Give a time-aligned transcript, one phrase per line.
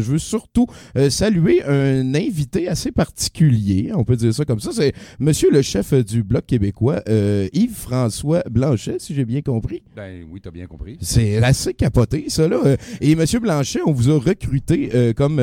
[0.00, 4.70] Je veux surtout euh, saluer un invité assez particulier, on peut dire ça comme ça.
[4.72, 9.82] C'est monsieur le chef du Bloc québécois, euh, Yves-François Blanchet, si j'ai bien compris.
[9.96, 10.98] Ben oui, t'as bien compris.
[11.00, 12.60] C'est assez capoté, ça, là.
[12.64, 15.40] Euh, Et monsieur Blanchet, on vous a recruté euh, comme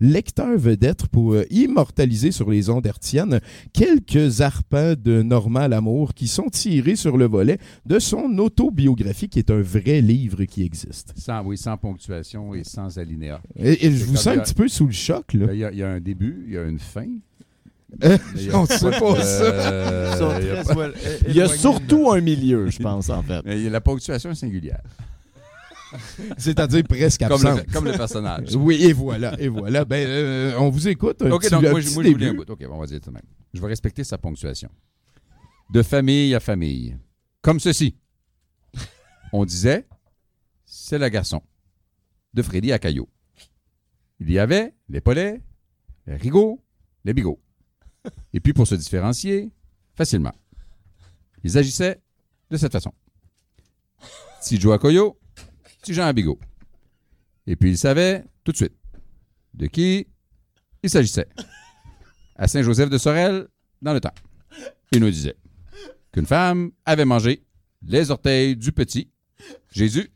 [0.00, 3.40] lecteur vedette pour immortaliser sur les ondes hertziennes
[3.72, 9.38] quelques arpents de Normal Amour qui sont tirés sur le volet de son autobiographie, qui
[9.38, 11.12] est un vrai livre qui existe.
[11.16, 13.40] Sans, oui, sans ponctuation et sans alinéa.
[13.56, 15.46] Et, et je vous sens un petit peu sous le choc, là.
[15.46, 17.06] Ben, Il y, a- il y a un début, il y a une fin.
[18.04, 19.42] Euh, il y a on sait pas ça.
[19.44, 20.94] Euh, il y a très pas- soil-
[21.26, 23.40] Il y a éloignés surtout un milieu, je pense, en fait.
[23.44, 24.80] mais il y a la ponctuation est singulière.
[26.38, 28.48] C'est-à-dire presque Comme le, comme le personnage.
[28.54, 29.84] Oui, et voilà, et voilà.
[29.84, 31.20] Ben, euh, on vous écoute.
[31.22, 32.44] Un Ok, petit, donc un moi, je- petit moi, je vous lis un début.
[32.44, 32.50] bout.
[32.52, 33.22] Ok, bon, on va dire tout de même.
[33.52, 34.68] Je vais respecter sa ponctuation.
[35.72, 36.96] De famille à famille.
[37.42, 37.96] Comme ceci.
[39.32, 39.86] On disait,
[40.64, 41.42] c'est le garçon.
[42.34, 43.08] De Freddy à Caillot.
[44.20, 45.40] Il y avait les Polets,
[46.06, 46.62] les Rigaud,
[47.04, 47.40] les Bigots.
[48.32, 49.50] Et puis, pour se différencier,
[49.94, 50.34] facilement,
[51.42, 52.00] ils agissaient
[52.50, 52.92] de cette façon.
[54.40, 55.18] Petit Joe Coyo,
[55.80, 56.38] petit Jean à Bigot.
[57.46, 58.76] Et puis, ils savaient tout de suite
[59.54, 60.06] de qui
[60.82, 61.28] il s'agissait.
[62.36, 63.48] À Saint-Joseph de Sorel,
[63.82, 64.14] dans le temps.
[64.92, 65.36] Il nous disait
[66.12, 67.44] qu'une femme avait mangé
[67.82, 69.10] les orteils du petit
[69.70, 70.10] Jésus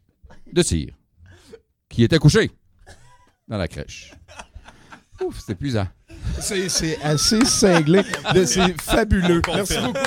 [0.53, 0.97] de cire,
[1.89, 2.51] qui était couché
[3.49, 4.13] dans la crèche.
[5.23, 5.87] Ouf, c'est épuisant.
[6.41, 8.03] C'est c'est assez cinglé.
[8.35, 9.43] mais C'est fabuleux.
[9.47, 10.01] Merci beaucoup.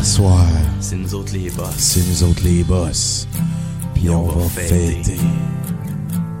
[0.00, 0.44] Assoir,
[0.80, 1.74] C'est nous autres les boss.
[1.78, 3.26] c'est nous autres les boss.
[3.94, 5.16] Puis on va fêter.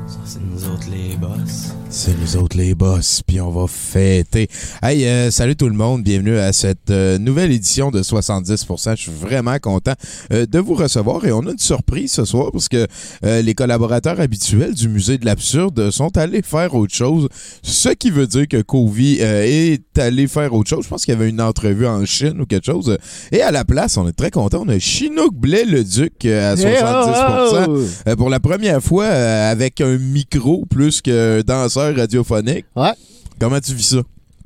[0.06, 1.72] Ça, c'est nous autres les boss.
[1.94, 4.48] C'est nous autres les boss, puis on va fêter.
[4.82, 8.96] Hey, euh, salut tout le monde, bienvenue à cette euh, nouvelle édition de 70%.
[8.96, 9.92] Je suis vraiment content
[10.32, 12.86] euh, de vous recevoir et on a une surprise ce soir parce que
[13.22, 17.28] les collaborateurs habituels du Musée de l'Absurde sont allés faire autre chose,
[17.62, 20.84] ce qui veut dire que Covey est allé faire autre chose.
[20.84, 22.96] Je pense qu'il y avait une entrevue en Chine ou quelque chose.
[23.30, 28.02] Et à la place, on est très content, on a Chinook Blais-le-Duc euh, à 70%.
[28.08, 32.66] Euh, pour la première fois avec un micro plus qu'un danseur radiophonique.
[32.76, 32.92] Ouais.
[33.40, 34.02] Comment tu vis ça?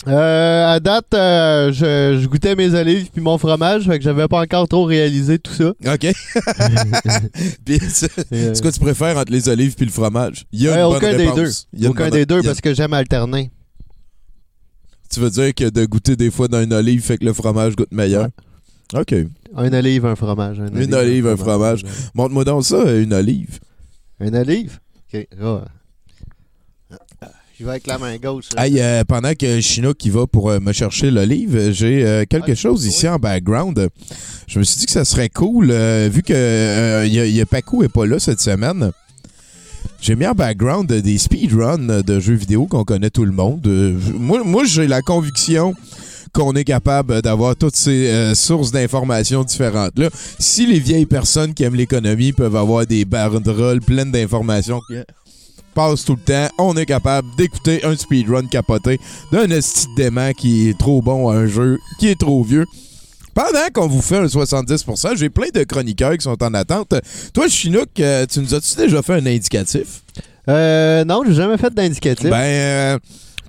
[0.08, 4.28] Euh, à date, euh, je, je goûtais mes olives puis mon fromage, fait que j'avais
[4.28, 5.70] pas encore trop réalisé tout ça.
[5.70, 6.12] OK.
[7.64, 10.44] Puis, c'est Euh, c'est quoi tu préfères entre les olives puis le fromage?
[10.52, 11.36] Il y a ouais, une bonne aucun des réponse.
[11.36, 11.50] deux.
[11.72, 13.50] Il y a une Aucun bonne- des deux a- parce que j'aime alterner.
[15.12, 17.74] Tu veux dire que de goûter des fois dans une olive fait que le fromage
[17.74, 18.28] goûte meilleur?
[18.94, 19.12] OK.
[19.56, 20.60] Un olive, un fromage.
[20.60, 21.82] un Une olive, un fromage.
[22.14, 23.58] Montre-moi donc ça, une olive.
[24.20, 24.78] Un olive?
[25.12, 25.26] OK.
[25.42, 25.64] Ah.
[27.58, 28.46] Je vais avec la main gauche.
[28.58, 32.24] Hey, euh, pendant que Chinook qui va pour euh, me chercher l'olive, euh, j'ai euh,
[32.28, 32.88] quelque Ah, chose oui.
[32.90, 33.88] ici en background.
[34.46, 37.82] Je me suis dit que ça serait cool, vu que y a, y a Paco
[37.82, 38.92] est pas là cette semaine.
[40.02, 43.66] J'ai mis en background des speedruns de jeux vidéo qu'on connaît tout le monde.
[44.14, 45.74] Moi, moi j'ai la conviction
[46.32, 49.98] qu'on est capable d'avoir toutes ces euh, sources d'informations différentes.
[49.98, 54.80] Là, si les vieilles personnes qui aiment l'économie peuvent avoir des banderoles pleines d'informations
[55.76, 58.98] qui passent tout le temps, on est capable d'écouter un speedrun capoté
[59.30, 62.64] d'un esti de dément qui est trop bon à un jeu qui est trop vieux.
[63.34, 66.94] Pendant qu'on vous fait un 70%, j'ai plein de chroniqueurs qui sont en attente.
[67.34, 70.02] Toi, Chinook, euh, tu nous as-tu déjà fait un indicatif?
[70.48, 72.30] Euh, non, j'ai jamais fait d'indicatif.
[72.30, 72.98] Ben, euh,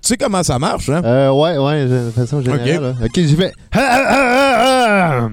[0.02, 1.02] tu sais comment ça marche, hein?
[1.06, 2.96] Euh, ouais, ouais, de façon générale.
[3.02, 3.54] Ok, j'y vais.
[3.72, 5.30] Ah, ah, ah.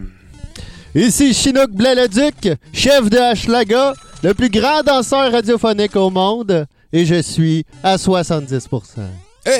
[0.94, 7.20] Ici Chinook Blais-le-Duc, chef de Hochelaga, le plus grand danseur radiophonique au monde, et je
[7.20, 8.60] suis à 70%.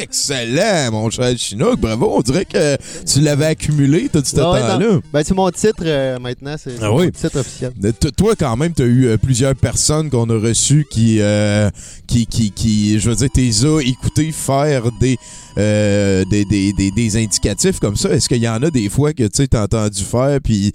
[0.01, 1.79] Excellent, mon cher Chinook.
[1.79, 4.79] Bravo, on dirait que tu l'avais accumulé tout ce temps-là.
[5.13, 7.05] Ben, c'est mon titre euh, maintenant, c'est Ah oui.
[7.05, 7.73] mon titre officiel.
[8.01, 11.69] T- Toi, quand même, tu as eu euh, plusieurs personnes qu'on a reçues qui, euh,
[12.07, 15.19] qui, qui, qui, je veux dire, t'es as écouté faire des,
[15.59, 18.09] euh, des, des, des, des indicatifs comme ça.
[18.09, 20.73] Est-ce qu'il y en a des fois que tu t'as entendu faire, puis,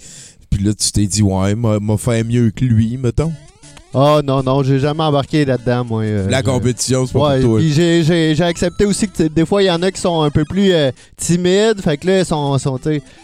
[0.52, 3.34] puis là, tu t'es dit, ouais, m'a fait mieux que lui, mettons?
[3.94, 6.04] Ah non, non, j'ai jamais embarqué là-dedans, moi.
[6.04, 7.62] euh, La compétition, c'est pas Ouais, pour toi.
[7.68, 10.72] j'ai- accepté aussi que des fois, il y en a qui sont un peu plus
[10.74, 11.82] euh, timides.
[11.82, 12.80] Fait que là, ils sont, sont,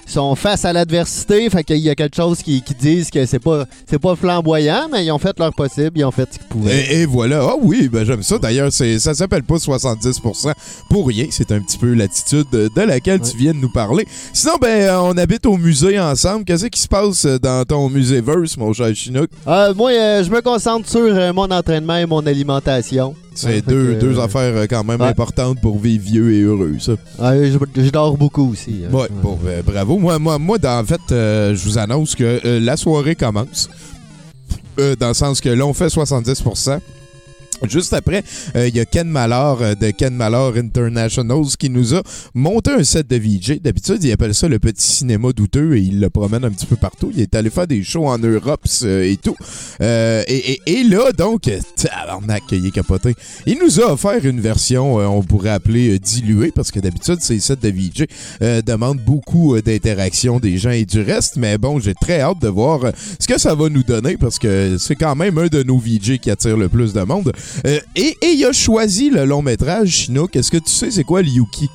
[0.08, 1.48] sont face à l'adversité.
[1.52, 4.88] Fait qu'il y a quelque chose qui, qui disent que c'est pas, c'est pas flamboyant,
[4.92, 5.92] mais ils ont fait leur possible.
[5.96, 6.86] Ils ont fait ce qu'ils pouvaient.
[6.92, 7.42] Et, et voilà.
[7.44, 8.38] Ah oui, ben j'aime ça.
[8.40, 10.52] D'ailleurs, c'est ça s'appelle pas 70%
[10.90, 11.28] pour rien.
[11.30, 14.08] C'est un petit peu l'attitude de, laquelle tu viens de nous parler.
[14.34, 16.44] Sinon, ben, euh, on habite au musée ensemble.
[16.46, 19.30] Qu'est-ce qui se passe dans ton muséverse, mon cher Chinook?
[19.48, 23.14] Euh, moi, je me concentre sur euh, mon entraînement et mon alimentation.
[23.34, 25.08] C'est deux, deux euh, affaires euh, quand même ouais.
[25.08, 26.94] importantes pour vivre vieux et heureux, ça.
[27.20, 28.84] ouais, je, je dors beaucoup aussi.
[28.86, 28.94] hein.
[28.96, 29.98] Ouais, bon, ben, bravo.
[29.98, 33.70] Moi, moi, moi dans, en fait, euh, je vous annonce que euh, la soirée commence.
[34.78, 36.80] Dans le sens que là, on fait 70%.
[37.64, 38.24] Juste après,
[38.56, 42.02] euh, il y a Ken Mallard euh, de Ken Mallard Internationals qui nous a
[42.34, 43.60] monté un set de VJ.
[43.62, 46.76] D'habitude, il appelle ça le petit cinéma douteux et il le promène un petit peu
[46.76, 47.12] partout.
[47.16, 49.36] Il est allé faire des shows en Europe euh, et tout.
[49.82, 53.16] Euh, et, et- et là, donc, euh, tabarnak, il est capoté.
[53.46, 57.56] Il nous a offert une version, on pourrait appeler diluée, parce que d'habitude, ces sets
[57.56, 58.06] de VJ
[58.66, 61.38] demandent beaucoup d'interaction des gens et du reste.
[61.38, 62.82] Mais bon, j'ai très hâte de voir
[63.20, 66.18] ce que ça va nous donner, parce que c'est quand même un de nos VJ
[66.20, 67.32] qui attire le plus de monde.
[67.66, 70.36] Euh, et, il a choisi le long métrage, Chinook.
[70.36, 71.70] Est-ce que tu sais c'est quoi le Yuki?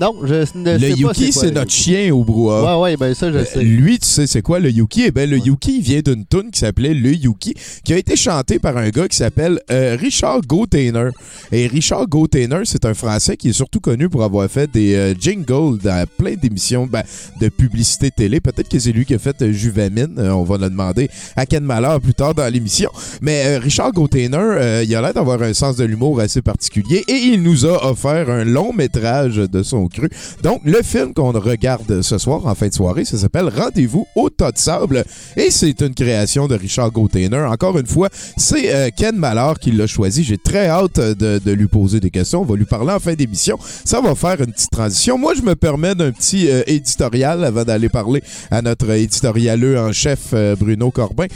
[0.00, 2.78] Non, je ne sais Le pas Yuki, c'est notre chien au brouhaha.
[2.80, 3.62] Ouais, ouais, ben ça, je Euh, sais.
[3.62, 5.04] Lui, tu sais c'est quoi le Yuki?
[5.06, 5.42] Eh ben le Ouais.
[5.46, 7.54] Yuki vient d'une tune qui s'appelait Le Yuki,
[7.84, 11.10] qui a été chanté par un gars qui s'appelle euh, Richard Gautainer.
[11.52, 15.14] Et Richard Gautainer, c'est un Français qui est surtout connu pour avoir fait des euh,
[15.18, 17.02] jingles dans plein d'émissions ben,
[17.40, 18.40] de publicité télé.
[18.40, 20.14] Peut-être que c'est lui qui a fait Juvamine.
[20.18, 22.90] On va le demander à Ken Malheur plus tard dans l'émission.
[23.20, 27.42] Mais Richard Gautainer, il a l'air d'avoir un sens de l'humour assez particulier et il
[27.42, 30.08] nous a offert un long métrage de son cru.
[30.42, 34.30] Donc, le film qu'on regarde ce soir, en fin de soirée, ça s'appelle Rendez-vous au
[34.30, 35.04] tas de sable
[35.36, 37.46] et c'est une création de Richard Gautainer.
[37.50, 40.24] Encore une fois, c'est euh, Ken Mallard qui l'a choisi.
[40.24, 42.42] J'ai très hâte de, lui poser des questions.
[42.42, 43.58] On va lui parler en fin d'émission.
[43.84, 45.18] Ça va faire une petite transition.
[45.18, 49.92] Moi, je me permets d'un petit euh, éditorial avant d'aller parler à notre éditorialeux en
[49.92, 51.26] chef, euh, Bruno Corbin.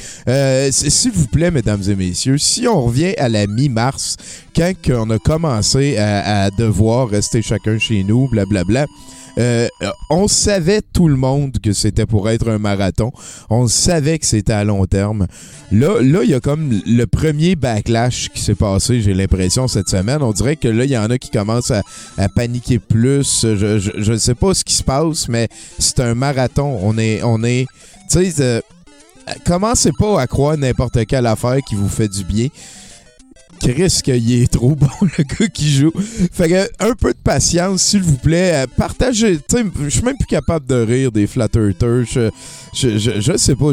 [0.70, 4.16] S'il vous plaît, mesdames et messieurs, si on revient à la mi-mars,
[4.58, 8.87] quand on a commencé à, devoir rester chacun chez nous, blablabla,
[9.38, 13.12] euh, euh, on savait tout le monde que c'était pour être un marathon.
[13.50, 15.28] On savait que c'était à long terme.
[15.70, 20.22] Là, il y a comme le premier backlash qui s'est passé, j'ai l'impression, cette semaine.
[20.22, 23.43] On dirait que là, il y en a qui commencent à, paniquer plus.
[23.43, 26.81] Je, je sais pas ce qui se passe, mais c'est un marathon.
[26.82, 27.66] On est, on est,
[28.11, 28.61] tu sais, euh,
[29.46, 32.49] commencez pas à croire n'importe quelle affaire qui vous fait du bien.
[33.58, 35.93] Chris, qu'il est trop bon, le gars qui joue.
[36.32, 38.52] Fait que, un peu de patience, s'il vous plaît.
[38.55, 39.38] Euh, Partagez.
[39.49, 42.31] Tu sais, je suis même plus capable de rire des flat earthers.
[42.75, 43.70] Je, sais pas.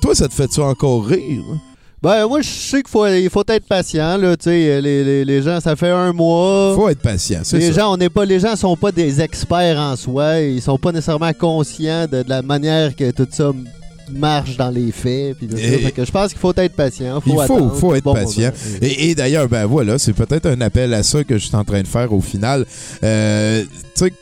[0.00, 1.42] toi, ça te fait-tu encore rire?
[2.02, 5.22] Ben, moi, je sais qu'il faut, il faut être patient, là, tu sais, les, les,
[5.22, 6.74] les gens, ça fait un mois.
[6.74, 7.80] Faut être patient, c'est Les ça.
[7.80, 11.34] gens, on pas, les gens sont pas des experts en soi, ils sont pas nécessairement
[11.34, 13.52] conscients de, de la manière que tout ça
[14.18, 15.36] marche dans les faits.
[15.38, 17.20] Puis que je pense qu'il faut être patient.
[17.20, 18.50] Faut Il faut, faut être bon patient.
[18.50, 18.78] moment.
[18.82, 21.64] Et, et d'ailleurs, ben voilà, c'est peut-être un appel à ça que je suis en
[21.64, 22.64] train de faire au final.
[23.02, 23.64] Euh,
[23.94, 24.12] tu sais,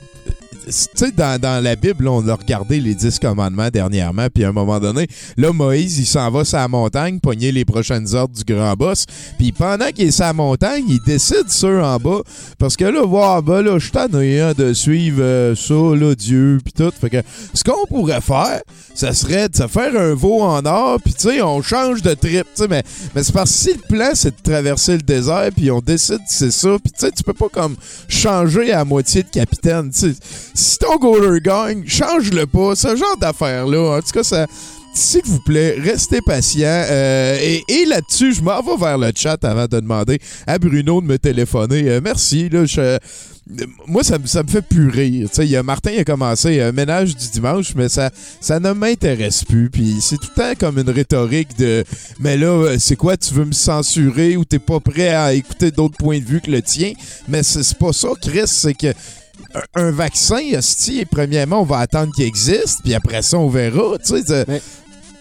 [0.69, 4.53] tu sais, dans, la Bible, on a regardé les dix commandements dernièrement, puis à un
[4.53, 5.07] moment donné,
[5.37, 9.07] là, Moïse, il s'en va sur la montagne, pogner les prochaines ordres du grand boss,
[9.39, 12.21] puis pendant qu'il est sur la montagne, il décide ceux en bas,
[12.59, 13.93] parce que là, voir, ben là, je suis
[14.41, 16.93] hein, de suivre euh, ça, là, Dieu, puis tout.
[17.01, 17.23] Fait que
[17.55, 18.61] ce qu'on pourrait faire,
[18.95, 22.15] ça serait de se faire un veau en or, puis tu sais, on change de
[22.15, 22.83] trip, tu sais, mais,
[23.15, 26.19] mais c'est parce que si le plan, c'est de traverser le désert, puis on décide
[26.19, 27.77] que c'est ça, puis tu sais, tu peux pas comme
[28.09, 30.15] changer à moitié de capitaine, tu sais.
[30.59, 33.99] Si ton goaler gagne, change-le pas, ce genre d'affaires-là.
[33.99, 34.47] En tout cas, ça...
[34.95, 36.67] S'il vous plaît, restez patient.
[36.67, 37.39] Euh,
[37.69, 41.19] et là-dessus, je m'en vais vers le chat avant de demander à Bruno de me
[41.19, 41.89] téléphoner.
[41.89, 42.49] Euh, merci.
[42.49, 42.65] Là,
[43.87, 44.91] moi, ça, me- fait plus
[45.63, 48.11] Martin a commencé un ménage du dimanche, mais ça,
[48.41, 49.71] ça ne m'intéresse plus.
[49.71, 51.85] Puis c'est tout le temps comme une rhétorique de
[52.19, 55.71] Mais là, euh, c'est quoi, tu veux me censurer ou t'es pas prêt à écouter
[55.71, 56.93] d'autres points de vue que le tien?
[57.29, 58.93] Mais c'est pas ça, Chris, c'est que
[59.75, 63.99] un, vaccin, hostie, premièrement, on va attendre qu'il existe, puis après ça, on verra.
[63.99, 64.45] Tu sais,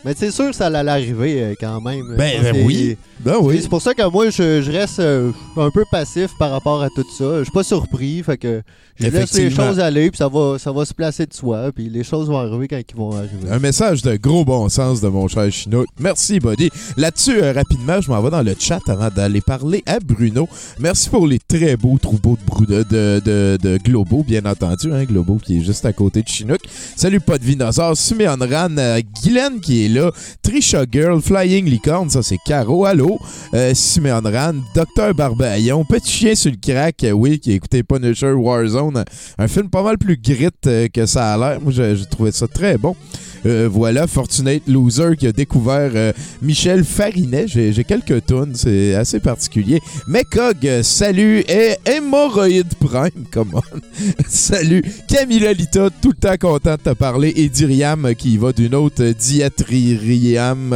[0.08, 2.16] Mais c'est sûr que ça allait arriver euh, quand même.
[2.18, 2.98] Ben, ben oui.
[3.20, 3.60] Ben oui.
[3.62, 6.88] C'est pour ça que moi, je, je reste euh, un peu passif par rapport à
[6.90, 7.40] tout ça.
[7.40, 8.62] Je suis pas surpris, fait que
[8.96, 11.90] je laisse les choses aller, puis ça va, ça va se placer de soi, puis
[11.90, 13.50] les choses vont arriver quand ils vont arriver.
[13.52, 15.88] Un message de gros bon sens de mon cher Chinook.
[16.00, 16.70] Merci, Buddy.
[16.96, 20.48] Là-dessus, euh, rapidement, je m'en vais dans le chat avant d'aller parler à Bruno.
[20.80, 24.94] Merci pour les très beaux troupeaux de, brou- de, de, de- de Globo, bien entendu.
[24.94, 26.62] Hein, Globo qui est juste à côté de Chinook.
[26.96, 27.98] Salut, pas de dinosaure.
[27.98, 29.97] Suméon Ran, euh, Guylaine qui est là.
[30.42, 32.86] Trisha Girl, Flying Licorne, ça c'est Caro.
[32.86, 33.20] Allô?
[33.54, 37.84] Euh, Siméon Ran, Docteur Barbaillon, Petit Chien sur le crack, euh, oui, qui a écouté
[37.84, 39.04] Punisher Warzone.
[39.38, 41.62] Un film pas mal plus grit euh, que ça a l'air.
[41.62, 42.96] Moi, j'ai trouvé ça très bon.
[43.48, 46.12] Euh, voilà, Fortunate Loser qui a découvert euh,
[46.42, 47.48] Michel Farinet.
[47.48, 49.80] J'ai quelques tunes, c'est assez particulier.
[50.06, 51.46] Mecog, euh, salut.
[51.48, 53.62] Et Hémorroïde Prime, come on.
[54.28, 54.84] salut.
[55.08, 57.32] Camilla Lita, tout le temps content de te parler.
[57.38, 60.74] Et Diriam qui va d'une autre diatririam.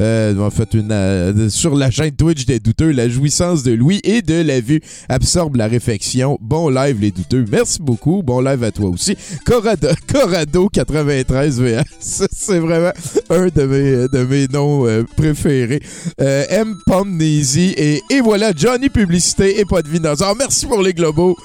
[0.00, 4.60] en fait, sur la chaîne Twitch des douteux, la jouissance de Louis et de la
[4.60, 6.36] vue absorbe la réflexion.
[6.40, 7.44] Bon live, les douteux.
[7.50, 8.24] Merci beaucoup.
[8.24, 9.16] Bon live à toi aussi.
[9.44, 12.07] Corrado, Corrado 93 VS.
[12.08, 12.92] C'est vraiment
[13.30, 15.80] un de mes, de mes noms euh, préférés.
[16.20, 16.76] Euh, M.
[16.86, 20.34] Pomnezy et, et voilà, Johnny Publicité et pas de dinosaure.
[20.36, 21.36] Merci pour les globaux.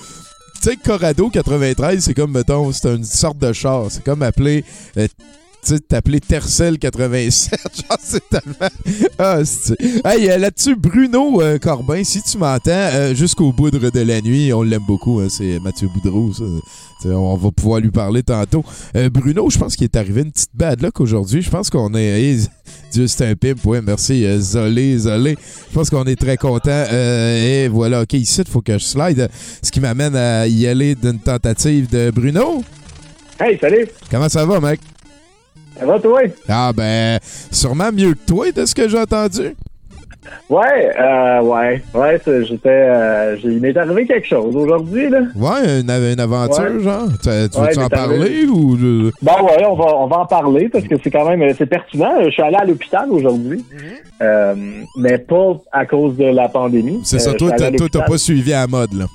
[0.61, 3.87] Tu sais, Corrado 93, c'est comme, mettons, c'est une sorte de char.
[3.89, 4.63] C'est comme appeler.
[4.97, 5.07] euh,
[5.63, 9.07] tu sais, t'appeler Tercel 87, genre, c'est tellement...
[9.17, 9.79] Ah, c'est...
[10.05, 14.51] Hey, euh, là-dessus, Bruno euh, Corbin, si tu m'entends, euh, jusqu'au boudre de la nuit,
[14.51, 16.43] on l'aime beaucoup, hein, c'est Mathieu Boudreau, ça.
[17.05, 18.63] On va pouvoir lui parler tantôt.
[18.95, 21.41] Euh, Bruno, je pense qu'il est arrivé une petite bad luck aujourd'hui.
[21.41, 22.49] Je pense qu'on est...
[22.91, 25.35] Dieu, c'est un pimp, ouais, merci, Zolé, Zolé.
[25.69, 26.85] Je pense qu'on est très content.
[26.91, 29.29] Et voilà, OK, ici, il faut que je slide.
[29.61, 32.63] Ce qui m'amène à y aller d'une tentative de Bruno.
[33.39, 33.87] Hey, salut!
[34.09, 34.79] Comment ça va, mec?
[35.79, 36.21] Ça va, toi?
[36.47, 37.19] Ah ben,
[37.51, 39.55] sûrement mieux que toi de ce que j'ai entendu.
[40.49, 45.19] Ouais, euh, ouais, ouais, j'étais, euh, il m'est arrivé quelque chose aujourd'hui, là.
[45.35, 46.79] Ouais, une, une aventure, Ouais.
[46.81, 47.07] genre.
[47.21, 48.77] Tu, tu Ouais, veux-tu en parler ou...
[48.77, 51.53] je- Bon, ouais, on va, on va en parler parce que c'est quand même, euh,
[51.57, 52.13] c'est pertinent.
[52.23, 53.65] Je suis allé à l'hôpital aujourd'hui,
[54.21, 54.55] euh,
[54.97, 57.01] mais pas à cause de la pandémie.
[57.03, 58.05] C'est Euh, ça, je toi, t'as- toi, t'as l'hôpital.
[58.05, 59.05] pas suivi à la mode, là.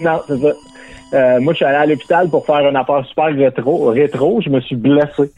[0.00, 0.48] Non, c'est ça.
[1.14, 3.84] Euh, moi, je suis allé à l'hôpital pour faire une affaire super rétro.
[3.90, 5.30] rétro je me suis blessé.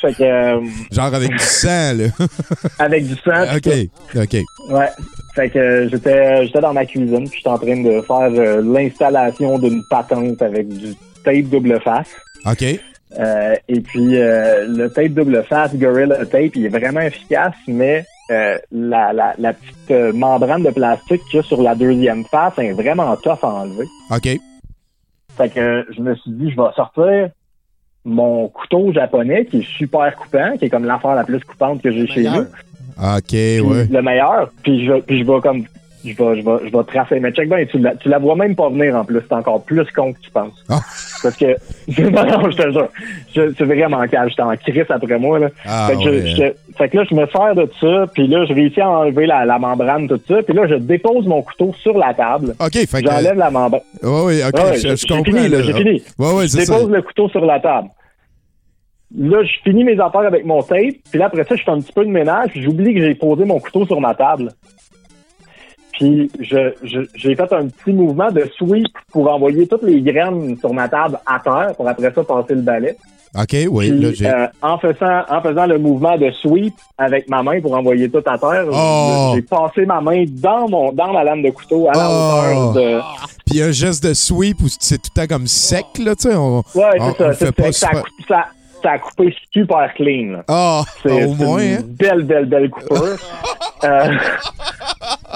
[0.00, 2.04] Fait que, euh, Genre avec du sang, là.
[2.78, 3.58] avec du sang.
[3.62, 4.36] puis OK, OK.
[4.70, 4.88] Ouais.
[5.34, 8.62] Fait que euh, j'étais, j'étais dans ma cuisine, puis j'étais en train de faire euh,
[8.62, 12.08] l'installation d'une patente avec du tape double face.
[12.46, 12.64] OK.
[13.18, 18.04] Euh, et puis euh, le tape double face Gorilla Tape, il est vraiment efficace, mais
[18.30, 22.24] euh, la, la, la petite euh, membrane de plastique qu'il y a sur la deuxième
[22.26, 23.86] face est vraiment tough à enlever.
[24.10, 24.28] OK.
[25.36, 27.30] Fait que euh, je me suis dit, je vais sortir
[28.04, 31.90] mon couteau japonais qui est super coupant, qui est comme l'affaire la plus coupante que
[31.92, 32.42] j'ai chez nous.
[33.02, 33.86] OK, Puis ouais.
[33.90, 34.50] Le meilleur.
[34.62, 35.64] Puis je, puis je vais comme
[36.04, 37.20] je vais, je vais, je vais tracer.
[37.20, 39.20] Mais check bien, tu la, tu la vois même pas venir en plus.
[39.26, 40.64] C'est encore plus con que tu penses.
[41.22, 41.46] Parce que,
[42.00, 42.88] non, non, je te jure.
[43.56, 44.28] C'est vraiment calme.
[44.30, 45.48] J'étais en crise après moi, là.
[45.66, 46.26] Ah, fait, que je- ouais.
[46.70, 49.26] je- fait que là, je me sers de ça, puis là, je réussis à enlever
[49.26, 52.54] la, la membrane, tout ça, puis là, je dépose mon couteau sur la table.
[52.58, 53.10] OK, fait que...
[53.10, 53.80] J'enlève la membrane.
[54.02, 55.24] Ouais, ouais, OK, Ouais, je, j'ai je comprends.
[55.24, 56.02] fini, là, j'ai fini.
[56.18, 56.58] Ouais, ouais, Je ça.
[56.74, 57.88] dépose le couteau sur la table.
[59.18, 61.80] Là, je finis mes affaires avec mon tape, puis là, après ça, je fais un
[61.80, 64.50] petit peu de ménage, puis j'oublie que j'ai posé mon couteau sur ma table.
[66.00, 70.56] Puis je, je- j'ai fait un petit mouvement de sweep pour envoyer toutes les graines
[70.58, 72.96] sur ma table à terre, pour après ça passer le balai.
[73.38, 74.26] OK, oui, Puis, là, j'ai...
[74.26, 78.22] euh, en faisant en faisant le mouvement de sweep avec ma main pour envoyer tout
[78.26, 79.32] à terre, Oh!
[79.34, 82.40] j'ai passé ma main dans mon dans ma lame de couteau à la Oh!
[82.40, 83.00] hauteur de
[83.46, 86.34] Puis un geste de sweep où c'est tout le temps comme sec, là, tu sais.
[86.34, 86.58] On...
[86.74, 87.32] Ouais, on- on c'est ça.
[87.34, 88.44] fait c'est- pas ça, a super- coupé- ça,
[88.82, 90.42] ça a coupé super clean.
[90.48, 91.80] Ah, C'est au c'est moins, une hein.
[91.86, 93.16] belle, belle, belle coupure.
[93.84, 94.08] euh,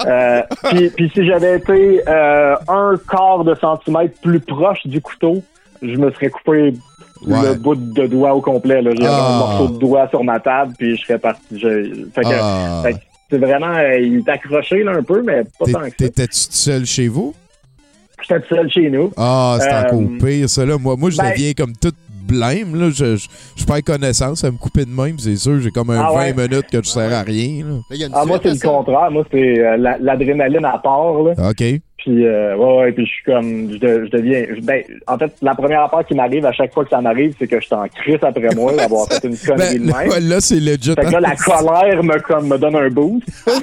[0.05, 5.43] euh, puis, puis si j'avais été euh, un quart de centimètre plus proche du couteau,
[5.81, 6.73] je me serais coupé
[7.25, 7.37] Ouais.
[7.41, 8.81] le bout de doigt au complet.
[8.83, 9.27] J'ai Ah.
[9.33, 11.41] un morceau de doigt sur ma table, puis je serais parti.
[11.51, 12.81] Je, fait que, Ah.
[12.83, 12.99] fait que
[13.31, 13.73] c'est vraiment...
[13.73, 15.95] euh, il est accroché là, un peu, mais pas tant que ça.
[15.97, 17.33] T'étais-tu tout seul chez vous?
[18.21, 19.11] J'étais tout seul chez nous.
[19.17, 20.77] Ah, c'est Euh, encore pire, ça, là.
[20.77, 21.95] Moi, moi je ben- deviens comme toute
[22.25, 22.89] blême, là.
[22.89, 25.59] Je, je, je perds connaissance à me couper de même, c'est sûr.
[25.59, 26.33] J'ai comme un Ah 20 ouais?
[26.33, 27.75] minutes que je sers à rien, là.
[27.89, 29.11] Là, Ah, moi, c'est le contraire.
[29.11, 31.13] Moi, c'est euh, la- l'adrénaline à part.
[31.23, 31.49] Là.
[31.49, 31.63] OK.
[32.05, 35.17] Puis euh, ouais, ouais, puis je suis comme, je, de- je deviens, je- ben, en
[35.17, 37.67] fait, la première affaire qui m'arrive à chaque fois que ça m'arrive, c'est que je
[37.67, 40.09] t'en crisse après moi d'avoir fait une connerie Ben, de même.
[40.09, 40.93] là, là, c'est legit.
[40.93, 43.25] Fait que là, la colère me, comme, me donne un boost.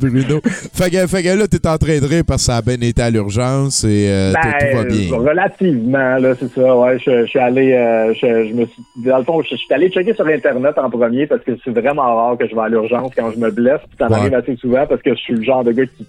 [0.00, 0.40] De Bruno.
[0.72, 2.76] Fait que, fait que là, t'es en train de rire parce que ça a bien
[2.80, 5.16] été à l'urgence et euh, Ben, tout va bien.
[5.16, 6.76] relativement, là, c'est ça.
[6.76, 10.14] Ouais, je, suis allé, euh, je, me suis, dans le fond, je, suis allé checker
[10.14, 13.30] sur Internet en premier parce que c'est vraiment rare que je vais à l'urgence quand
[13.32, 13.80] je me blesse.
[13.88, 14.10] Puis ça Ouais.
[14.10, 16.06] m'arrive assez souvent parce que je suis le genre de gars qui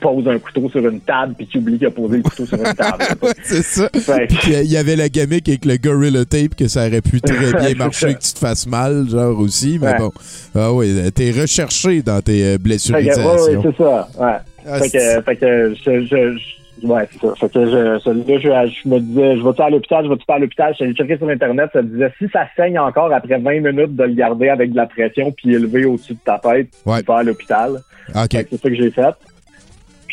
[0.00, 2.58] pose un couteau sur une table puis qui oublie qu'il a posé le couteau sur
[2.58, 3.04] une table.
[3.44, 3.88] C'est ça.
[3.94, 7.20] Fait Puis il y avait la gimmick avec le Gorilla Tape que ça aurait pu
[7.20, 9.78] très bien marcher que tu te fasses mal, genre aussi.
[9.80, 9.98] Mais Ouais.
[9.98, 10.10] bon.
[10.54, 14.08] Ah oui, t'es recherché dans tes euh, Fait que, ouais, c'est ça.
[14.18, 14.36] Ouais.
[14.68, 16.36] Ah, fait, que, fait que je, je,
[16.82, 17.34] je- ouais, c'est ça.
[17.38, 20.24] Fait que je, je- là, je, je me disais, je vais-tu à l'hôpital, je vais-tu
[20.26, 20.70] pas à l'hôpital?
[20.72, 23.94] Je suis allé checker sur Internet, ça disait, si ça saigne encore après 20 minutes
[23.94, 26.98] de le garder avec de la pression puis élevé au-dessus de ta tête, Ouais.
[27.00, 27.80] tu vas à l'hôpital.
[28.12, 29.14] C'est ça que j'ai fait.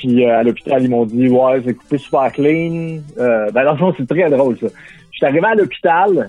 [0.03, 2.99] Puis euh, à l'hôpital, ils m'ont dit, ouais, c'est coupé super clean.
[3.17, 4.67] Euh, ben, dans le fond, c'est très drôle, ça.
[5.11, 6.27] Je suis arrivé à l'hôpital,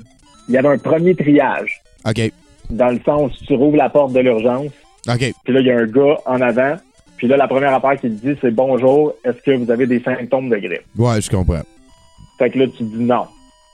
[0.48, 1.82] il y avait un premier triage.
[2.06, 2.30] OK.
[2.70, 4.70] Dans le sens, tu rouvres la porte de l'urgence,
[5.08, 5.32] OK.
[5.42, 6.76] puis là, il y a un gars en avant.
[7.16, 10.00] Puis là, la première affaire qu'il te dit, c'est bonjour, est-ce que vous avez des
[10.00, 10.84] symptômes de grippe?
[10.96, 11.62] Ouais, je comprends.
[12.38, 13.26] Fait que là, tu dis non.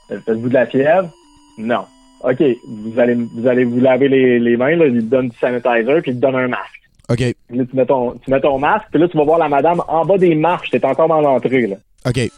[0.09, 1.11] Faites-vous de la fièvre?
[1.59, 1.85] Non.
[2.23, 5.37] OK, vous allez vous, allez vous laver les, les mains, là, il te donne du
[5.37, 6.81] sanitizer, puis il te donne un masque.
[7.09, 7.35] OK.
[7.53, 9.81] Là, tu mets ton, tu mets ton masque, puis là, tu vas voir la madame
[9.87, 11.75] en bas des marches, t'es encore dans l'entrée, là.
[12.07, 12.31] OK.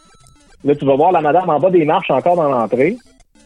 [0.66, 2.98] Là, tu vas voir la madame en bas des marches, encore dans l'entrée.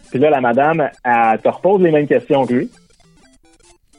[0.10, 2.70] Puis là, la madame, elle te repose les mêmes questions que lui.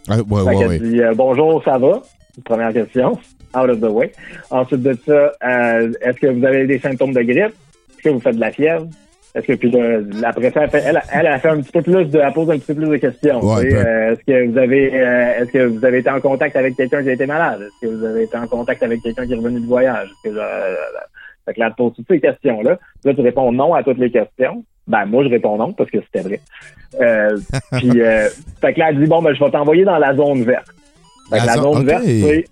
[0.08, 0.78] Ah, ouais, Fait ouais, ouais.
[0.78, 2.02] dit euh, bonjour, ça va?
[2.44, 3.12] Première question.
[3.56, 4.12] Out of the way.
[4.50, 7.54] Ensuite de ça, euh, est-ce que vous avez des symptômes de grippe?
[7.90, 8.86] Est-ce que vous faites de la fièvre?
[9.34, 12.04] Est-ce que puis là, après ça, elle, fait- elle, a fait un petit peu plus
[12.06, 13.44] de, elle pose un petit peu plus de questions.
[13.44, 13.76] Ouais, tu sais.
[13.76, 17.02] Euh, est-ce que vous avez, euh, est-ce que vous avez été en contact avec quelqu'un
[17.02, 17.60] qui a été malade?
[17.62, 20.08] Est-ce que vous avez été en contact avec quelqu'un qui est revenu de voyage?
[20.24, 20.74] Est-ce que, euh,
[21.46, 22.78] fait que là, elle pose toutes ces questions-là.
[23.04, 24.64] Là, tu réponds non à toutes les questions.
[24.86, 26.40] Ben, moi, je réponds non parce que c'était vrai.
[27.00, 27.38] Euh,
[27.72, 28.28] puis, euh,
[28.60, 30.66] fait que là, elle dit, bon, ben, je vais t'envoyer dans la zone verte.
[31.30, 32.44] Fait que La la, zone- verte, c'est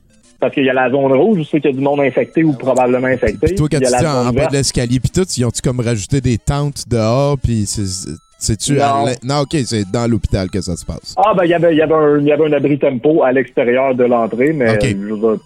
[0.47, 2.45] parce qu'il y a la zone rouge, où c'est qu'il y a du monde infecté
[2.45, 3.49] ou probablement infecté.
[3.49, 6.21] Puis toi, quand tu dis en, bas de l'escalier, puis tout, ils ont-tu comme rajouté
[6.21, 8.75] des tentes dehors, puis c'est- c'est-tu...
[8.75, 9.07] Non.
[9.25, 11.17] Non, OK, c'est dans l'hôpital que ça se passe.
[11.17, 14.05] Ah, ben, il y avait, y avait y avait un abri tempo à l'extérieur de
[14.05, 15.37] l'entrée, mais je veux dire,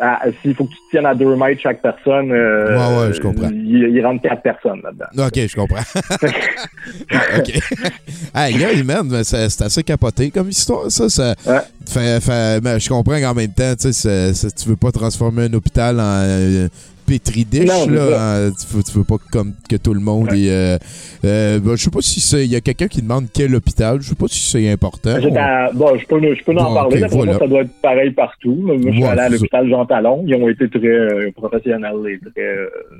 [0.00, 3.12] ah, s'il faut que tu te tiennes à deux mètres chaque personne, euh, Ouais, ouais,
[3.14, 3.48] je comprends.
[3.50, 5.26] Il, il rentre quatre personnes là-dedans.
[5.26, 5.82] OK, je comprends.
[7.38, 7.52] OK.
[8.34, 11.08] hey, là, man, mais c'est assez capoté comme histoire, ça.
[11.08, 11.60] ça Ouais.
[11.88, 15.52] fait, fait- mais je comprends qu'en même temps, tu sais, tu veux pas transformer un
[15.54, 16.68] hôpital en euh,
[17.12, 18.48] pétri dish, Non, c'est là.
[18.48, 20.50] en- tu, veux, tu veux pas comme que tout le monde est...
[20.50, 20.78] Euh,
[21.24, 22.44] euh, ben, je sais pas si c'est...
[22.44, 24.00] Il y a quelqu'un qui demande quel hôpital.
[24.00, 25.14] Je sais pas si c'est important.
[25.36, 27.00] À- bon, je peux, je peux en parler.
[27.12, 28.54] moi, ça doit être pareil partout.
[28.62, 30.24] Moi, je suis allé à l'hôpital Jean Talon.
[30.26, 32.56] Ils ont été très euh, professionnels et très.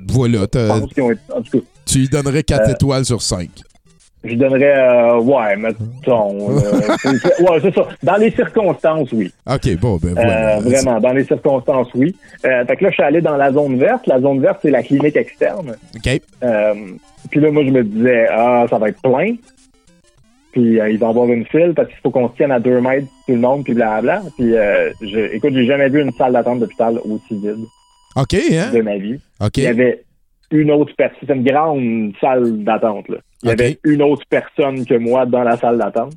[0.09, 1.21] Voilà, je t'as- pense qu'ils ont été.
[1.35, 3.49] En tout cas, tu lui donnerais 4 Euh, étoiles sur 5.
[4.23, 4.77] Je donnerais.
[4.77, 6.49] euh, ouais, mettons.
[6.57, 7.87] euh, ouais, c'est ça.
[8.03, 9.31] Dans les circonstances, oui.
[9.49, 10.59] OK, bon, ben Euh, voilà.
[10.59, 12.15] vraiment, dans les circonstances, oui.
[12.45, 14.07] Euh, fait que là, je suis allé dans la zone verte.
[14.07, 15.75] La zone verte, c'est la clinique externe.
[15.95, 16.21] OK.
[17.31, 19.35] Puis là, moi, je me disais, ah, ça va être plein.
[20.51, 22.79] Puis il va y avoir une file parce qu'il faut qu'on se tienne à deux
[22.79, 24.21] mètres tout le monde, puis blablabla.
[24.37, 27.65] Puis euh, je, écoute, j'ai jamais vu une salle d'attente d'hôpital aussi vide
[28.15, 28.69] OK, hein?
[28.71, 29.19] de ma vie.
[29.41, 29.57] OK.
[29.57, 30.03] Il y avait
[30.53, 31.17] une autre personne.
[31.27, 33.09] C'est une grande salle d'attente.
[33.09, 33.17] Là.
[33.43, 36.13] Il y avait une autre personne que moi dans la salle d'attente.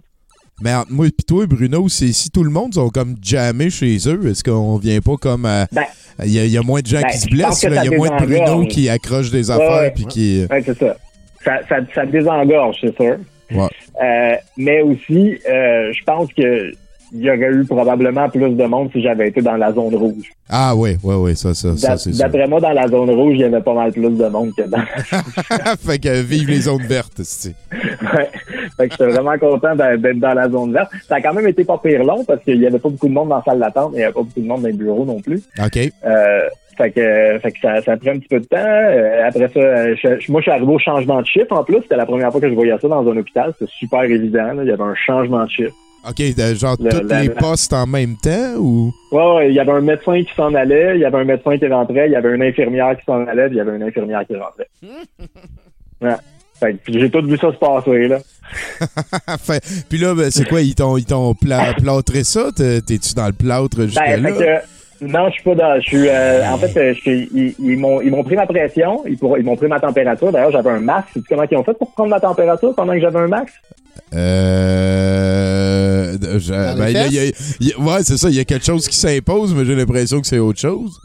[0.63, 3.97] Mais entre moi et toi, Bruno, c'est si tout le monde sont comme jammés chez
[4.07, 5.83] eux, est-ce qu'on vient pas comme à- Ben,
[6.25, 7.79] Il y, a- il y a moins de gens ben, qui se blessent, il y
[7.95, 10.47] a moins de Bruno qui accrochent des affaires puis qui.
[10.51, 10.97] Ouais, c'est ça.
[11.45, 11.77] Ça, ça.
[11.95, 13.17] ça désengorge, c'est sûr.
[13.53, 13.69] Ouais.
[14.03, 16.73] Euh, mais aussi, euh, je pense que
[17.17, 20.31] il y aurait eu probablement plus de monde si j'avais été dans la zone rouge.
[20.49, 22.17] Ah ouais, ouais, ouais, ça, ça, ça c'est.
[22.17, 24.63] D'après moi, dans la zone rouge, il y avait pas mal plus de monde que
[24.63, 24.79] dans.
[25.87, 27.55] fait que vive les zones vertes, c'est.
[27.73, 28.29] ouais.
[28.77, 30.91] Fait que j'étais vraiment content d'être dans la zone verte.
[31.09, 33.13] Ça a quand même été pas pire long parce qu'il y avait pas beaucoup de
[33.15, 34.75] monde dans la salle d'attente, mais il y avait pas beaucoup de monde dans les
[34.75, 35.43] bureaux non plus.
[35.65, 35.79] OK.
[36.05, 36.41] Euh,
[36.77, 38.57] fait que, fait que ça, ça a pris un petit peu de temps.
[38.59, 41.79] Euh, après ça, je- moi, je suis arrivé au changement de chiffre en plus.
[41.83, 43.55] C'était la première fois que je voyais ça dans un hôpital.
[43.59, 44.53] C'était super évident.
[44.53, 44.63] là.
[44.63, 45.73] Il y avait un changement de chiffre.
[46.09, 48.93] OK, de- genre Le- tous la- les postes en même temps ou?
[49.13, 51.57] Ouais, ouais, il y avait un médecin qui s'en allait, il y avait un médecin
[51.59, 53.83] qui rentrait, il y avait une infirmière qui s'en allait, puis il y avait une
[53.83, 54.69] infirmière qui rentrait.
[56.01, 56.11] Ouais.
[56.61, 58.19] Fait j'ai tout vu ça se passer, là.
[59.41, 62.51] Fait- Puis là, ben, c'est quoi, ils t'ont, ils t'ont pla- plâtré ça?
[62.55, 64.17] T'es- T'es-tu dans le plâtre Ben, jusque-là?
[64.35, 64.63] fait
[65.01, 65.77] que, non, je suis pas dans.
[65.81, 66.09] Je suis.
[66.09, 69.57] euh, en fait, euh, je suis- ils, ils m'ont pris ma pression, ils, ils m'ont
[69.57, 70.33] pris ma température.
[70.33, 70.87] D'ailleurs, j'avais un.
[71.13, 73.55] Sais-tu comment ils ont fait pour prendre ma température pendant que j'avais un masque?
[74.77, 76.17] Euh.
[76.39, 77.25] je- ben, les là, il y a-
[77.61, 78.29] il y a- ouais, c'est ça.
[78.29, 80.99] Il y a quelque chose qui s'impose, mais j'ai l'impression que c'est autre chose.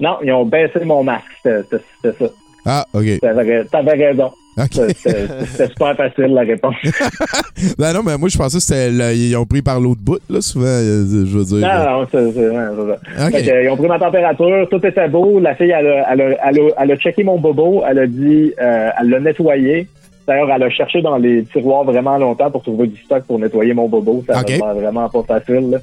[0.00, 1.24] Non, ils ont baissé mon masque.
[1.42, 2.26] C'était ça.
[2.66, 3.20] Ah, OK.
[3.20, 4.30] T'avais raison.
[4.56, 4.70] OK.
[4.96, 6.74] C'était super facile, la réponse.
[7.78, 9.16] ben non, mais moi, je pensais que c'était.
[9.16, 10.64] Ils ont pris par l'autre bout, là, souvent.
[10.66, 11.58] je veux dire.
[11.58, 13.26] Non, non, c'est ça.
[13.26, 13.32] OK.
[13.32, 15.40] Fait ils ont pris ma température, tout était beau.
[15.40, 18.06] La fille, elle a, elle a, elle a, elle a checké mon bobo, elle a
[18.06, 19.88] dit, euh, elle l'a nettoyé.
[20.26, 23.74] D'ailleurs, elle a cherché dans les tiroirs vraiment longtemps pour trouver du stock pour nettoyer
[23.74, 24.24] mon bobo.
[24.26, 24.50] Ça OK.
[24.50, 25.70] va faire vraiment pas facile.
[25.70, 25.78] Là.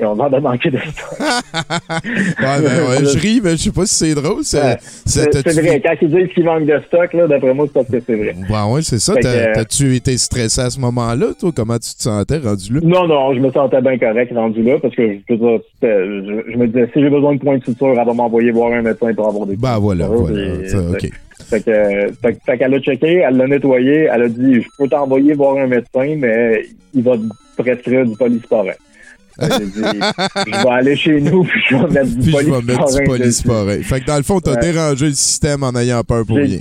[0.00, 1.18] Et on va de manquer de stock.
[2.40, 4.42] Ouais, ben, ouais, je ris, mais je sais pas si c'est drôle.
[4.42, 4.76] C'est Ouais.
[5.62, 5.80] vrai.
[5.80, 8.34] Quand ils disent qu'il manque de stock, là, d'après moi, c'est parce que c'est vrai.
[8.50, 9.12] Ben ouais, c'est ça.
[9.12, 11.50] Euh, T'as-tu été stressé à ce moment-là, toi?
[11.54, 12.80] Comment tu te sentais rendu là?
[12.82, 15.34] Non, non, je me sentais bien correct rendu là parce que je,
[16.56, 19.14] me disais, si j'ai besoin de points de suture, elle va m'envoyer voir un médecin
[19.14, 20.68] pour avoir des Ben voilà, voilà.
[20.68, 21.08] Ça, euh, OK.
[21.48, 24.68] Fait que, fait, que- fait qu'elle a checké, elle l'a nettoyé, elle a dit, je
[24.78, 28.72] peux t'envoyer voir un médecin, mais il va te prescrire du polysporin.
[29.40, 32.62] Dit, je vais aller chez nous, puis je vais mettre du Puis je vais polysporin.
[32.62, 33.82] mettre du polysporin.
[33.82, 34.60] Fait que dans le fond, t'as Ouais.
[34.60, 36.60] dérangé le système en ayant peur pour rien.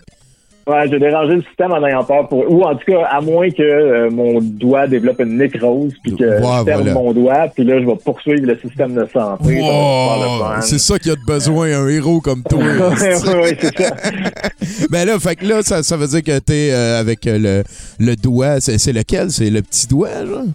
[0.65, 3.49] Ouais, j'ai dérangé le système en ayant peur pour, ou en tout cas, à moins
[3.49, 6.93] que euh, mon doigt développe une nécrose, puis que Ouais, je perde voilà.
[6.93, 9.59] mon doigt, puis là, je vais poursuivre le système de santé.
[9.61, 10.61] Wow!
[10.61, 12.59] C'est ça qu'il y a de besoin, un héros comme toi.
[12.63, 13.95] ouais, c'est ça.
[14.89, 17.63] Ben là, fait que là, ça, ça veut dire que t'es euh, avec euh,
[17.99, 18.59] le, le doigt.
[18.61, 19.29] C'est lequel?
[19.31, 20.45] C'est le petit doigt, genre?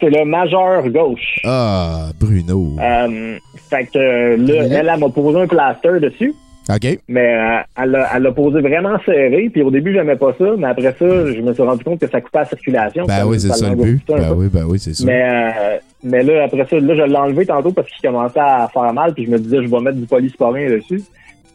[0.00, 1.40] C'est le majeur gauche.
[1.44, 2.76] Ah, Bruno.
[2.80, 3.36] Euh,
[3.70, 3.98] fait que
[4.36, 6.34] là, elle, elle m'a posé un plaster dessus,
[6.68, 6.98] OK.
[7.08, 9.48] mais euh, elle l'a elle l'a posé vraiment serré.
[9.52, 12.08] Puis au début, j'aimais pas ça, mais après ça, je me suis rendu compte que
[12.08, 13.04] ça coupait la circulation.
[13.06, 14.02] Ben oui, c'est ça le but.
[14.08, 15.04] Ben oui, ben oui, c'est ça.
[15.06, 18.68] Mais, euh, mais là, après ça, là, je l'ai enlevé tantôt parce qu'il commençait à
[18.72, 21.02] faire mal, puis je me disais, je vais mettre du polysporin dessus.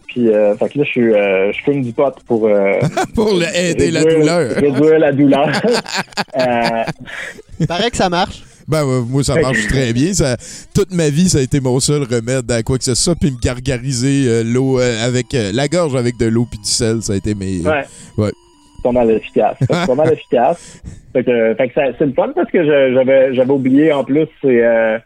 [0.07, 2.73] Puis, euh, fait que là, je suis, euh, je fume du pot pour, euh,
[3.15, 4.49] Pour le- aider la réduire- douleur.
[4.55, 5.49] Réduire la douleur.
[6.39, 8.43] euh, Paraît que ça marche.
[8.71, 10.13] Ben, ouais, moi, ça marche très bien.
[10.13, 10.37] Ça,
[10.73, 13.15] toute ma vie, ça a été mon seul remède à quoi que ce soit.
[13.15, 16.69] Puis me gargariser euh, l'eau euh, avec euh, la gorge avec de l'eau puis du
[16.69, 17.59] sel, ça a été mes.
[17.61, 17.83] ouais.
[18.17, 18.31] Ouais.
[18.77, 19.57] C'est pas mal efficace.
[19.59, 20.81] C'est pas mal efficace.
[21.13, 24.63] Fait que, fait que c'est le fun parce que j'avais, j'avais oublié en plus, c'est,
[24.63, 24.97] euh,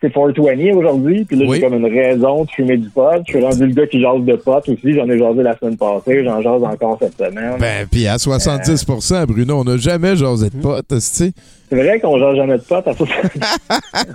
[0.00, 1.56] c'est 420 aujourd'hui, puis là, Oui.
[1.56, 3.10] j'ai comme une raison de fumer du pot.
[3.26, 4.94] Je suis rendu le gars qui jase de pot aussi.
[4.94, 7.56] J'en ai jasé la semaine passée, j'en jase encore cette semaine.
[7.58, 11.32] Ben, puis à 70% Bruno, on n'a jamais jasé de potes, tu sais.
[11.70, 13.04] C'est vrai qu'on jase jamais de pot à ça.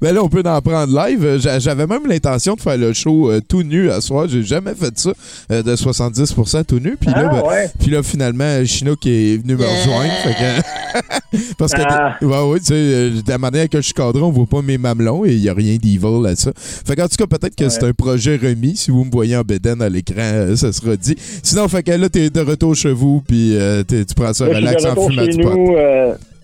[0.00, 1.24] Ben là, on peut en prendre live.
[1.24, 4.28] Euh, j'a- J'avais même l'intention de faire le show euh, tout nu à soir.
[4.28, 5.12] J'ai jamais fait ça,
[5.50, 6.96] euh, de 70% tout nu.
[7.00, 7.70] Puis là, Ah, ben, ouais.
[7.80, 10.12] puis là, finalement, Chinook est venu me rejoindre.
[10.24, 12.16] fait que- Parce que, Ah.
[12.20, 14.76] ouais, ouais, tu sais, de la manière que je suis cadré, on voit pas mes
[14.78, 16.52] mamelons et il y a rien d'evil à ça.
[16.54, 17.70] Fait qu'en tout cas, peut-être que Ouais.
[17.70, 18.76] c'est un projet remis.
[18.76, 21.16] Si vous me voyez en bédaine à l'écran, euh, ça sera dit.
[21.42, 24.56] Sinon, fait que là, t'es de retour chez vous, puis euh, tu prends ça Là,
[24.58, 25.74] relax en fumant du pot.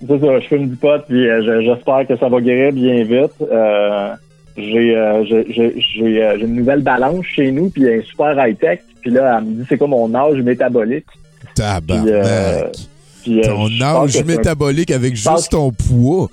[0.07, 3.03] C'est ça, je fume du pot, puis euh, je- j'espère que ça va guérir bien
[3.05, 3.33] vite.
[3.51, 4.11] Euh,
[4.57, 8.03] j'ai, euh, j'ai, j'ai, j'ai, euh, j'ai une nouvelle balance chez nous, puis elle est
[8.07, 8.81] super high-tech.
[9.01, 11.07] Puis là, elle me dit c'est quoi mon âge métabolique?
[11.55, 12.05] Tabarnak.
[12.05, 12.63] Puis, euh,
[13.23, 13.69] Puis, euh, Ton
[14.03, 16.29] âge un- métabolique avec juste ton poids.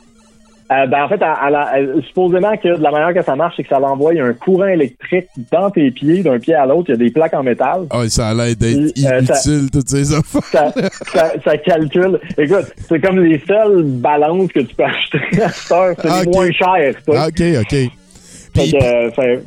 [0.72, 3.36] Euh, ben, en fait, elle- elle a- elle- supposément que de la manière que ça
[3.36, 6.66] marche, c'est que ça va envoyer un courant électrique dans tes pieds, d'un pied à
[6.66, 6.86] l'autre.
[6.90, 7.86] Il y a des plaques en métal.
[7.92, 10.42] Ah, ça a l'air d'être euh, ça- inutile, toutes ces affaires.
[10.52, 10.74] ça,
[11.14, 12.20] ça, ça calcule.
[12.38, 15.96] Écoute, c'est comme les seules balances que tu peux acheter à cette heure.
[16.02, 16.50] C'est Ah, moins.
[17.16, 17.76] Ah, OK, OK.
[18.54, 19.44] Puis, euh, fait-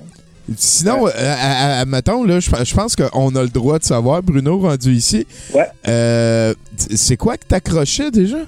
[0.57, 3.85] sinon, euh, à- à- à- mettons, là, je je pense qu'on a le droit de
[3.85, 5.27] savoir, Bruno, rendu ici.
[5.53, 5.67] Ouais.
[5.89, 8.39] Euh, c'est quoi que t'accrochais déjà?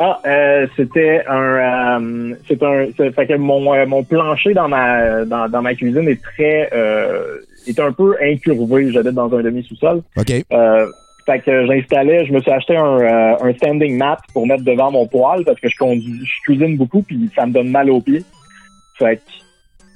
[0.00, 4.68] Ah, euh, c'était un, euh, c'est un, c'est- fait que mon, euh, mon plancher dans
[4.68, 8.90] ma, dans, dans ma cuisine est très, euh, est un peu incurvé.
[8.90, 10.02] J'habite dans un demi-sous-sol.
[10.16, 10.32] OK.
[10.52, 10.86] Euh,
[11.26, 14.90] fait que j'installais, je me suis acheté un, euh, un standing mat pour mettre devant
[14.90, 18.00] mon poêle parce que je conduis, je cuisine beaucoup puis ça me donne mal aux
[18.00, 18.24] pieds.
[18.98, 19.22] Fait que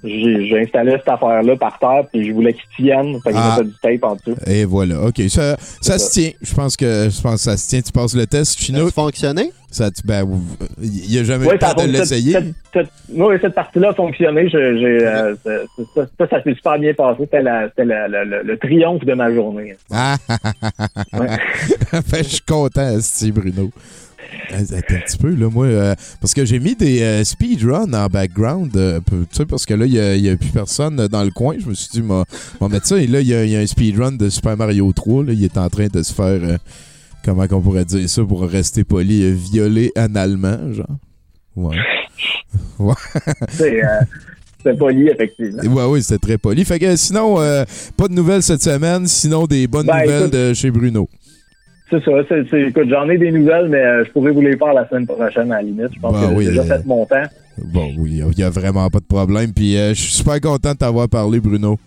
[0.04, 3.18] j'ai, j'ai installé cette affaire-là par terre puis je voulais qu'il tienne.
[3.22, 3.56] Fait que Ah.
[3.58, 4.37] j'ai fait du tape en dessous.
[4.46, 5.02] Et voilà.
[5.02, 5.20] OK.
[5.28, 6.30] Ça, ça se tient.
[6.40, 7.80] Je pense que je pense que ça se tient.
[7.80, 8.87] Tu passes le test, Ça Chino.
[8.87, 9.50] a fonctionné?
[9.70, 10.26] Ça, tu- ben,
[10.80, 12.38] il n'y a jamais eu temps de l'essayer.
[13.12, 14.48] Oui, cette partie-là a fonctionné.
[14.48, 15.50] Je- euh, ça,
[15.94, 17.16] ça, ça, ça s'est super bien passé.
[17.20, 19.76] C'était, la- c'était la- la- le, le triomphe de ma journée.
[19.90, 20.16] Ah,
[21.18, 21.37] Ouais.
[22.06, 22.96] fait, je suis content,
[23.34, 23.70] Bruno.
[24.53, 28.07] Attends un petit peu, là, moi, euh, parce que j'ai mis des euh, speedruns en
[28.09, 31.31] background, euh, peu- tu sais, parce que là, il n'y a, plus personne dans le
[31.31, 31.57] coin.
[31.59, 32.25] Je me suis dit, on
[32.61, 32.99] va mettre ça.
[32.99, 35.25] Et là, il y, a- il y a un speedrun de Super Mario 3.
[35.25, 36.57] Là, il est en train de se faire, euh,
[37.25, 40.87] comment qu'on pourrait dire ça pour rester poli, euh, violer analement, genre.
[41.57, 41.77] Ouais.
[43.51, 43.87] C'est, euh,
[44.62, 45.62] c'est poli, effectivement.
[45.75, 46.64] Ouais, oui, c'était très poli.
[46.64, 47.64] Fait que sinon, euh,
[47.97, 51.09] pas de nouvelles cette semaine, sinon des bonnes Ben, nouvelles écoute- de chez Bruno.
[51.90, 52.59] C'est ça.
[52.59, 55.53] écoute, j'en ai des nouvelles, mais euh, je pourrais vous les faire la semaine prochaine
[55.53, 55.88] à la limite.
[55.94, 57.22] Je pense Ben que oui, j'ai déjà euh, fait mon temps.
[57.72, 59.53] Bon, oui, il n'y a vraiment pas de problème.
[59.53, 61.79] Puis euh, je suis super content de t'avoir parlé, Bruno.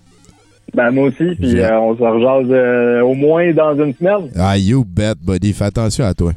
[0.73, 4.29] Ben moi aussi, puis on se rejase au moins dans une semaine.
[4.37, 5.51] Ah, you bet, buddy.
[5.51, 6.31] Fais attention à toi.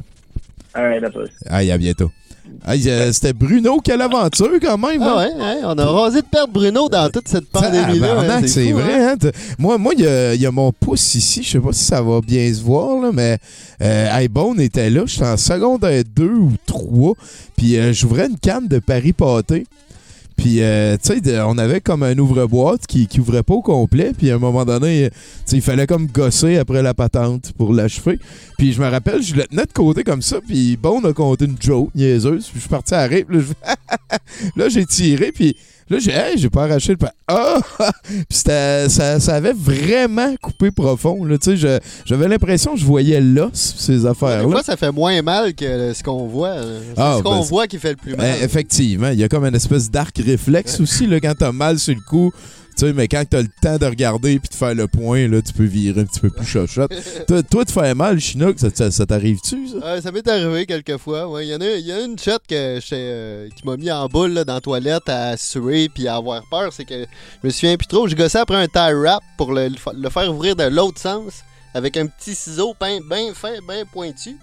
[0.73, 1.29] Alright, à plus.
[1.49, 2.11] Aïe, à bientôt.
[2.67, 5.01] Euh, c'était Bruno, quelle aventure quand même.
[5.01, 5.17] Ah hein?
[5.17, 8.37] ouais, hein, on a rasé de perdre Bruno dans toute cette pandémie-là.
[8.37, 9.05] hein, c'est vrai.
[9.11, 9.15] Hein?
[9.59, 11.43] Moi, moi, il y a, il y a mon pouce ici.
[11.43, 13.37] Je sais pas si ça va bien se voir, là, mais
[13.81, 15.03] euh, iBone était là.
[15.05, 17.13] J'étais en secondaire 2 ou 3.
[17.55, 19.65] Puis euh, j'ouvrais une canne de Paris pâté.
[20.35, 24.11] Puis, euh, tu sais, on avait comme un ouvre-boîte qui, qui ouvrait pas au complet.
[24.17, 25.09] Puis, à un moment donné,
[25.45, 28.19] sais, il fallait comme gosser après la patente pour l'achever.
[28.57, 30.39] Puis, je me rappelle, je le tenais de côté comme ça.
[30.45, 32.45] Puis, bon, on a compté une joke niaiseuse.
[32.47, 33.25] Puis, je suis parti à rire.
[34.55, 35.31] Là, j'ai tiré.
[35.31, 35.55] Puis,
[35.89, 37.57] là, j'ai hey, j'ai pas arraché le pa- Ah!
[38.03, 38.37] puis,
[38.89, 41.23] ça, ça avait vraiment coupé profond.
[41.25, 44.49] Là, tu sais, je- j'avais l'impression que je voyais l'os, ces Des affaires-là.
[44.49, 46.49] fois, ça fait moins mal que ce qu'on voit.
[46.49, 48.35] euh, C'est Ah, ce qu'on ben, voit qui fait le plus mal.
[48.39, 51.79] Eh, effectivement, il y a comme une espèce d'arc réflexe aussi là, quand t'as mal
[51.79, 52.31] sur le coup.
[52.77, 55.41] Tu sais, mais quand t'as le temps de regarder puis de faire le point, là,
[55.41, 56.91] tu peux virer un petit peu plus chochotte.
[57.27, 59.77] toi, toi, te faire mal, Chinook, ça, ça, ça t'arrive-tu, ça?
[59.77, 61.29] Ouais, ça m'est arrivé quelques fois.
[61.29, 63.89] Ouais, Il y, en a, il y a une shot que euh, qui m'a mis
[63.91, 66.73] en boule là, dans la toilette à suer puis à avoir peur.
[66.73, 67.05] C'est que
[67.43, 68.07] je me souviens plus trop.
[68.07, 70.99] Je gossais après un tie wrap pour le, le fa- le faire ouvrir de l'autre
[70.99, 71.31] sens
[71.73, 72.99] avec un petit ciseau bien
[73.33, 74.35] fin, bien pointu.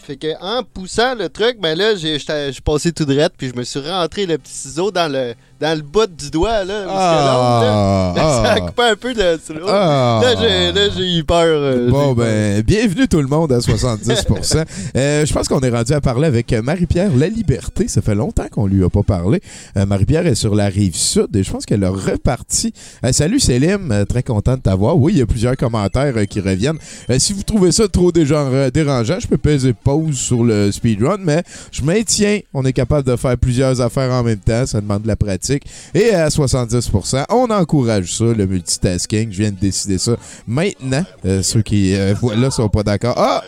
[0.00, 3.54] Fait que en poussant le truc, ben là, j'ai j'ai passé tout droit puis je
[3.54, 6.64] me suis rentré le petit ciseau dans le, dans le bout du doigt.
[6.64, 9.38] Là, que Ah, ça a ah, coupé un peu de.
[9.68, 10.20] ah.
[10.22, 11.44] Là, j'ai là, j'ai eu peur.
[11.46, 12.26] euh, Bon, peur.
[12.26, 14.64] ben, bienvenue tout le monde à 70%.
[14.96, 17.88] Euh, je pense qu'on est rendu à parler avec euh, Marie-Pierre La Liberté.
[17.88, 19.40] Ça fait longtemps qu'on lui a pas parlé.
[19.76, 22.72] Euh, Marie-Pierre est sur la rive sud et je pense qu'elle a reparti.
[23.04, 24.96] Euh, salut Célim, très content de t'avoir.
[24.96, 26.78] Oui, il y a plusieurs commentaires qui reviennent.
[27.18, 31.42] Si vous trouvez ça trop dérangeant, je peux peser pause sur le speedrun, mais
[31.72, 32.40] je maintiens.
[32.54, 34.66] On est capable de faire plusieurs affaires en même temps.
[34.66, 35.47] Ça demande de la pratique.
[35.94, 39.30] Et à 70%, on encourage ça, le multitasking.
[39.32, 41.04] Je viens de décider ça maintenant.
[41.24, 43.14] Euh, ceux qui, euh, voilà, sont pas d'accord.
[43.16, 43.42] Ah!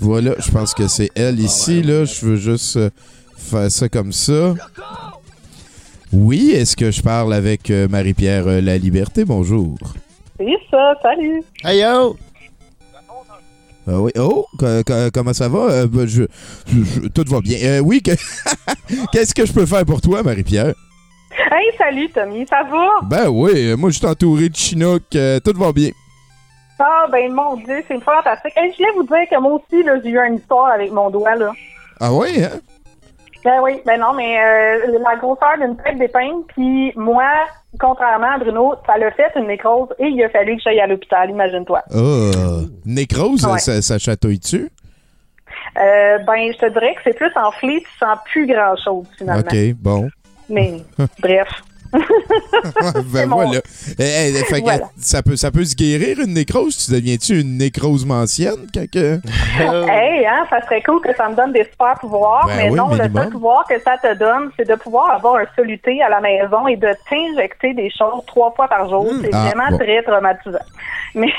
[0.00, 2.04] Voilà, je pense que c'est elle ici, là.
[2.04, 2.90] Je veux juste euh,
[3.36, 4.54] faire ça comme ça.
[6.12, 9.24] Oui, est-ce que je parle avec euh, Marie-Pierre euh, La Liberté?
[9.24, 9.76] Bonjour.
[10.38, 11.42] C'est ça, salut.
[11.64, 12.16] Hey yo!
[13.90, 14.10] Ah oui.
[14.18, 15.58] Oh, co- co- comment ça va?
[15.70, 16.24] Euh, ben, je,
[16.66, 17.58] je- je- tout va bien.
[17.62, 18.12] Euh, oui, que-
[19.12, 20.74] qu'est-ce que je peux faire pour toi, Marie-Pierre?
[21.52, 22.88] Hey, salut Tommy, ça va?
[23.04, 25.02] Ben oui, moi, je suis entouré de Chinook.
[25.14, 25.90] euh, tout va bien.
[26.80, 28.52] Ah, ben mon Dieu, c'est fantastique.
[28.56, 31.10] Hey, je voulais vous dire que moi aussi, là, j'ai eu une histoire avec mon
[31.10, 31.52] doigt, là.
[32.00, 32.58] Ah oui, hein?
[33.44, 37.24] Ben oui, ben non, mais euh, la grosseur d'une tête d'épingle, puis moi,
[37.78, 40.86] contrairement à Bruno, ça l'a fait une nécrose et il a fallu que j'aille à
[40.86, 41.82] l'hôpital, imagine-toi.
[41.92, 43.58] Ah, nécrose, Ouais.
[43.58, 44.70] ça, ça chatouille-tu?
[45.78, 49.42] Euh, ben, je te dirais que c'est plus enflé, tu sens plus grand-chose, finalement.
[49.42, 50.08] OK, bon.
[50.48, 50.82] Mais,
[51.20, 51.48] bref.
[53.12, 53.60] Ben mon- voilà.
[53.98, 54.88] Eh, eh, fait que Voilà.
[54.98, 56.76] ça, peut, ça peut se guérir une nécrose?
[56.86, 58.66] Tu deviens-tu une nécrose mancienne?
[58.74, 59.20] Quand que...
[59.58, 62.76] Hey, hein, ça serait cool que ça me donne des super pouvoirs, Ben mais oui,
[62.76, 66.08] non, le seul pouvoir que ça te donne, c'est de pouvoir avoir un soluté à
[66.08, 69.06] la maison et de t'injecter des choses trois fois par jour.
[69.22, 69.78] C'est Ah, vraiment bon.
[69.78, 70.58] très traumatisant.
[71.14, 71.32] Mais,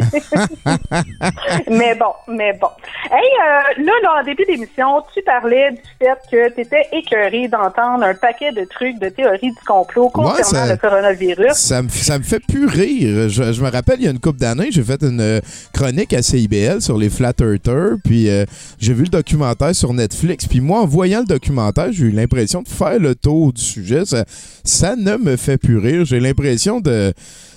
[1.70, 2.68] mais bon, mais bon.
[3.10, 7.46] Hey, euh, là, dans le début d'émission, tu parlais du fait que tu étais écœuré
[7.48, 11.52] d'entendre un paquet de trucs de théories du complot concernant ça- le coronavirus.
[11.54, 13.28] Ça me, ça me fait plus rire.
[13.28, 15.40] Je, je me rappelle, il y a une couple d'années, j'ai fait une euh,
[15.72, 18.44] chronique à CIBL sur les Flat Earthers, puis euh,
[18.78, 20.46] j'ai vu le documentaire sur Netflix.
[20.46, 24.04] Puis moi, en voyant le documentaire, j'ai eu l'impression de faire le tour du sujet.
[24.04, 24.24] Ça,
[24.64, 26.04] ça ne me fait plus rire.
[26.04, 27.12] J'ai l'impression de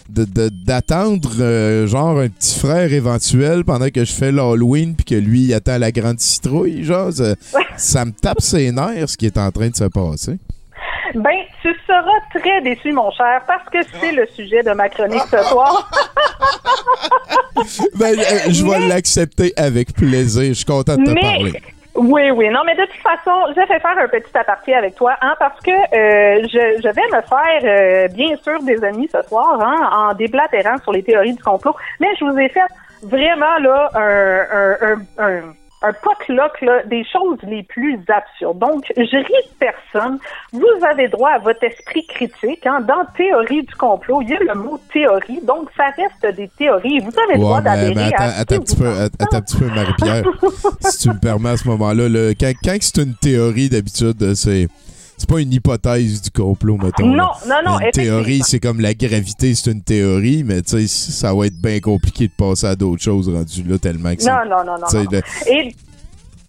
[0.08, 5.04] de- de- d'attendre euh, genre un petit frère éventuel pendant que je fais l'Halloween puis
[5.04, 7.34] que lui il attend la grande citrouille genre ça,
[7.78, 10.38] ça me tape ses nerfs ce qui est en train de se passer
[11.14, 15.22] Ben, tu seras très déçu, mon cher, parce que c'est le sujet de ma chronique
[15.30, 15.90] ce soir.
[17.96, 20.44] Ben, euh, je vais l'accepter avec plaisir.
[20.50, 21.54] Je suis content de te Mais- parler.
[21.96, 22.50] Oui, oui.
[22.50, 25.58] Non, mais de toute façon, je vais faire un petit aparté avec toi, hein, parce
[25.62, 30.10] que euh, je, je vais me faire, euh, bien sûr, des amis ce soir, hein,
[30.10, 31.74] en déblatérant sur les théories du complot.
[32.02, 32.60] Mais je vous ai fait
[33.02, 35.42] vraiment, là, un, un, un, un,
[35.88, 38.60] un potluck, là, des choses les plus absurdes.
[38.60, 40.18] Donc, je ris de personne.
[40.52, 42.66] Vous avez droit à votre esprit critique.
[42.66, 42.80] Hein.
[42.88, 45.40] Dans théorie du complot, il y a le mot théorie.
[45.44, 47.00] Donc, ça reste des théories.
[47.00, 49.58] Vous avez le droit Ouais, d'adhérer à attends, un petit peu, att- attends un petit
[49.58, 50.24] peu, Marie-Pierre.
[50.82, 54.68] si tu me permets à ce moment-là, là, quand, quand c'est une théorie, d'habitude, c'est.
[55.18, 57.06] C'est pas une hypothèse du complot, mettons.
[57.08, 57.16] Non,
[57.48, 57.62] là.
[57.64, 61.34] non, non, Une théorie, c'est comme la gravité, c'est une théorie, mais tu sais, ça
[61.34, 64.24] va être bien compliqué de passer à d'autres choses rendues là tellement que.
[64.24, 64.88] Non, non, non, non.
[64.94, 65.10] non.
[65.12, 65.76] le- Et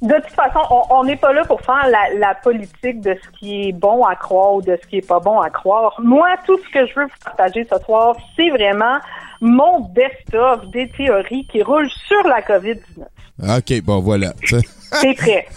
[0.02, 3.68] de toute façon, on- n'est pas là pour faire la, la politique de ce qui
[3.68, 5.94] est bon à croire ou de ce qui est pas bon à croire.
[6.02, 8.98] Moi, tout ce que je veux vous partager ce soir, c'est vraiment
[9.40, 13.58] mon best-of des théories qui roulent sur la COVID-19.
[13.58, 14.32] OK, bon, voilà.
[14.44, 15.46] C'est prêt.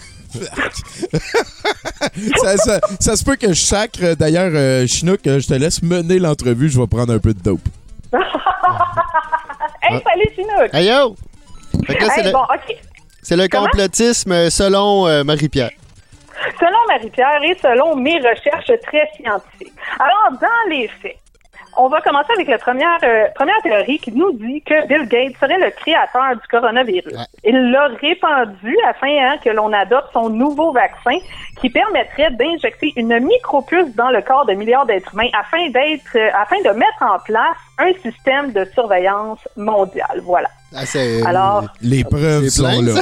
[2.42, 4.14] ça, ça- ça se peut que je sacre.
[4.14, 6.68] D'ailleurs, euh, Chinook, euh, je te laisse mener l'entrevue.
[6.68, 7.60] Je vais prendre un peu de dope.
[9.82, 10.70] hey, salut, Chinook!
[10.72, 11.16] Hey yo!
[11.86, 12.76] C'est Hey, le, bon, OK.
[13.22, 13.64] c'est le Comment?
[13.66, 15.70] complotisme selon euh, Marie-Pierre.
[16.58, 19.72] Selon Marie-Pierre et selon mes recherches très scientifiques.
[19.98, 21.16] Alors, dans les faits,
[21.76, 25.36] on va commencer avec la première, euh, première théorie qui nous dit que Bill Gates
[25.40, 27.12] serait le créateur du coronavirus.
[27.12, 27.24] Ouais.
[27.44, 31.16] Il l'a répandu afin hein, que l'on adopte son nouveau vaccin
[31.60, 36.30] qui permettrait d'injecter une micropuce dans le corps de milliards d'êtres humains afin d'être, euh,
[36.34, 40.20] afin de mettre en place un système de surveillance mondiale.
[40.22, 40.48] Voilà.
[40.72, 43.00] Ah, c'est- Alors, Les preuves sont là.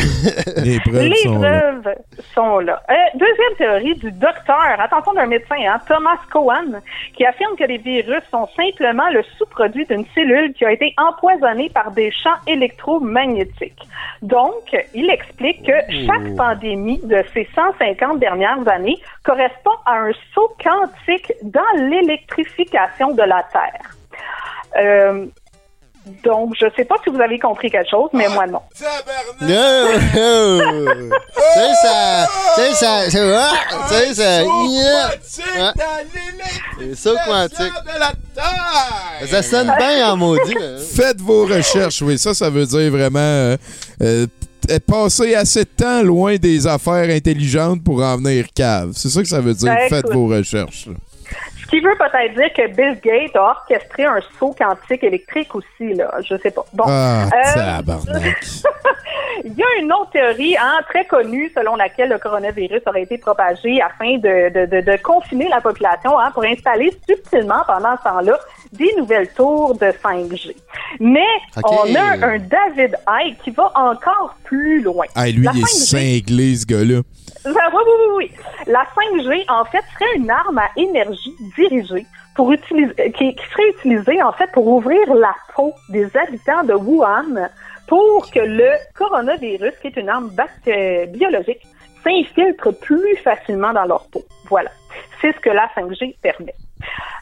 [0.64, 1.61] Les preuves Les sont là.
[1.83, 1.95] preuves
[2.35, 2.81] sont là.
[2.91, 6.81] Euh, deuxième théorie du docteur, attention d'un médecin, hein, Thomas Cohen,
[7.14, 11.69] qui affirme que les virus sont simplement le sous-produit d'une cellule qui a été empoisonnée
[11.69, 13.83] par des champs électromagnétiques.
[14.23, 20.57] Donc, il explique que chaque pandémie de ces 150 dernières années correspond à un saut
[20.62, 23.91] quantique dans l'électrification de la Terre.
[24.76, 25.26] Euh,
[26.24, 28.61] donc, je ne sais pas si vous avez compris quelque chose, mais moi non.
[29.42, 29.88] No!
[31.54, 32.26] C'est ça!
[32.57, 33.11] C'est ça!
[33.11, 33.50] C'est ah,
[33.88, 34.42] c'est ça!
[34.42, 35.11] Yeah.
[35.57, 35.72] Ouais.
[36.78, 37.72] C'est saut quantique.
[39.26, 40.57] Ça sonne bien en maudit.
[40.94, 42.18] Faites vos recherches, oui.
[42.18, 43.57] Ça, ça veut dire vraiment euh,
[44.02, 44.26] euh,
[44.87, 48.92] passer assez de temps loin des affaires intelligentes pour en venir cave.
[48.94, 49.74] C'est ça que ça veut dire.
[49.74, 50.14] Ben, Faites écoute.
[50.14, 50.88] vos recherches.
[51.68, 55.92] Ce qui veut peut-être dire que Bill Gates a orchestré un saut quantique électrique aussi,
[55.92, 56.11] là.
[56.26, 56.64] Je sais pas.
[56.72, 56.85] Bon.
[56.88, 57.26] Ah,
[58.09, 58.18] Euh.
[59.44, 63.18] Il y a une autre théorie hein, très connue selon laquelle le coronavirus aurait été
[63.18, 68.02] propagé afin de, de, de, de confiner la population hein, pour installer subtilement pendant ce
[68.04, 68.38] temps-là
[68.72, 70.57] des nouvelles tours de 5G.
[71.00, 71.20] Mais
[71.64, 75.07] on a un David Icke qui va encore plus loin.
[75.14, 77.00] Ah, lui, La il est 5G cinglé, ce gars-là.
[77.44, 78.33] Ah, oui, oui, oui.
[78.66, 84.22] La 5G, en fait, serait une arme à énergie dirigée pour utiliser, qui, serait utilisée,
[84.22, 87.48] en fait, pour ouvrir la peau des habitants de Wuhan
[87.87, 90.31] pour que le coronavirus, qui est une arme
[91.09, 91.62] biologique,
[92.05, 94.22] s'infiltre plus facilement dans leur peau.
[94.48, 94.70] Voilà.
[95.20, 96.55] C'est ce que la 5G permet.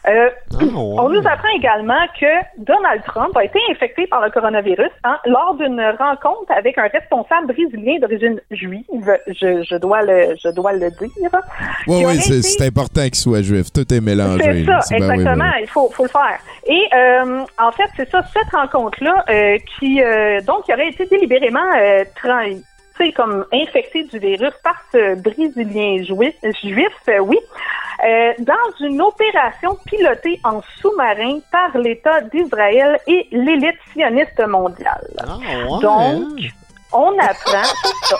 [0.07, 2.25] Euh, Ah, on nous apprend également que
[2.59, 7.47] Donald Trump a été infecté par le coronavirus hein, lors d'une rencontre avec un responsable
[7.47, 8.85] brésilien d'origine juive,
[9.27, 11.09] je, je, dois le, je dois le dire.
[11.87, 13.65] Oui, oui, c'est été- c'est important qu'il soit juif.
[13.73, 14.43] Tout est mélangé.
[14.43, 14.79] C'est là.
[14.81, 15.43] ça, ben oui, exactement.
[15.43, 15.53] ben.
[15.61, 16.39] Il faut, faut le faire.
[16.67, 19.99] Et euh, en fait, c'est ça, cette rencontre-là, euh, qui
[20.45, 22.61] donc qui aurait été délibérément euh, tra-
[22.97, 27.37] tu sais, comme infecté du virus par ce Brésilien juif, juif euh, oui,
[28.05, 35.07] euh, dans une opération pilotée en sous-marin par l'État d'Israël et l'élite sioniste mondiale.
[35.19, 35.81] Ah, ouais.
[35.81, 36.39] Donc,
[36.93, 37.63] on apprend
[38.03, 38.17] ça.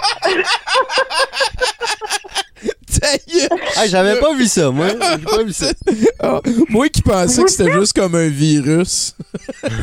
[2.99, 3.59] Gueule!
[3.77, 4.87] Ah, j'avais pas vu ça, moi.
[5.29, 5.67] Pas vu ça.
[6.21, 9.15] Ah, moi qui pensais que c'était juste comme un virus.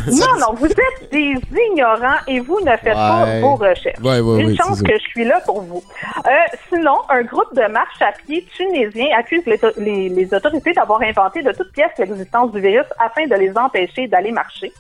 [0.08, 1.34] Non, non, vous êtes des
[1.70, 3.98] ignorants et vous ne faites pas vos recherches.
[4.02, 5.82] Ouais, ouais, Une chance que je suis là pour vous.
[6.26, 6.30] Euh,
[6.68, 11.42] sinon, un groupe de marche à pied tunisien accuse les, les- les autorités d'avoir inventé
[11.42, 14.72] de toutes pièces l'existence du virus afin de les empêcher d'aller marcher.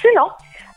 [0.00, 0.28] Sinon,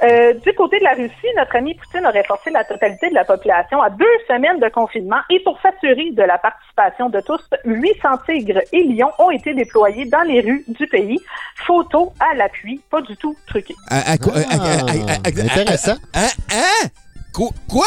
[0.03, 3.23] euh, du côté de la Russie, notre ami Poutine aurait forcé la totalité de la
[3.25, 8.09] population à deux semaines de confinement et pour s'assurer de la participation de tous, 800
[8.27, 11.19] tigres et lions ont été déployés dans les rues du pays.
[11.67, 13.75] Photo à l'appui, pas du tout truqué.
[13.89, 15.95] À- à quoi- à- à- à- à- à- Intéressant.
[16.13, 16.27] Hein?
[16.51, 16.87] Hein?
[17.33, 17.85] Qu- Quoi?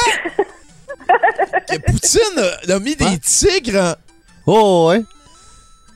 [1.68, 3.94] Que Poutine a, a mis des tigres en...
[4.46, 5.02] Oh, ouais.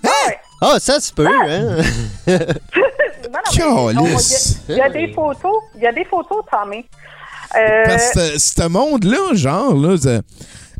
[0.04, 0.38] Ouais.
[0.60, 1.76] Ah, ça se peut, hein?
[3.32, 4.04] Non, non.
[4.68, 6.84] Il y, a- des photos, il y a des photos, Tommy.
[7.56, 10.20] Euh, Parce que ce monde-là, genre, là,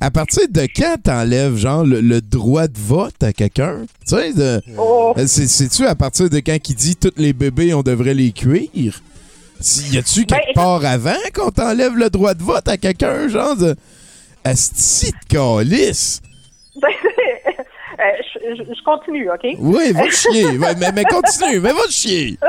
[0.01, 3.81] à partir de quand t'enlèves, genre, le, le droit de vote à quelqu'un?
[4.07, 7.73] Tu sais, de- oh, c'est- c'est-tu à partir de quand il dit tous les bébés,
[7.75, 9.01] on devrait les cuire?
[9.61, 13.29] Si- Y a-tu Ben, quelque part avant qu'on t'enlève le droit de vote à quelqu'un,
[13.29, 13.75] genre, de...
[14.45, 16.21] Asti de calice!
[16.81, 16.89] ben,
[18.01, 18.03] euh,
[18.35, 19.47] je, je- je continue, OK?
[19.59, 20.53] Oui, va te chier.
[20.59, 22.39] Mais, mais continue, mais va te chier.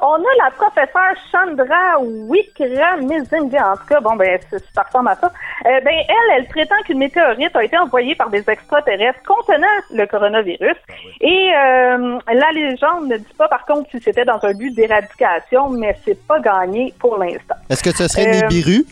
[0.00, 3.72] On a la professeure Chandra Wickramesinga.
[3.72, 5.26] En tout cas, bon, ben, c'est- ça ressemble à ça.
[5.66, 10.06] Euh, ben, elle, elle prétend qu'une météorite a été envoyée par des extraterrestres contenant le
[10.06, 10.76] coronavirus.
[11.20, 15.68] Et euh, la légende ne dit pas, par contre, si c'était dans un but d'éradication,
[15.70, 17.56] mais c'est pas gagné pour l'instant.
[17.68, 18.84] Est-ce que ce serait Euh, Nibiru?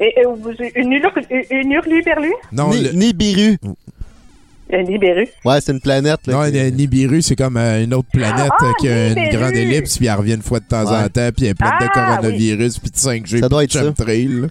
[0.00, 0.92] Et, et vous- une,
[1.50, 2.32] une hurluberlu?
[2.52, 3.58] Non, Ni- le- Nibiru.
[4.72, 5.26] Une Nibiru.
[5.44, 6.26] Ouais, c'est une planète.
[6.26, 9.28] Là, non le Nibiru, c'est comme euh, une autre planète Ah, euh, qui a une
[9.36, 10.96] grande ellipse, puis elle revient une fois de temps Ouais.
[11.04, 13.64] en temps, puis elle est pleine de Ah, coronavirus, puis de 5G, Ça doit puis
[13.64, 13.84] être de ça.
[13.84, 14.46] chemtrail, là.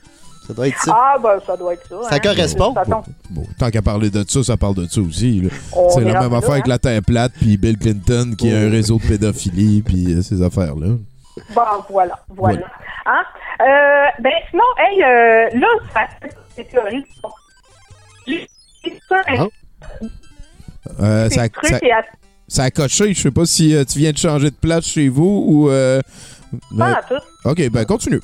[0.46, 0.94] Ça doit être ça.
[0.96, 1.96] Ah, ben, ça doit être ça.
[2.10, 2.20] Ça hein.
[2.20, 2.74] correspond.
[2.74, 3.04] Ça tombe.
[3.30, 5.48] Bon, tant qu'à parler de ça, ça parle de ça aussi.
[5.94, 6.70] C'est est la même affaire là, avec hein.
[6.70, 10.42] la Terre plate, puis Bill Clinton qui a un réseau de pédophilie, puis euh, ces
[10.42, 10.88] affaires-là.
[11.56, 12.20] Bon, voilà, voilà.
[12.36, 12.66] Voilà.
[13.06, 13.22] Hein?
[13.62, 16.08] Euh, ben, sinon, hey, euh, là, ça
[16.56, 17.06] c'est théories.
[19.12, 19.48] Ah.
[21.02, 21.44] Euh, ça, à-
[22.66, 23.14] a coché.
[23.14, 25.70] Je sais pas si euh, tu viens de changer de place chez vous ou.
[25.70, 26.02] euh,
[26.78, 27.24] pas euh, à tout.
[27.46, 28.20] ok, ben continue.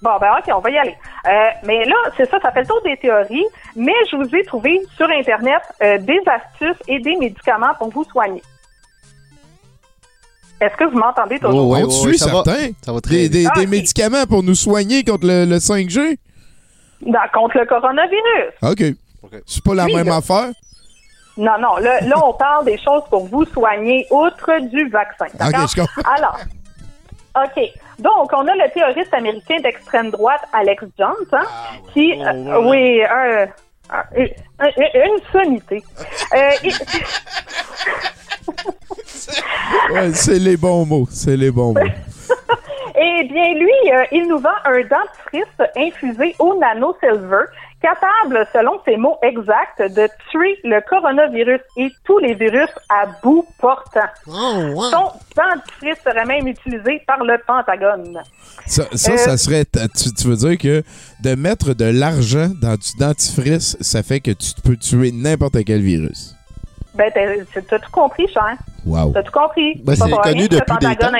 [0.00, 0.96] Bon, ben, OK, on va y aller.
[1.26, 1.30] Euh,
[1.64, 3.44] mais là, c'est ça, ça fait le tour des théories,
[3.76, 8.04] mais je vous ai trouvé sur Internet euh, des astuces et des médicaments pour vous
[8.04, 8.42] soigner.
[10.62, 11.68] Est-ce que vous m'entendez toujours?
[11.70, 12.42] Oh, oui, On te suit, ça va.
[12.44, 12.70] certain.
[12.82, 16.16] Ça va très Des, des- Ah, des médicaments pour nous soigner contre le, le 5G?
[17.02, 18.52] Dans- contre le coronavirus.
[18.62, 18.82] OK.
[19.46, 20.16] C'est pas la Oui, même là.
[20.16, 20.50] affaire?
[21.36, 25.24] Non, non, là, là, on parle des choses pour vous soigner outre du vaccin.
[25.26, 26.02] OK, je comprends.
[26.14, 26.38] Alors,
[27.42, 27.62] OK.
[27.98, 31.44] Donc, on a le théoriste américain d'extrême droite, Alex Jones, hein,
[31.94, 33.46] qui, euh, oui, un-
[33.90, 34.28] un- une,
[34.94, 35.82] une sommité.
[36.34, 36.50] Euh,
[39.92, 41.06] Ouais, c'est les bons mots.
[41.10, 41.80] C'est les bons mots.
[42.94, 47.46] Eh bien, lui, euh, il nous vend un dentifrice infusé au nanosilver,
[47.80, 53.44] capable, selon ses mots exacts, de tuer le coronavirus et tous les virus à bout
[53.60, 54.00] portant.
[54.26, 58.20] Son dentifrice serait même utilisé par le Pentagone.
[58.66, 59.64] Ça, ça, Euh, ça serait.
[59.64, 60.82] Tu, tu veux dire que
[61.24, 65.80] de mettre de l'argent dans du dentifrice, ça fait que tu peux tuer n'importe quel
[65.80, 66.36] virus.
[66.94, 68.56] Ben, t'as tout compris, cher.
[68.84, 69.12] Wow.
[69.12, 69.80] T'as tout compris.
[69.84, 71.12] Ben, c'est connu depuis des temps.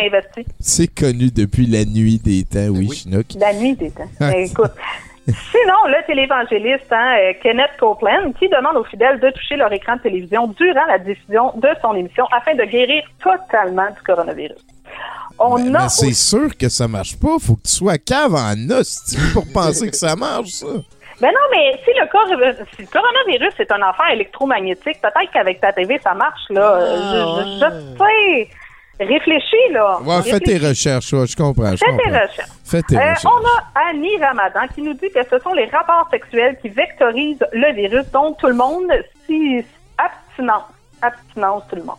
[0.60, 3.26] C'est connu depuis la nuit des temps, oui, Chinook.
[3.38, 4.08] La nuit des temps.
[4.20, 4.72] Ben, écoute.
[5.24, 9.94] Sinon, le télévangéliste hein, euh, Kenneth Copeland qui demande aux fidèles de toucher leur écran
[9.94, 14.58] de télévision durant la diffusion de son émission afin de guérir totalement du coronavirus.
[15.38, 17.36] On Mais, a mais c'est aussi- sûr que ça marche pas.
[17.40, 20.66] Faut que tu sois cave en os pour penser que ça marche, ça.
[21.20, 22.26] Ben non, mais si le, cor-
[22.76, 26.72] si le coronavirus est un affaire électromagnétique, peut-être qu'avec ta TV, ça marche, là.
[26.74, 28.48] Euh, je, je, je sais.
[29.00, 29.98] Réfléchis, là.
[30.02, 31.72] Ouais, fais tes recherches, ouais, je comprends.
[31.72, 32.48] je Fais tes recherches.
[32.64, 33.24] Fais tes Euh, recherches.
[33.26, 33.46] on
[33.80, 37.72] a Annie Ramadan qui nous dit que ce sont les rapports sexuels qui vectorisent le
[37.72, 38.92] virus, donc tout le monde,
[39.26, 39.64] si
[39.98, 40.64] abstinence,
[41.00, 41.96] abstinence tout le monde.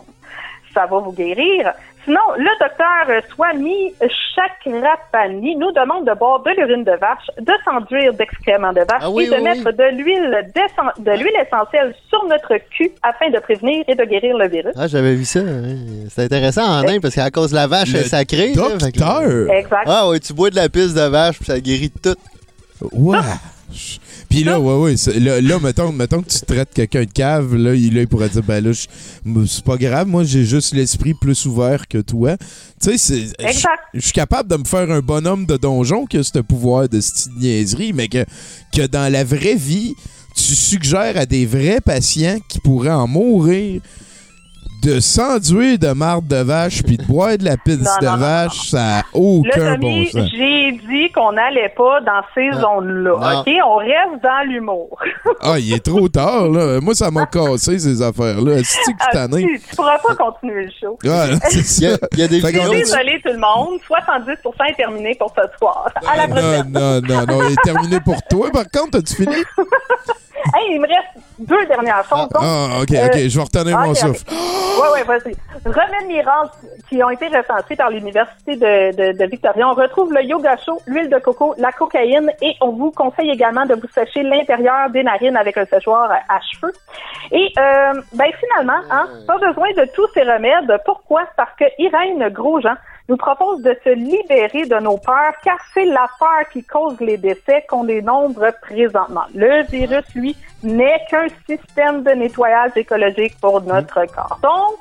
[0.73, 1.73] Ça va vous guérir.
[2.05, 3.93] Sinon, le docteur Swami
[4.35, 9.09] Chakrapani nous demande de boire de l'urine de vache, de s'enduire d'excréments de vache Ah
[9.09, 10.43] oui, et de oui, mettre de l'huile
[10.99, 14.73] de l'huile essentielle sur notre cul afin de prévenir et de guérir le virus.
[14.77, 15.39] Ah, j'avais vu ça.
[15.39, 15.75] hein.
[16.09, 18.53] C'est intéressant en Inde parce qu'à cause de la vache Le elle est sacrée.
[18.53, 19.55] là, fait que- Docteur!
[19.55, 19.83] Exact.
[19.87, 22.15] Ah ouais, tu bois de la pisse de vache puis ça guérit tout.
[22.91, 23.23] Wesh.
[24.29, 27.73] Puis là, ouais, ouais, là, là, mettons, mettons que tu traites quelqu'un de cave, là,
[27.75, 31.45] il, là, il pourrait dire, ben là, c'est pas grave, moi, j'ai juste l'esprit plus
[31.45, 32.37] ouvert que toi.
[32.81, 33.33] Tu sais, c'est-
[33.93, 36.99] je suis capable de me faire un bonhomme de donjon qui a ce pouvoir de
[37.01, 38.25] cette niaiserie, mais que,
[38.75, 39.93] que dans la vraie vie,
[40.35, 43.81] tu suggères à des vrais patients qui pourraient en mourir
[44.83, 48.11] de s'enduire de marde de vache puis de boire de la pisse Non, de non,
[48.13, 50.29] non, vache, ça a Là, aucun Tommy, bon sens.
[50.31, 53.41] j'ai dit qu'on n'allait pas dans ces zones-là.
[53.41, 53.49] OK?
[53.65, 54.99] On reste dans l'humour.
[55.41, 56.79] Ah, il est trop tard, là.
[56.81, 58.57] Moi, ça m'a cassé, ces affaires-là.
[58.63, 60.97] C'est-tu que Ah, tu tu pourras pas continuer le show.
[61.07, 62.07] Ah, c'est Il y a, ça.
[62.13, 63.79] il y a des Désolé tout le monde.
[63.87, 64.31] 70
[64.69, 65.89] est terminé pour ce soir.
[66.07, 66.71] À la Non, prochaine.
[66.71, 67.39] non, non, non.
[67.47, 68.49] Il est terminé pour toi.
[68.51, 69.35] Par contre, as-tu fini?
[70.55, 72.27] Hey, il me reste deux dernières choses.
[72.29, 73.17] Donc, Ah, ok, Euh, ok.
[73.29, 74.23] Je vais retenir mon ok, souffle.
[74.29, 75.35] Oui, oui, vas-y.
[75.65, 76.49] Remèdes miracles
[76.89, 79.67] qui ont été recensés par l'Université de, de, de Victoria.
[79.69, 83.65] On retrouve le yoga chaud, l'huile de coco, la cocaïne et on vous conseille également
[83.65, 86.73] de vous sécher l'intérieur des narines avec un séchoir à cheveux.
[87.31, 90.77] Et euh, ben finalement, hein, pas besoin de tous ces remèdes.
[90.85, 91.21] Pourquoi?
[91.37, 92.75] Parce que Irène Grosjean
[93.09, 97.17] nous propose de se libérer de nos peurs, car c'est la peur qui cause les
[97.17, 99.25] décès qu'on dénombre présentement.
[99.35, 104.39] Le virus, lui, n'est qu'un système de nettoyage écologique pour notre corps.
[104.41, 104.79] Donc,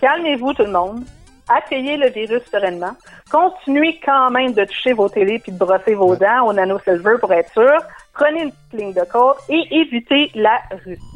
[0.00, 1.04] calmez-vous tout le monde.
[1.48, 2.96] Accueillez le virus sereinement.
[3.30, 7.16] Continuez quand même de toucher vos télés puis de brosser vos dents au nano silver
[7.20, 7.78] pour être sûr.
[8.12, 11.11] Prenez une petite ligne de côte et évitez la Russie.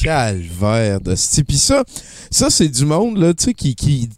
[0.00, 1.84] Calvaire de ce Puis ça,
[2.30, 4.08] ça c'est du monde là, tu sais, qui, qui,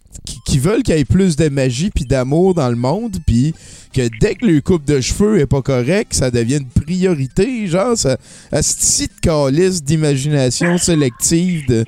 [0.47, 3.55] qui, veulent qu'il y ait plus de magie puis d'amour dans le monde, puis
[3.93, 7.97] que dès que le coupe de cheveux est pas correct, ça devient une priorité, genre,
[7.97, 8.17] ça,
[8.51, 11.85] à ce site calice d'imagination sélective,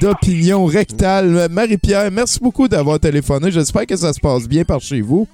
[0.00, 1.48] d'opinion rectale.
[1.50, 3.50] Marie-Pierre, merci beaucoup d'avoir téléphoné.
[3.50, 5.26] J'espère que ça se passe bien par chez vous.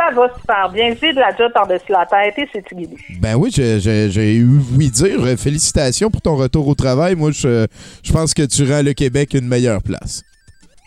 [0.00, 0.94] Ça va super bien.
[0.98, 2.96] J'ai de la job par-dessus la tête et c'est guidé.
[3.20, 5.20] Ben oui, j'ai- eu oui dire.
[5.22, 7.14] Euh, Félicitations pour ton retour au travail.
[7.16, 7.66] Moi, je,
[8.02, 10.22] je pense que tu rends le Québec une meilleure place.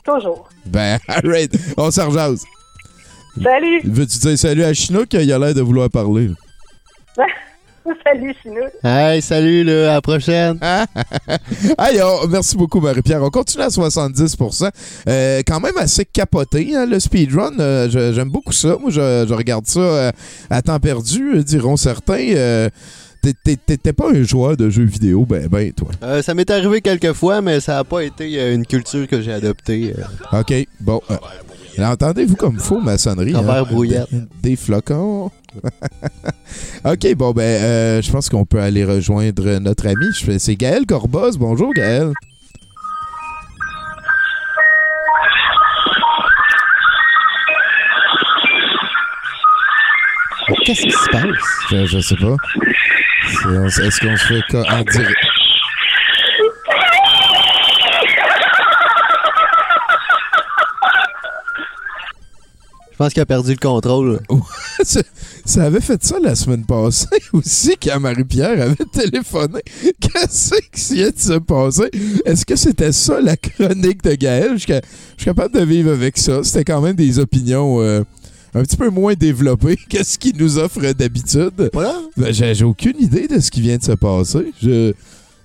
[0.04, 0.50] Toujours.
[0.66, 2.10] Ben, alright, on s'en.
[2.12, 3.82] Salut!
[3.84, 5.14] Veux-tu dire salut à Chinook?
[5.14, 6.30] Il a l'air de vouloir parler.
[8.06, 8.72] Salut, Chinook.
[8.84, 10.58] Hey, salut, là, à la prochaine.
[11.80, 13.22] Hey, oh, merci beaucoup, Marie-Pierre.
[13.24, 14.70] On continue à 70%
[15.08, 17.52] Euh, Quand même assez capoté, hein, le speedrun.
[17.60, 18.78] Euh, J'aime beaucoup ça.
[18.80, 20.12] Moi, je, je regarde ça euh,
[20.50, 22.28] à temps perdu, euh, diront certains.
[22.36, 22.70] Euh,
[23.22, 25.90] t'es- t'es- T'étais pas un joueur de jeux vidéo, ben, ben, toi.
[26.04, 29.34] Euh, ça m'est arrivé quelques fois, mais ça n'a pas été une culture que j'ai
[29.34, 29.94] adoptée.
[30.34, 30.40] euh.
[30.40, 31.02] OK, bon.
[31.10, 31.16] euh,
[31.78, 33.34] là, Entendez-vous comme faux maçonnerie?
[33.36, 33.64] Hein?
[33.64, 34.08] brouillette.
[34.12, 35.32] Des, des flocons.
[36.86, 40.06] OK, bon, ben, euh, je pense qu'on peut aller rejoindre notre ami.
[40.40, 41.38] C'est Gaël Corboz.
[41.38, 42.12] Bonjour, Gaël.
[50.66, 51.24] Qu'est-ce qui se passe?
[51.72, 52.36] Je, je sais pas.
[53.86, 55.18] Est-ce qu'on se fait en direct?
[62.94, 64.20] Je pense qu'il a perdu le contrôle.
[64.84, 69.62] ça, avait fait ça la semaine passée aussi quand Marie-Pierre avait téléphoné.
[70.00, 71.90] Qu'est-ce qui vient de se passer?
[72.24, 74.52] Est-ce que c'était ça la chronique de Gaël?
[74.58, 76.44] Je suis capable de vivre avec ça.
[76.44, 78.04] C'était quand même des opinions euh,
[78.54, 81.72] un petit peu moins développées que ce qu'il nous offre d'habitude.
[81.74, 81.96] Voilà.
[82.16, 84.54] Ben, j'ai j'ai aucune idée de ce qui vient de se passer.
[84.62, 84.94] Je-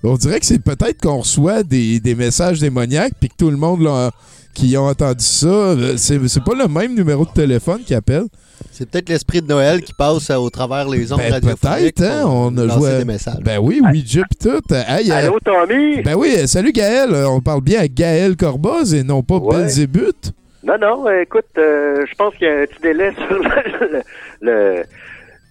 [0.03, 3.57] on dirait que c'est peut-être qu'on reçoit des, des messages démoniaques puis que tout le
[3.57, 4.11] monde l'a-
[4.53, 8.25] qui ont entendu ça, euh, c'est c'est pas le même numéro de téléphone qui appelle.
[8.71, 11.95] C'est peut-être l'esprit de Noël qui passe euh, au travers les ondes Ben, radiophoniques.
[11.95, 13.39] peut-être, hein, on a joué- des messages.
[13.41, 14.61] Ben oui, Ouija pis tout.
[14.73, 16.01] Hey, euh, Allô, Tommy?
[16.01, 17.09] ben oui, salut Gaël.
[17.27, 19.57] On parle bien à Gaël Corboz et non pas Ouais.
[19.57, 20.33] Belzébuth.
[20.63, 24.01] Non, non, écoute, euh, je pense qu'il y a un petit délai sur le,
[24.41, 24.83] le-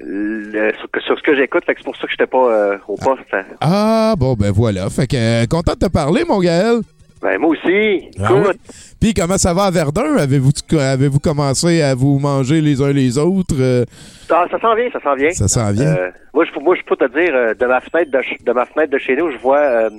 [0.01, 2.77] le- sur, sur ce que j'écoute, fait que c'est pour ça que j'étais pas euh,
[2.87, 3.23] au poste.
[3.33, 3.43] hein.
[3.61, 4.89] Ah, bon, ben voilà.
[4.91, 6.81] Fait que euh, content de te parler, mon Gaël.
[7.23, 8.11] Ben, moi aussi.
[8.21, 8.59] Ah Écoute,
[9.01, 10.17] Puis comment ça va à Verdun?
[10.17, 13.55] Avez-vous avez-vous commencé à vous manger les uns les autres?
[13.59, 13.85] Euh,
[14.31, 15.31] ah, ça s'en vient, ça s'en vient.
[15.31, 15.95] ça s'en vient.
[15.97, 18.93] Euh, moi, je, moi, je peux te dire, euh, de ma fenêtre de, ma fenêtre
[18.93, 19.91] de chez nous, je vois euh,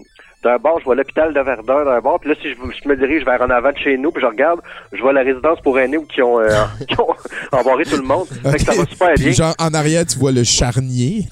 [0.43, 2.95] d'un bord, je vois l'hôpital de Verdun d'un bord, puis là, si je, je me
[2.97, 4.59] dirige vers en avant de chez nous, puis je regarde,
[4.91, 6.39] je vois la résidence pour aînés où qui ont,
[6.87, 7.13] qui ont
[7.53, 8.27] embarré tout le monde.
[8.27, 9.33] Fait que ça va super Puis bien.
[9.33, 11.23] genre, en arrière, tu vois le charnier.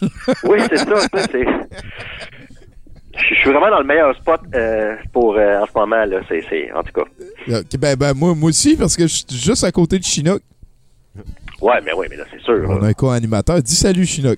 [0.44, 0.96] Oui, c'est ça.
[0.96, 1.46] ça, c'est...
[3.18, 6.20] Je suis vraiment dans le meilleur spot euh, pour euh, en ce moment là.
[6.30, 7.58] C'est, c'est en tout cas.
[7.60, 10.42] Ok, ben, ben, moi, moi aussi, parce que je suis juste à côté de Chinook.
[11.62, 12.66] Ouais, mais oui, mais là c'est sûr.
[12.70, 12.86] On là.
[12.88, 13.62] a un co-animateur.
[13.62, 14.38] Dis salut, Chinook.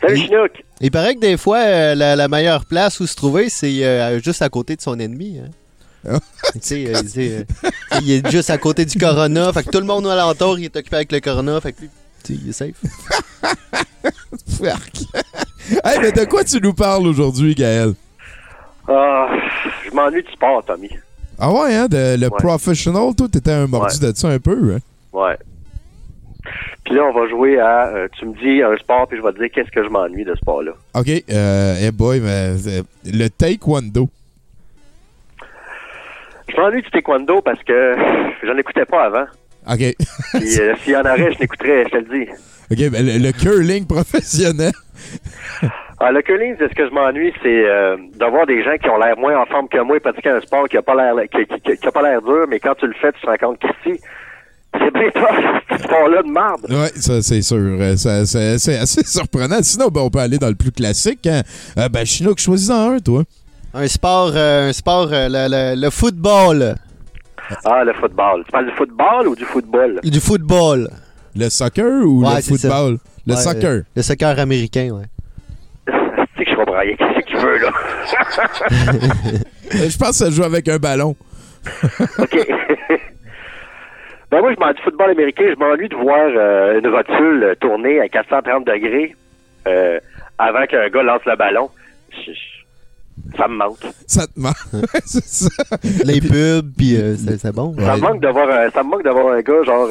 [0.00, 0.50] Salut Chinook.
[0.80, 4.20] Il paraît que des fois, euh, la, la meilleure place où se trouver, c'est euh,
[4.20, 5.38] juste à côté de son ennemi.
[5.38, 6.18] hein.
[6.54, 7.02] tu sais, euh,
[8.02, 9.52] il euh, est juste à côté du corona.
[9.52, 11.60] Fait que tout le monde alentour, il est occupé avec le corona.
[11.60, 11.90] Fait que lui,
[12.24, 12.74] tu sais, il est safe.
[14.58, 15.22] Fuck.
[15.84, 17.94] hey, mais de quoi tu nous parles aujourd'hui, Gaël?
[18.88, 19.28] Ah,
[19.84, 20.90] je m'ennuie du sport, Tommy.
[21.38, 21.86] Ah ouais, hein?
[21.88, 22.38] de- le Ouais.
[22.38, 24.78] professional, toi, t'étais un mordu de ça un peu, hein?
[25.12, 25.36] Ouais.
[26.84, 27.88] Puis là, on va jouer à.
[27.88, 30.24] euh, tu me dis un sport, puis je vais te dire qu'est-ce que je m'ennuie
[30.24, 30.72] de ce sport-là.
[30.94, 34.08] OK, euh, hey boy, mais euh, le taekwondo.
[36.48, 37.96] Je m'ennuie du taekwondo parce que
[38.46, 39.26] j'en écoutais pas avant.
[39.68, 39.96] OK.
[40.34, 42.30] Puis euh, s'il y en aurait, je l'écouterais, je te le dis.
[42.70, 44.72] OK, ben, le, le curling professionnel.
[45.98, 49.16] Ah, le curling, ce que je m'ennuie, c'est euh, d'avoir des gens qui ont l'air
[49.16, 51.76] moins en forme que moi et pratiquer un sport qui a pas l'air qui, qui-
[51.78, 53.98] qui a pas l'air dur, mais quand tu le fais, tu te rends compte qu'ici,
[54.78, 56.66] c'est bien tough, ce sport-là de marde.
[56.68, 57.56] Ouais, ça, c'est sûr.
[57.56, 59.62] Euh, c'est assez surprenant.
[59.62, 61.26] Sinon, ben, on peut aller dans le plus classique.
[61.26, 61.40] Hein?
[61.78, 63.22] Euh, ben, Chinook, choisis-en un, toi.
[63.72, 66.74] Un sport, euh, un sport euh, le, le- le football.
[67.64, 68.42] Ah, le football.
[68.44, 70.00] Tu parles du football ou du football?
[70.02, 70.90] Du football.
[71.34, 72.98] Le soccer ou Ouais, le football?
[73.26, 73.70] Le Ouais, soccer.
[73.70, 75.04] euh, le soccer américain, ouais.
[76.46, 76.96] Tu sais que je vais brailler.
[76.96, 77.70] Qu'est-ce qu'il veut, là?
[79.74, 81.16] Euh, Je pense que ça joue avec un ballon.
[82.20, 82.36] OK.
[84.30, 85.44] ben moi, je m'ennuie du football américain.
[85.52, 89.16] Je m'ennuie de voir euh, une rotule euh, tourner à 430 degrés
[89.66, 89.98] euh,
[90.38, 91.68] avant qu'un gars lance le ballon.
[92.12, 93.78] Je- je- ça me manque.
[94.06, 94.54] Ça te manque.
[95.04, 95.48] c'est ça.
[96.04, 97.74] Les pubs, puis euh, c'est c'est bon.
[97.78, 99.88] Ça me manque d'avoir un, ça me manque d'avoir un gars genre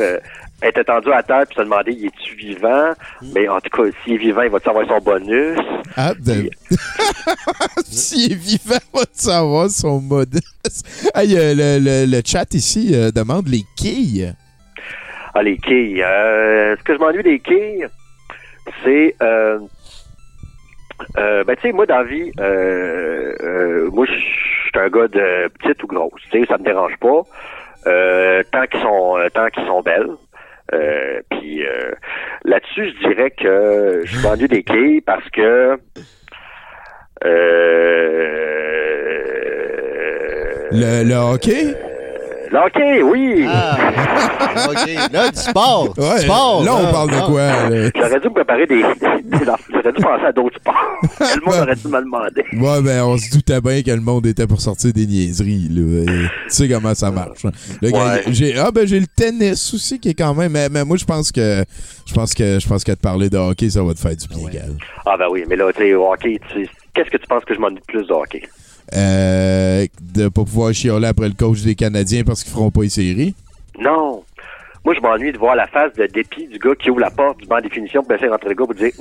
[0.63, 2.93] euh, être attendu à terre puis se demander, il est-tu vivant?
[3.33, 5.57] Mais en tout cas, s'il est vivant, il va-tu avoir son bonus?
[5.95, 6.49] Ah, de...
[7.85, 10.51] S'il est vivant, on va savoir son modeste.
[11.15, 14.33] Hey, euh, le, le- le chat ici euh, demande les quilles.
[15.33, 16.01] Ah, les quilles.
[16.03, 17.87] Euh, ce que je m'ennuie des quilles,
[18.83, 19.15] c'est...
[19.21, 19.59] Euh,
[21.17, 22.31] ben, tu sais, moi, dans la vie,
[23.91, 26.21] moi, je suis un gars de petite ou grosse.
[26.31, 27.21] Tu sais, ça me dérange pas.
[27.87, 30.09] Euh, tant qu'ils sont, euh, tant qu'ils sont belles.
[30.73, 31.91] Euh, puis euh,
[32.43, 35.77] là-dessus, je dirais que je m'ennuie des quilles parce que...
[37.23, 38.27] Euh,
[40.71, 41.75] Le, le hockey?
[42.51, 43.45] Le hockey, oui!
[43.47, 43.77] Ah,
[44.69, 45.11] OK.
[45.11, 45.93] Là, du sport.
[45.93, 46.63] Du Ouais, sport.
[46.63, 47.25] là, on parle de Ah.
[47.27, 47.41] quoi?
[47.69, 47.89] là?
[47.95, 48.81] J'aurais dû me préparer des.
[48.81, 50.75] J'aurais dû penser à d'autres sports.
[51.19, 52.43] Le monde aurait dû me demander.
[52.53, 56.05] Ouais, ben, on se doutait bien que le monde était pour sortir des niaiseries, là.
[56.05, 57.45] Tu sais comment ça marche.
[57.45, 57.51] hein.
[57.81, 58.23] Ouais.
[58.27, 60.51] j'ai, ah, ben, j'ai le tennis aussi qui est quand même.
[60.51, 61.63] Mais, mais moi, je pense que,
[62.05, 64.27] je pense que, je pense que de parler de hockey, ça va te faire du
[64.27, 64.71] bien, Gal.
[65.05, 67.59] Ah, ben oui, mais là, tu sais, hockey, tu qu'est-ce que tu penses que je
[67.59, 68.41] m'ennuie plus de hockey?
[68.93, 72.89] Euh, de pas pouvoir chialer après le coach des Canadiens parce qu'ils feront pas les
[72.89, 73.35] séries?
[73.79, 74.23] Non!
[74.85, 77.39] Moi, je m'ennuie de voir la face de dépit du gars qui ouvre la porte
[77.39, 78.91] du banc de définition pour laisser rentrer le gars pour dire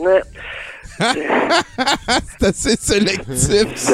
[2.38, 3.76] C'est assez sélectif.
[3.76, 3.92] ce,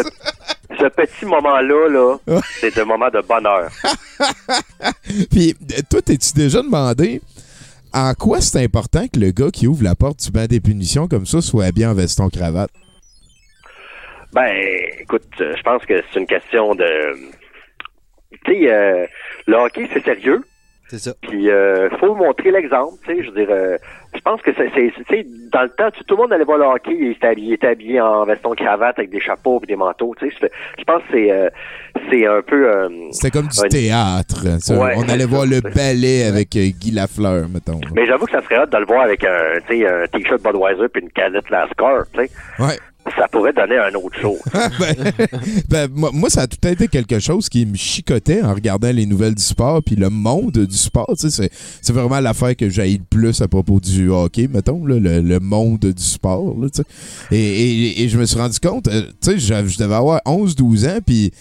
[0.78, 2.16] ce petit moment-là, là,
[2.61, 3.70] c'est un moment de bonheur.
[5.30, 5.57] Puis,
[5.91, 7.20] toi, t'es-tu déjà demandé
[7.93, 11.09] en quoi c'est important que le gars qui ouvre la porte du banc des punitions
[11.09, 12.70] comme ça soit habillé en veston-cravate?
[14.32, 14.52] Ben,
[15.00, 16.84] écoute, euh, je pense que c'est une question de.
[18.44, 19.06] Tu sais, euh,
[19.46, 20.42] le hockey, c'est sérieux.
[20.88, 21.12] C'est ça.
[21.22, 23.22] Puis, euh, faut montrer l'exemple, tu sais.
[23.22, 23.76] Je veux dire, euh,
[24.12, 26.58] je pense que c'est, tu sais, dans le temps, tu- tout le monde allait voir
[26.58, 29.66] le hockey, il était habillé, il était habillé en veston cravate avec des chapeaux et
[29.66, 30.50] des manteaux, tu sais.
[30.78, 31.48] Je pense que c'est, euh,
[32.10, 32.68] c'est un peu.
[32.68, 34.44] euh, C'était comme du théâtre.
[34.80, 37.80] Ouais, on allait voir le ballet avec euh, Guy Lafleur, mettons.
[37.94, 40.42] Mais j'avoue que ça serait hâte de le voir avec un, tu sais, un t-shirt
[40.42, 42.30] Budweiser puis une canette Lascar, tu sais.
[42.58, 42.78] Ouais.
[43.16, 44.38] Ça pourrait donner un autre show.
[44.52, 44.94] ben,
[45.68, 49.34] ben, moi, ça a tout été quelque chose qui me chicotait en regardant les nouvelles
[49.34, 51.12] du sport, puis le monde du sport.
[51.16, 51.50] C'est,
[51.92, 55.78] vraiment l'affaire que j'ai le plus à propos du hockey, mettons, là, le, le monde
[55.80, 56.56] du sport.
[57.30, 60.98] et, et- et je me suis rendu compte, euh, je, je devais avoir 11-12 ans,
[61.04, 61.32] puis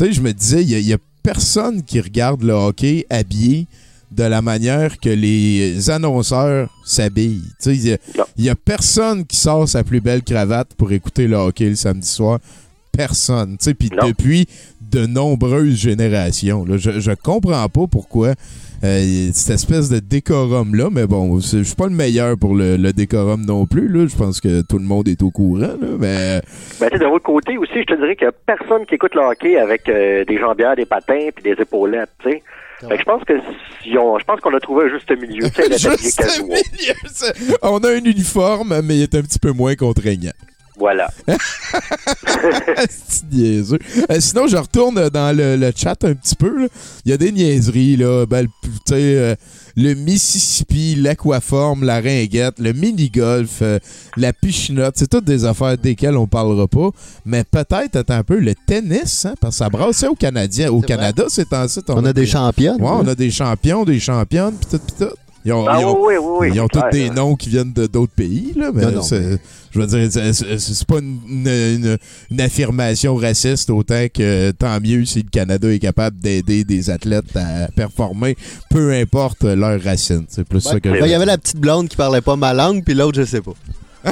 [0.00, 3.66] je me disais, il y, a personne qui regarde le hockey habillé
[4.10, 7.42] de la manière que les annonceurs s'habillent.
[7.66, 7.88] Il
[8.38, 11.74] y a- a personne qui sort sa plus belle cravate pour écouter le hockey le
[11.74, 12.38] samedi soir.
[12.92, 13.56] Personne.
[13.78, 14.46] Puis depuis
[14.90, 16.64] de nombreuses générations.
[16.64, 16.78] là.
[16.78, 18.32] je, je comprends pas pourquoi
[18.82, 22.92] euh, cette espèce de décorum-là, mais bon, je suis pas le meilleur pour le, le
[22.92, 23.88] décorum non plus.
[23.88, 24.06] Là.
[24.08, 25.58] Je pense que tout le monde est au courant.
[25.58, 26.40] Là, mais
[26.80, 28.94] Ben, tu sais, de l'autre côté aussi, je te dirais qu'il y a personne qui
[28.94, 32.42] écoute le hockey avec euh, des jambières, des patins puis des épaulettes, tu sais.
[32.80, 33.32] Fait que je pense que
[33.82, 36.46] si on- je pense qu'on a trouvé un juste milieu, Juste casual.
[36.46, 36.94] milieu,
[37.62, 40.32] on a un uniforme, mais il est un petit peu moins contraignant.
[40.78, 41.10] Voilà.
[42.88, 43.78] C'est niaiseux.
[44.10, 46.62] Euh, sinon, je retourne dans le, le chat un petit peu.
[46.62, 46.68] là.
[47.04, 48.26] Il y a des niaiseries, là.
[48.26, 49.34] Ben, le- euh,
[49.76, 53.78] le Mississippi, l'aquaforme, la ringuette, le mini-golf, euh,
[54.16, 54.94] la pichinotte.
[54.96, 56.90] C'est toutes des affaires desquelles on parlera pas.
[57.24, 60.70] Mais peut-être, attends un peu, le tennis, hein, parce que ça brassait au Canadien.
[60.70, 61.90] Au Canada, c'est en site.
[61.90, 62.80] On a des championnes.
[62.80, 65.14] Ouais, on a des champions, des championnes, pis tout, pis tout.
[65.48, 66.50] Ils ont, Ah ils ont- oui, oui, oui.
[66.54, 69.38] ils ont tous des noms qui viennent de d'autres pays, là, mais Non, non, c'est-
[69.70, 71.98] je veux dire, c'est- pas une, une- une-
[72.30, 77.34] une affirmation raciste autant que tant mieux si le Canada est capable d'aider des athlètes
[77.34, 78.36] à performer,
[78.68, 80.26] peu importe leur racine.
[80.28, 82.52] C'est plus ça que Ben, Il y avait la petite blonde qui parlait pas ma
[82.52, 83.52] langue, puis l'autre, je sais pas.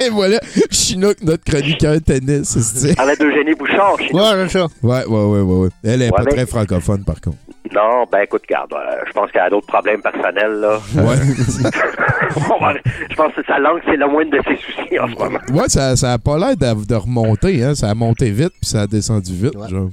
[0.00, 0.38] Et voilà,
[0.70, 2.56] Chinook, notre chroniqueur tennis.
[2.58, 4.18] c'est- Avec Eugénie Bouchard, chez nous.
[4.18, 4.34] Ouais.
[4.82, 5.68] Ouais, ouais, ouais, ouais, ouais.
[5.82, 7.36] Elle est Ouais, pas mais- très francophone, par contre.
[7.74, 10.78] Non, ben écoute, regarde, euh, je pense qu'elle a d'autres problèmes personnels, là.
[10.94, 11.16] Ouais,
[13.10, 15.38] je pense que sa langue, c'est le moindre de ses soucis en ce moment.
[15.52, 17.74] ouais ça, ça a pas l'air de, de remonter, hein.
[17.74, 19.68] Ça a monté vite, puis ça a descendu vite, Ouais.
[19.68, 19.90] genre.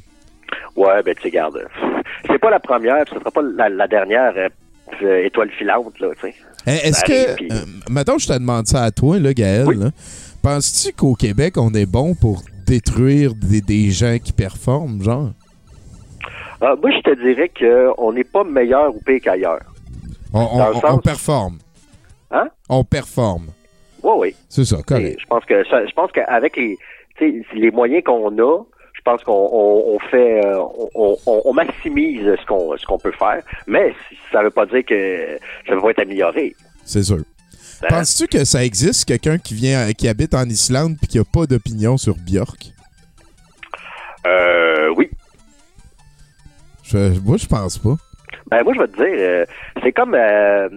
[0.76, 3.70] Ouais, ben tu sais, regarde, euh, c'est pas la première, puis ce sera pas la,
[3.70, 6.36] la dernière euh, étoile filante, là, tu sais.
[6.68, 7.42] Eh, Est-ce que.
[7.54, 9.66] euh, mettons, je te demande ça à toi, là, Gaël.
[9.68, 9.78] Oui.
[10.44, 15.32] Penses-tu qu'au Québec, on est bon pour détruire des, des gens qui performent, genre?
[16.62, 19.62] Ah, moi, je te dirais qu'on n'est pas meilleur ou pire qu'ailleurs.
[20.34, 21.58] On, sens- performe.
[22.30, 22.50] Hein?
[22.70, 23.48] On performe.
[24.04, 24.36] Oui, oui.
[24.48, 25.18] C'est ça, correct.
[25.20, 26.78] Je pense que je pense qu'avec les,
[27.54, 30.64] les moyens qu'on a, je pense qu'on on, on fait, euh,
[30.96, 33.94] on, maximise ce qu'on ce qu'on peut faire, mais
[34.32, 35.38] ça veut pas dire que
[35.68, 36.56] ça va être amélioré.
[36.86, 37.18] C'est sûr.
[37.84, 37.88] Hein?
[37.90, 41.46] Penses-tu que ça existe, quelqu'un qui vient qui habite en Islande puis qui a pas
[41.48, 42.72] d'opinion sur Björk?
[44.28, 45.10] Euh, oui.
[46.92, 47.96] Je, moi, je pense pas.
[48.50, 49.46] Ben moi, je vais te dire, euh,
[49.84, 50.68] c'est comme euh,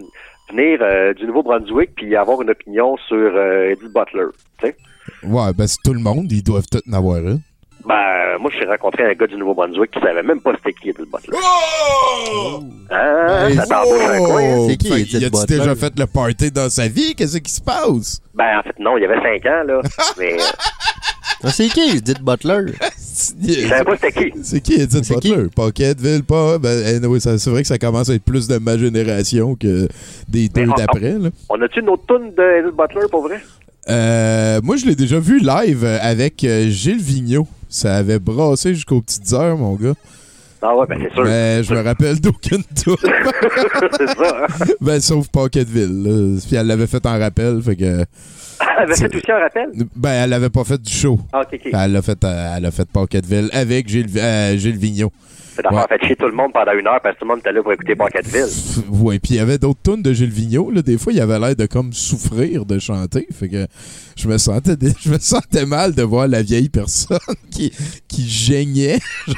[0.50, 4.26] venir euh, du Nouveau-Brunswick puis avoir une opinion sur euh, Edith Butler.
[4.60, 4.76] Tu sais?
[5.24, 7.40] Ouais, ben c'est tout le monde, ils doivent tous en avoir une.
[7.86, 11.10] Ben, moi, j'ai rencontré un gars du Nouveau-Brunswick qui savait même pas c'était qui Edith
[11.10, 11.36] Butler.
[11.42, 12.60] Oh!
[12.90, 13.50] Hein?
[13.56, 14.66] Ça t'embauche un coin, hein?
[14.68, 15.58] C'est qui, Fait, Edith y a-tu Butler?
[15.58, 17.14] déjà fait le party dans sa vie?
[17.14, 18.20] Qu'est-ce qui se passe?
[18.34, 19.80] Ben, en fait, non, il y avait cinq ans, là.
[20.18, 21.13] Mais Ah,
[21.50, 22.72] c'est qui, Edith Butler?
[23.42, 24.32] il savait pas c'était qui.
[24.42, 25.46] C'est qui Edith Butler?
[25.54, 26.58] Pocketville, pas.
[26.58, 29.88] Ben, anyway, c'est vrai que ça commence à être plus de ma génération que
[30.28, 31.16] des deux d'après.
[31.48, 33.40] On a-tu une autre toune de Edith Butler, pour vrai?
[33.88, 37.46] Euh, moi, je l'ai déjà vu live avec euh, Gilles Vigneault.
[37.68, 39.94] Ça avait brassé jusqu'aux petites heures, mon gars.
[40.66, 41.24] Ah ouais, ben c'est sûr.
[41.24, 42.96] Mais je me rappelle d'aucune tour.
[43.02, 44.64] c'est ça, hein?
[44.80, 46.02] ben, sauf Pocketville.
[46.02, 46.40] là.
[46.46, 48.04] Puis elle l'avait fait en rappel, fait que.
[48.76, 49.68] Elle avait fait aussi un rappel?
[49.94, 51.18] Ben, elle avait pas fait du show.
[51.32, 51.42] Ah.
[51.72, 52.88] Elle a fait, elle a fait
[53.52, 55.12] avec Gilles, euh, Gilles Vigneault.
[55.64, 57.38] Affaire a fait chier tout le monde pendant une heure parce que tout le monde
[57.40, 58.46] était là pour écouter Pocketville.
[58.90, 60.70] Ouais, puis il y avait d'autres tunes de Gilles Vigneault.
[60.70, 60.82] Là.
[60.82, 63.26] Des fois, il avait l'air de comme souffrir de chanter.
[63.32, 63.66] Fait que
[64.16, 67.18] je me sentais, dé- je me sentais mal de voir la vieille personne
[67.50, 67.72] qui,
[68.08, 68.98] qui geignait.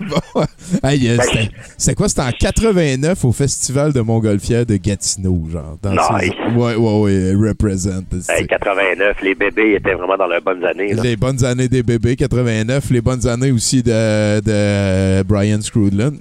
[0.00, 0.42] bon,
[0.82, 2.08] hey, euh, c'était- c'était quoi?
[2.08, 5.76] C'était en 89 au Festival de Montgolfière de Gatineau, genre.
[5.82, 6.00] Dans Nice.
[6.20, 8.02] ces- Ouais, ouais, ouais, represent.
[8.28, 10.92] Hey, 89, les bébés étaient vraiment dans leurs bonnes années.
[10.94, 11.02] Là.
[11.02, 12.90] Les bonnes années des bébés, 89.
[12.90, 16.14] Les bonnes années aussi de, de Brian Scrudlin.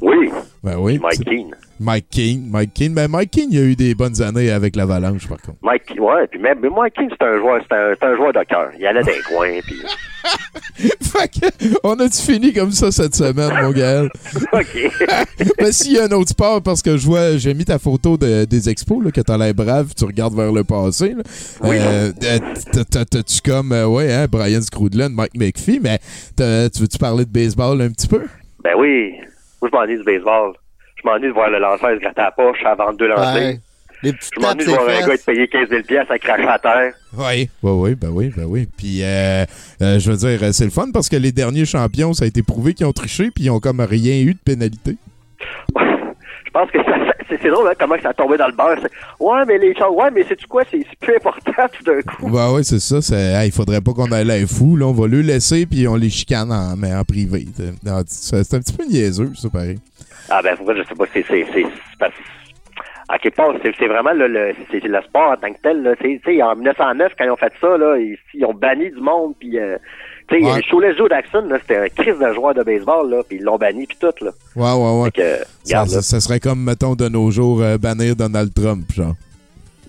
[0.00, 0.30] Oui,
[0.62, 0.98] Ben oui.
[0.98, 1.54] Mike Keane.
[1.80, 2.46] Mike Keane.
[2.50, 2.92] Mike Keane.
[2.94, 5.58] Ben Mike Keane, il a eu des bonnes années avec l'Avalanche, par contre.
[5.62, 8.70] Mike, ouais, puis même mais Mike Keane, c'est un joueur, c'est un, joueur de cœur.
[8.78, 9.80] Il allait dans les coins, puis
[11.00, 14.02] fait que, on a-tu fini comme ça cette semaine, mon gars?
[14.52, 14.90] OK.
[15.58, 18.18] ben, s'il y a un autre sport, parce que je vois, j'ai mis ta photo
[18.18, 21.14] de- des expos, là, que t'as l'air brave, tu regardes vers le passé.
[21.16, 21.22] Là.
[21.62, 21.76] Oui.
[21.80, 22.38] Euh, euh,
[22.72, 25.98] t'as- t'as- T'as-tu comme, euh, ouais, hein, Brian Scrudlin, Mike McPhee, mais
[26.36, 28.22] tu veux-tu parler de baseball un petit peu?
[28.62, 29.14] Ben oui,
[29.62, 30.52] moi je m'ennuie du baseball.
[31.02, 33.34] Je m'ennuie de voir le lanceur se gratter à la poche avant deux lancers.
[33.34, 33.60] Ouais.
[34.02, 36.18] Les petites Je m'ennuie de c'est voir un gars être payé 15 000 piastres à
[36.18, 36.92] cracher à terre.
[37.16, 37.50] Oui.
[37.62, 38.66] Oui, oui, ben oui, ben oui.
[38.76, 39.44] Puis, euh,
[39.82, 42.42] euh, je veux dire, c'est le fun parce que les derniers champions, ça a été
[42.42, 44.96] prouvé qu'ils ont triché puis ils ont comme rien eu de pénalité.
[45.76, 48.76] Je pense que c'est c'est drôle hein, comment ça a tombé dans le beurre.
[48.82, 48.90] C'est,
[49.20, 50.62] Ouais, mais les gens, ouais, mais c'est-tu quoi?
[50.70, 52.28] C'est c'est plus important tout d'un coup.
[52.28, 53.00] Ouais, ouais, c'est ça.
[53.00, 54.76] C'est, hey, il faudrait pas qu'on aille l'air fou.
[54.76, 54.86] Là.
[54.86, 57.46] On va le laisser puis on les chicane en, mais en privé.
[58.06, 59.78] C'est c'est un petit peu niaiseux, ça, pareil.
[60.28, 61.24] Ah ben, moi, je sais pas, c'est...
[61.26, 61.64] c'est, c'est,
[61.98, 62.12] parce-
[63.08, 65.82] à quelque part, c'est, vraiment le, le, c'est, le sport en tant que tel.
[65.82, 65.94] Là.
[66.46, 69.58] En 1909, quand ils ont fait ça, là, ils, ils ont banni du monde, puis...
[69.58, 69.76] Euh,
[70.28, 70.62] tu sais, Ouais.
[70.62, 73.56] Shoeless Joe Jackson, là, c'était un crise de joueur de baseball, là, puis ils l'ont
[73.58, 74.30] banni, puis tout, là.
[74.54, 75.10] Ouais, ouais, ouais.
[75.10, 75.94] Que, regarde, là.
[75.94, 79.14] ça- ça serait comme, mettons, de nos jours, euh, bannir Donald Trump, genre.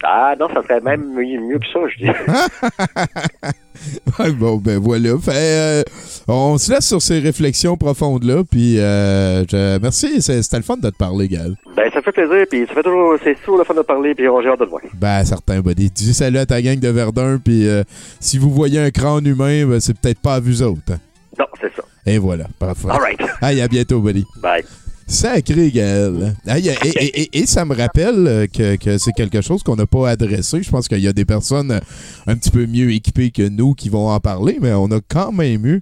[0.03, 2.11] Ah non, ça serait même mieux, que ça, je dis.
[4.39, 5.17] Bon, ben voilà.
[5.19, 5.83] Fait, euh,
[6.27, 8.43] on se laisse sur ces réflexions profondes-là.
[8.49, 10.21] Puis, euh, je- merci.
[10.21, 11.55] C'était le fun de te parler, Gal.
[11.75, 13.15] ben, ça fait plaisir, puis ça fait toujours...
[13.23, 14.81] C'est toujours le fun de parler, puis j'ai hâte de te voir.
[14.93, 15.89] Ben, certain, buddy.
[15.89, 17.39] Dis salut à ta gang de Verdun.
[17.43, 17.83] Puis, euh,
[18.19, 20.81] si vous voyez un crâne humain, ben, c'est peut-être pas à vous autres.
[20.91, 20.97] hein.
[21.39, 21.81] Non, c'est ça.
[22.05, 22.45] Et voilà.
[22.59, 22.87] Parfait.
[22.89, 23.19] All right.
[23.41, 24.25] Hey, à bientôt, buddy.
[24.43, 24.63] Bye.
[25.07, 26.35] Sacré, Gaël.
[26.47, 29.85] Et, et- et- et ça me rappelle euh, que, que c'est quelque chose qu'on n'a
[29.85, 30.63] pas adressé.
[30.63, 31.79] Je pense qu'il y a des personnes euh,
[32.27, 35.31] un petit peu mieux équipées que nous qui vont en parler, mais on a quand
[35.33, 35.81] même eu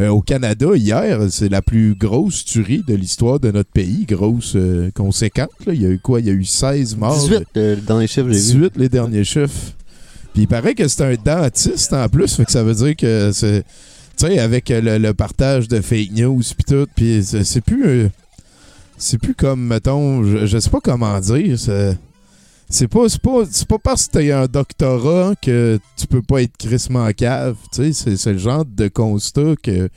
[0.00, 4.52] euh, au Canada hier, c'est la plus grosse tuerie de l'histoire de notre pays, grosse
[4.56, 5.48] euh, conséquente.
[5.66, 5.72] là.
[5.72, 6.20] Il y a eu quoi?
[6.20, 7.18] Il y a eu 16 morts.
[7.18, 8.58] 18 euh, dans les chiffres, j'ai vu.
[8.68, 9.72] 18 les derniers chiffres.
[10.34, 13.30] Puis il paraît que c'est un dentiste en plus, fait que ça veut dire que
[13.32, 13.64] c'est.
[14.18, 18.08] Tu sais, avec le, le partage de fake news puis tout, puis c'est c'est plus.
[18.98, 21.58] C'est plus comme, mettons, je, je sais pas comment dire.
[21.58, 21.96] c'est-
[22.88, 27.56] pas, pas, pas parce que t'as un doctorat que tu peux pas être crissement cave.
[27.72, 29.88] C'est- le genre de constat que.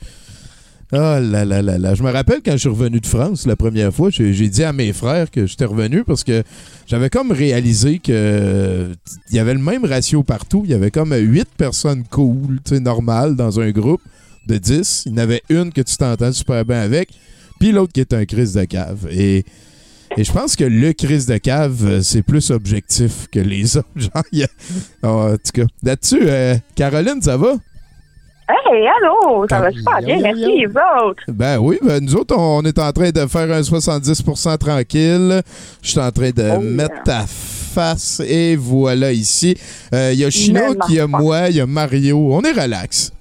[0.92, 1.94] Ah là là là là.
[1.94, 4.72] Je me rappelle quand je suis revenu de France la première fois, j'ai dit à
[4.72, 6.42] mes frères que j'étais revenu parce que
[6.88, 8.90] j'avais comme réalisé que
[9.30, 10.62] il y avait le même ratio partout.
[10.64, 14.00] Il y avait comme 8 personnes cool, tu sais, normales dans un groupe
[14.48, 15.04] de 10.
[15.06, 17.10] Il y en avait une que tu t'entends super bien avec,
[17.60, 19.06] puis l'autre qui est un crise de cave.
[19.12, 19.44] Et,
[20.16, 23.86] et je pense que le crise de cave, euh, c'est plus objectif que les autres.
[23.94, 27.52] Genre, il y a- en tout cas, là-dessus, euh, Caroline, ça va?
[28.52, 31.22] Hey, allô, ça va super bien, merci, les autres.
[31.28, 35.42] Ben oui, ben nous autres, on est en train de faire un 70% tranquille.
[35.82, 37.20] Je suis en train de Oh, mettre yeah.
[37.20, 39.56] ta face et voilà ici.
[39.94, 42.18] Euh, Il y a Chinook, Même il y a moi, il y a Mario.
[42.34, 43.12] On est relax.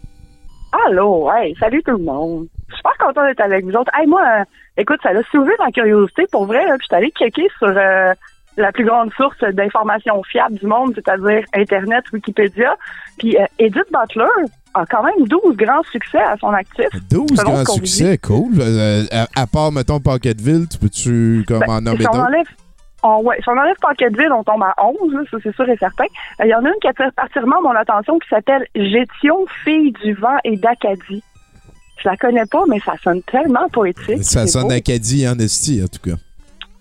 [0.71, 2.47] Allô, hey, salut tout le monde.
[2.67, 3.91] Je suis super content d'être avec vous autres.
[3.95, 4.43] Hey, moi, euh,
[4.77, 7.67] écoute, ça a soulevé ma curiosité pour vrai, là, puis je suis allée checker sur
[7.69, 8.13] euh,
[8.57, 12.75] la plus grande source d'informations fiables du monde, c'est-à-dire Internet, Wikipédia.
[13.17, 14.29] Puis euh, Edith Butler,
[14.75, 16.87] a quand même 12 grands succès à son actif.
[17.09, 18.51] 12 selon ce grands succès, cool.
[18.59, 22.49] Euh, à, à part, mettons, Pocketville, tu peux-tu comme en nommer Ben, Si on d'autres?
[23.03, 25.77] On, ouais, si on enlève Pocketville, on tombe à 11, là, ça c'est sûr et
[25.77, 26.05] certain.
[26.41, 29.91] Euh, Il y en a une qui attire particulièrement mon attention qui s'appelle Gétion, fille
[30.03, 31.23] du vent et d'Acadie.
[32.01, 34.23] Je la connais pas, mais ça sonne tellement poétique.
[34.23, 34.71] Ça sonne beau.
[34.71, 36.17] Acadie en esti, en tout cas.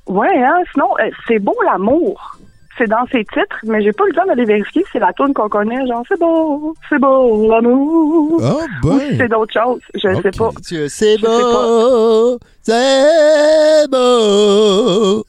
[0.06, 2.37] Ouais, hein, sinon, euh, c'est beau l'amour.
[2.78, 5.34] C'est dans ses titres, mais j'ai pas le temps d'aller vérifier si c'est la tune
[5.34, 5.84] qu'on connaît.
[5.88, 8.40] Genre, c'est beau, c'est beau l'amour.
[8.84, 9.80] Ou si c'est d'autres choses.
[9.94, 10.50] Je sais pas.
[10.92, 15.24] C'est beau, c'est beau.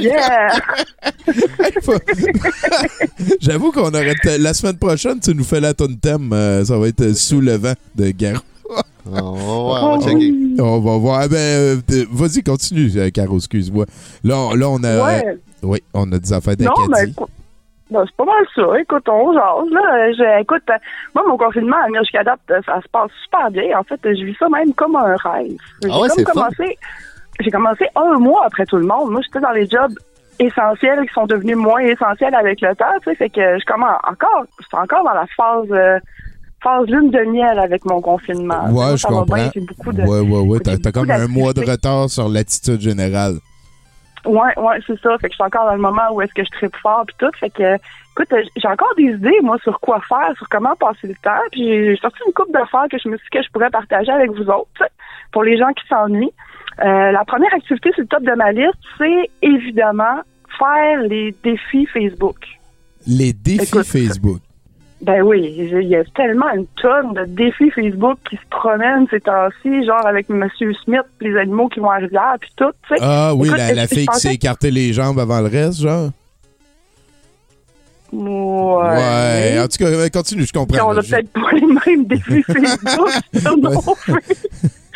[0.00, 0.50] Yeah!
[3.40, 6.30] J'avoue qu'on aurait la semaine prochaine, tu nous fais la tonne thème.
[6.32, 8.38] euh, ça va être euh, sous le vent de Garou.
[9.06, 10.34] on va- on va checker.
[10.60, 11.20] On va voir.
[11.22, 11.76] Ah Ben, euh,
[12.12, 13.86] vas-y, continue, Caro, excuse-moi.
[14.24, 15.04] Là, on- là, on a.
[15.06, 15.38] Ouais.
[15.62, 17.10] Oui, on a des affaires Non, mais d'Acadie.
[17.12, 17.30] écoute,
[17.90, 18.80] ben, c'est pas mal ça.
[18.80, 19.70] Écoute, on jase.
[19.72, 20.12] Là.
[20.12, 20.74] Je, écoute, euh,
[21.14, 23.78] moi, mon confinement à jusqu'à date, euh, ça se passe super bien.
[23.78, 25.56] En fait, je vis ça même comme un rêve.
[25.82, 26.78] J'ai Ah ouais, comme commencé,
[27.40, 29.10] J'ai commencé un mois après tout le monde.
[29.10, 29.92] Moi, j'étais dans les jobs
[30.38, 32.84] essentiels qui sont devenus moins essentiels avec le temps.
[33.02, 35.66] Tu sais, fait que je commence encore, je suis encore dans la phase...
[35.72, 35.98] euh,
[36.62, 38.66] phase lune de miel avec mon confinement.
[38.66, 39.34] Ouais, Moi, je ça va comprends.
[39.36, 40.58] bien, de- Ouais, ouais, ouais.
[40.60, 43.36] T'as, comme un mois de retard sur l'attitude générale.
[44.24, 45.16] Ouais, ouais, c'est ça.
[45.18, 47.16] Fait que je suis encore dans le moment où est-ce que je tripe fort puis
[47.18, 47.30] tout.
[47.38, 51.08] Fait que, écoute, euh, j'ai encore des idées, moi, sur quoi faire, sur comment passer
[51.08, 51.42] le temps.
[51.52, 54.10] Puis j'ai sorti une coupe d'affaires que je me suis dit que je pourrais partager
[54.10, 54.84] avec vous autres,
[55.32, 56.32] pour les gens qui s'ennuient.
[56.84, 60.20] Euh, la première activité sur le top de ma liste, c'est évidemment
[60.58, 62.38] faire les défis Facebook.
[63.06, 64.40] Les défis Écoute, Facebook.
[65.02, 69.20] Ben oui, il y a tellement une tonne de défis Facebook qui se promènent ces
[69.20, 72.94] temps-ci, genre avec Monsieur Smith, les animaux qui vont à la rivière, puis tout, tu
[72.96, 73.00] sais.
[73.00, 76.10] Ah oui, Écoute, la, fille qui s'est écarté les jambes avant le reste, genre?
[78.12, 78.84] Ouais.
[78.84, 80.88] Ouais, en tout cas, continue, je comprends.
[80.88, 84.38] On là, a je- peut-être pas les mêmes défis Facebook sur nos faits.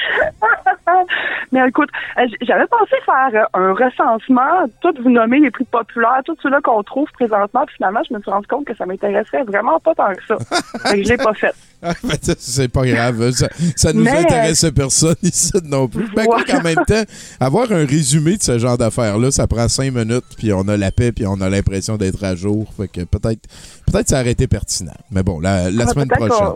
[1.53, 1.89] Mais écoute,
[2.19, 6.61] euh, j'avais pensé faire euh, un recensement, toutes vous nommer les plus populaires, tous ceux-là
[6.63, 9.95] qu'on trouve présentement, puis finalement, je me suis rendu compte que ça m'intéresserait vraiment pas
[9.95, 10.37] tant que ça.
[10.89, 11.55] fait que je l'ai pas fait.
[11.83, 13.31] Ah, ben, c'est pas grave.
[13.33, 16.09] Ça, ça nous Mais- intéresse personne ici non plus.
[16.15, 17.03] Ben, quoi qu'en même temps,
[17.41, 20.91] avoir un résumé de ce genre d'affaires-là, ça prend cinq minutes, puis on a la
[20.91, 22.67] paix, puis on a l'impression d'être à jour.
[22.77, 23.43] Fait que peut-être
[23.91, 24.95] peut-être ça aurait été pertinent.
[25.11, 26.55] Mais bon, la, la Ah, semaine prochaine.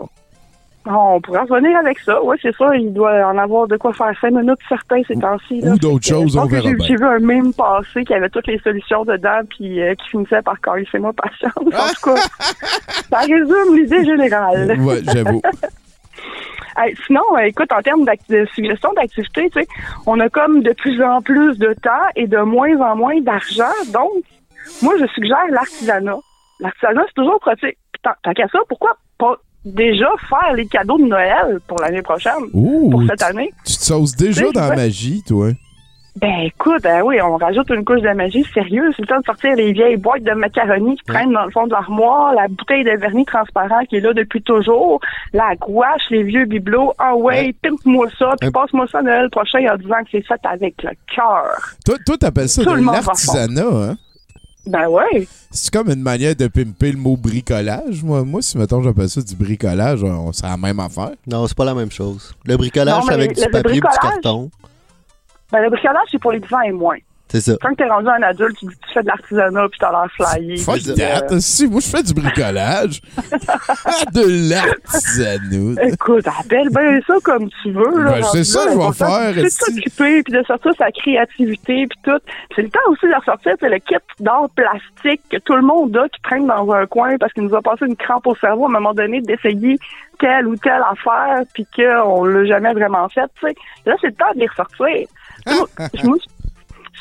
[0.85, 2.23] On pourrait revenir avec ça.
[2.23, 2.75] Oui, c'est ça.
[2.75, 5.61] Il doit en avoir de quoi faire cinq minutes certains ces temps-ci.
[5.63, 8.59] ou d'autres que, choses, on verra j'ai- vu un meme passé qui avait toutes les
[8.59, 10.55] solutions dedans puis euh, qui finissait par
[10.91, 11.53] c'est moi patience.
[11.57, 12.15] En tout cas,
[13.11, 14.77] ça résume l'idée générale.
[14.79, 15.41] Ouais, j'avoue.
[17.07, 19.67] Sinon, euh, écoute, en termes de suggestions d'activités, tu sais,
[20.05, 23.65] on a comme de plus en plus de temps et de moins en moins d'argent.
[23.91, 24.11] Donc,
[24.81, 26.17] moi, je suggère l'artisanat.
[26.61, 27.77] L'artisanat, c'est toujours pratique.
[28.01, 32.89] Tant qu'à ça, pourquoi pas déjà faire les cadeaux de Noël pour l'année prochaine, Ouh,
[32.89, 33.51] pour cette année?
[33.65, 35.49] Tu te sauces déjà dans la magie, toi.
[36.15, 38.89] Ben écoute, ben oui, on rajoute une couche de magie sérieux.
[38.95, 41.65] C'est le temps de sortir les vieilles boîtes de macaroni qui traînent dans le fond
[41.65, 44.99] de l'armoire, la bouteille de vernis transparent qui est là depuis toujours,
[45.31, 46.93] la gouache, les vieux bibelots.
[46.97, 48.51] Ah ouais, pimpe-moi ça, puis Euh.
[48.51, 51.55] passe-moi ça Noël prochain en disant que c'est fait avec le cœur.
[51.85, 53.97] Toi, t'appelles ça de l'artisanat, hein?
[54.69, 55.27] Ben ouais.
[55.49, 58.03] C'est comme une manière de pimper le mot bricolage.
[58.03, 61.11] Moi, moi si, mettons, j'appelle ça du bricolage, on- c'est la même affaire.
[61.25, 62.33] Non, c'est pas la même chose.
[62.45, 64.51] Le bricolage, Non, c'est avec le- du le papier et du carton?
[65.51, 66.97] Ben le bricolage, c'est pour les 10 ans et moins.
[67.31, 67.53] C'est ça.
[67.61, 70.07] Quand t'es rendu un adulte, tu dis que tu fais de l'artisanat puis t'as l'air
[70.11, 70.57] flyé.
[70.57, 71.31] Fuck that.
[71.31, 73.01] euh, Si, moi, je fais du bricolage.
[74.13, 75.83] de l'artisanat.
[75.87, 78.03] Écoute, appelle bien ça comme tu veux.
[78.03, 81.85] Ben, c'est ça que je vais faire, C'est de s'occuper, puis de sortir sa créativité,
[81.87, 82.19] puis tout.
[82.55, 85.95] C'est le temps aussi de ressortir c'est le kit d'art plastique que tout le monde
[85.97, 88.65] a, qui traîne dans un coin parce qu'il nous a passé une crampe au cerveau
[88.65, 89.77] à un moment donné d'essayer
[90.19, 93.29] telle ou telle affaire, puis qu'on l'a jamais vraiment fait.
[93.85, 95.07] Là, c'est le temps de les ressortir.
[95.93, 96.29] Je me suis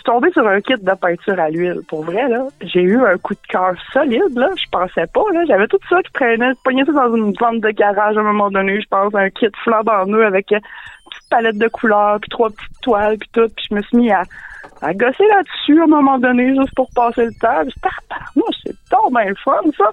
[0.08, 1.82] tombée sur un kit de peinture à l'huile.
[1.86, 4.48] Pour vrai, là, j'ai eu un coup de cœur solide, là.
[4.56, 5.44] Je pensais pas, là.
[5.46, 6.48] J'avais tout ça qui traînait.
[6.48, 8.80] Je pognais ça dans une vente de garage à un moment donné.
[8.80, 12.48] Je pense un kit flambant neuf avec euh, une petite palette de couleurs, puis trois
[12.48, 13.48] petites toiles, puis tout.
[13.54, 14.22] Puis je me suis mis à,
[14.80, 17.60] à gosser là-dessus à un moment donné, juste pour passer le temps.
[17.66, 17.92] Puis
[18.36, 19.90] moi, c'est tant bien le fun, ça.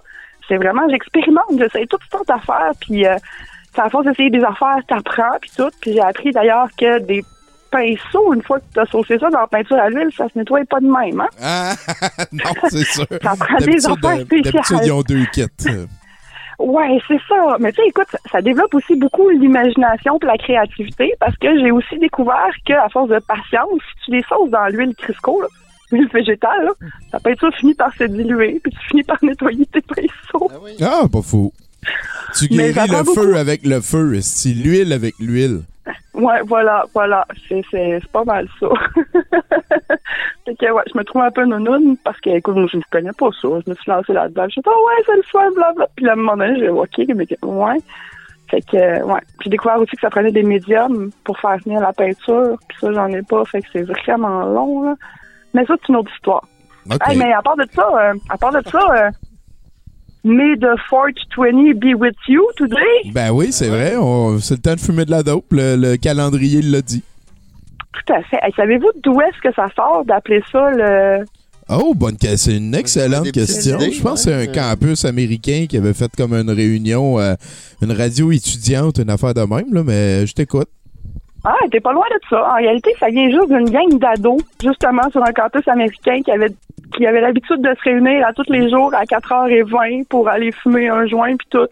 [0.47, 3.17] C'est vraiment, j'expérimente, j'essaie toutes sortes d'affaires, puis euh,
[3.77, 5.71] à force d'essayer des affaires, t'apprends, puis tout.
[5.81, 7.21] Puis j'ai appris d'ailleurs que des
[7.83, 10.79] une fois que t'as saucé ça dans la peinture à l'huile, ça se nettoie pas
[10.79, 11.29] de même, hein?
[11.41, 11.73] Ah,
[12.31, 13.05] non, c'est sûr.
[13.09, 14.81] Ça prend des affaires euh, spéciales.
[14.85, 15.45] ils ont deux kits.
[16.59, 17.57] Ouais, c'est ça.
[17.59, 21.47] Mais tu sais, écoute, ça, ça développe aussi beaucoup l'imagination et la créativité parce que
[21.59, 25.47] j'ai aussi découvert qu'à force de patience, si tu les sauces dans l'huile Crisco, là,
[25.91, 26.71] l'huile végétale, là,
[27.11, 30.49] la peinture finit par se diluer puis tu finis par nettoyer tes pinceaux.
[30.81, 31.51] Ah, pas fou.
[32.37, 33.37] Tu guéris le feu beaucoup.
[33.37, 35.61] avec le feu, c'est l'huile avec l'huile.
[36.13, 37.25] Ouais, voilà, voilà.
[37.47, 37.63] C'est,
[38.11, 38.67] pas mal ça.
[40.45, 43.11] fait que, ouais, je me trouve un peu nounoune parce que, écoute, je ne connais
[43.17, 43.47] pas ça.
[43.65, 44.43] Je me suis lancée là-dedans.
[44.43, 45.87] Je me suis dit, oh, ouais, c'est le fun, blablabla.
[45.95, 47.77] Puis là, à un moment donné, j'ai OK, mais ouais.
[48.49, 49.21] Fait que, ouais.
[49.41, 52.57] J'ai découvert aussi que ça prenait des médiums pour faire venir la peinture.
[52.67, 53.43] Puis ça, j'en ai pas.
[53.45, 54.95] Fait que c'est vraiment long, là.
[55.53, 56.43] Mais ça, c'est une autre histoire.
[56.91, 57.01] OK.
[57.07, 59.09] Hey, mais à part de ça, euh, à part de ça, euh,
[60.25, 63.11] May the 420 be with you today?
[63.13, 63.95] Ben oui, c'est vrai.
[63.95, 65.45] on- C'est le temps de fumer de la dope.
[65.51, 67.03] Le, le calendrier l'a dit.
[67.93, 68.37] Tout à fait.
[68.41, 71.25] Hey, savez-vous d'où est-ce que ça sort d'appeler ça le
[71.69, 73.77] Oh, bonne que- C'est une excellente question.
[73.79, 77.35] idées, Je pense que c'est un campus américain qui avait fait comme une réunion, euh,
[77.83, 80.67] une radio étudiante, une affaire de même, là, mais je t'écoute.
[81.45, 82.49] Ah, t'es pas loin de ça.
[82.51, 86.49] En réalité, ça vient juste d'une gang d'ados, justement, sur un campus américain qui avait
[86.95, 90.87] qui avait l'habitude de se réunir à tous les jours à 4h20 pour aller fumer
[90.89, 91.67] un joint puis tout.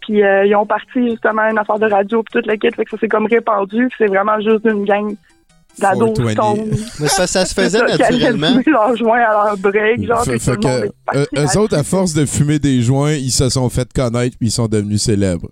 [0.00, 2.84] Puis euh, ils ont parti justement une affaire de radio puis toute la kit, fait
[2.84, 3.86] que ça s'est comme répandu.
[3.88, 5.14] puis C'est vraiment juste une gang
[5.78, 6.30] d'ados 420.
[6.32, 6.70] stone.
[7.00, 8.46] Mais que ça se faisait ça, naturellement.
[8.48, 11.76] fumer leur joint à leur break, genre, Fait- fait le monde que, euh, eux autres,
[11.78, 15.02] à force de fumer des joints, ils se sont fait connaître puis ils sont devenus
[15.02, 15.48] célèbres.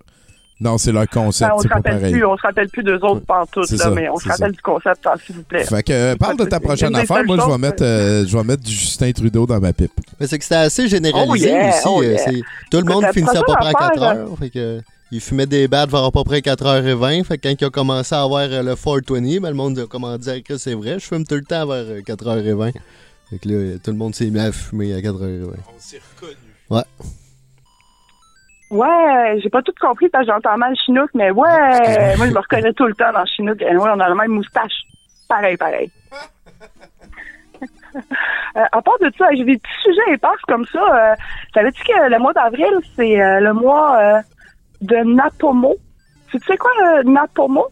[0.63, 2.11] Non, c'est leur concept, Ben, on se rappelle pareil.
[2.13, 4.51] plus, on se rappelle plus d'eux autres pantoute, là, ça, mais on se rappelle ça.
[4.51, 5.65] du concept, hein, s'il vous plaît.
[5.65, 7.23] Fait que, euh, parle de ta prochaine affaire.
[7.25, 9.91] Moi, je vais choses, mettre, euh, je vais mettre du Justin Trudeau dans ma pipe.
[10.19, 11.87] Mais c'est que c'était assez généralisé Oh yeah, aussi.
[11.87, 12.41] oh euh, yeah.
[12.71, 14.37] Tout le monde finissait à peu près à 4 affaire, heures.
[14.39, 14.81] Fait que,
[15.13, 17.23] il fumait des battes vers à peu près 4h20.
[17.23, 19.85] Fait que quand il a commencé à avoir euh, le 420, ben, le monde a
[19.85, 20.97] commencé à dire que c'est vrai.
[20.99, 22.71] Je fume tout le temps vers euh, 4h20.
[23.29, 25.51] Fait que là, euh, tout le monde s'est mis à fumer à 4h20.
[25.67, 26.37] On s'est reconnus.
[26.71, 26.81] Ouais.
[28.73, 31.33] Ouais, j'ai pas tout compris parce que j'entends mal Chinook, mais ouais,
[32.17, 33.61] moi je me reconnais tout le temps dans Chinook.
[33.61, 34.73] Et ouais, on a la même moustache.
[35.29, 35.89] Pareil, pareil.
[38.55, 40.79] Euh, à part de ça, j'ai des petits sujets épars comme ça.
[40.79, 41.15] Euh,
[41.53, 44.19] Savais-tu que le mois d'avril, c'est euh, le mois euh,
[44.81, 45.75] de Napomo?
[46.31, 47.65] Tu sais quoi, le Napomo?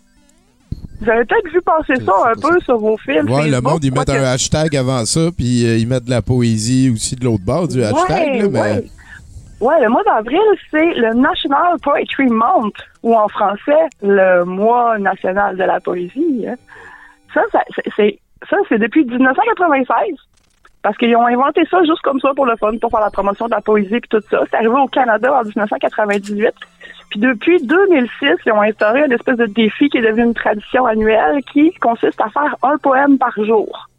[1.01, 3.29] Vous avez peut-être vu passer ça un peu sur vos films.
[3.31, 6.11] Ouais, le monde, ils mettent que- un hashtag avant ça, puis euh, ils mettent de
[6.11, 8.41] la poésie aussi de l'autre bord du hashtag.
[8.43, 8.59] là, mais...
[8.61, 8.85] ouais.
[9.61, 10.41] Ouais, le mois d'avril,
[10.71, 16.45] c'est le National Poetry Month, ou en français, le mois national de la poésie.
[16.47, 16.55] hein.
[17.33, 17.41] Ça,
[17.95, 20.15] c'est ça, c'est depuis 1996.
[20.81, 23.45] Parce qu'ils ont inventé ça juste comme ça pour le fun, pour faire la promotion
[23.45, 24.39] de la poésie et tout ça.
[24.49, 26.51] C'est arrivé au Canada en 1998.
[27.11, 28.09] Puis depuis 2006,
[28.47, 32.19] ils ont instauré une espèce de défi qui est devenu une tradition annuelle qui consiste
[32.19, 33.89] à faire un poème par jour.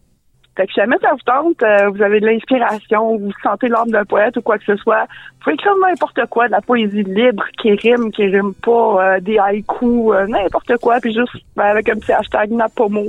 [0.56, 3.90] Fait que si jamais ça vous tente, euh, vous avez de l'inspiration, vous sentez l'âme
[3.90, 7.04] d'un poète ou quoi que ce soit, vous pouvez écrire n'importe quoi, de la poésie
[7.04, 11.64] libre, qui rime, qui rime pas, euh, des haïkus, euh, n'importe quoi, puis juste ben,
[11.64, 13.06] avec un petit hashtag Napomo.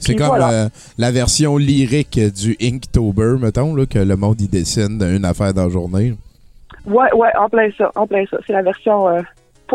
[0.00, 0.68] C'est comme voilà.
[0.98, 5.64] la version lyrique du Inktober, mettons, là, que le monde y dessine une affaire dans
[5.64, 6.14] la journée.
[6.84, 8.38] Ouais, ouais, en plein ça, en plein ça.
[8.44, 9.06] C'est la version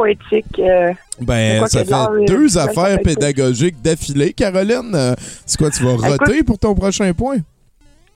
[0.02, 0.60] poétique.
[0.60, 0.92] euh,
[1.22, 4.32] Ben, ça fait euh, deux affaires pédagogiques d'affilée.
[4.34, 5.14] Caroline, euh,
[5.46, 7.38] c'est quoi, tu vas Écoute- roter pour ton prochain point?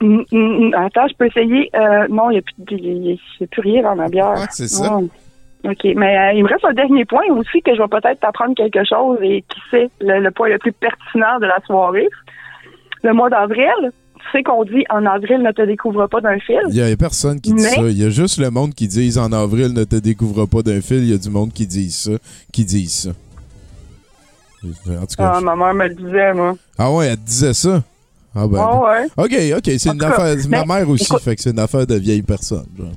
[0.00, 1.70] hum, hum, hum, attends, je peux essayer.
[1.74, 4.34] Euh, non, il n'y a, plus a- rien dans ma bière.
[4.36, 4.98] Ah, c'est ça.
[5.64, 8.54] OK, mais euh, il me reste un dernier point aussi que je vais peut-être t'apprendre
[8.56, 12.08] quelque chose et qui c'est le, le point le plus pertinent de la soirée.
[13.04, 13.90] Le mois d'avril,
[14.22, 16.60] tu sais qu'on dit en avril ne te découvre pas d'un fil.
[16.70, 17.82] Il y a personne qui dit Mais- ça.
[17.82, 20.80] Il y a juste le monde qui dit en avril ne te découvre pas d'un
[20.80, 20.98] fil.
[20.98, 22.12] Il y a du monde qui dit ça.
[22.52, 23.10] Qui dit ça.
[24.64, 26.56] En tout cas, Ah, je- ma mère me le disait, moi.
[26.78, 27.82] Ah ouais, elle te disait ça?
[28.34, 28.58] Ah ben.
[28.60, 30.36] Ah ouais, Ok, ok, c'est une tout cas, affaire.
[30.48, 32.64] Ma mère aussi, écoute- fait que c'est une affaire de vieille personne.
[32.78, 32.92] genre.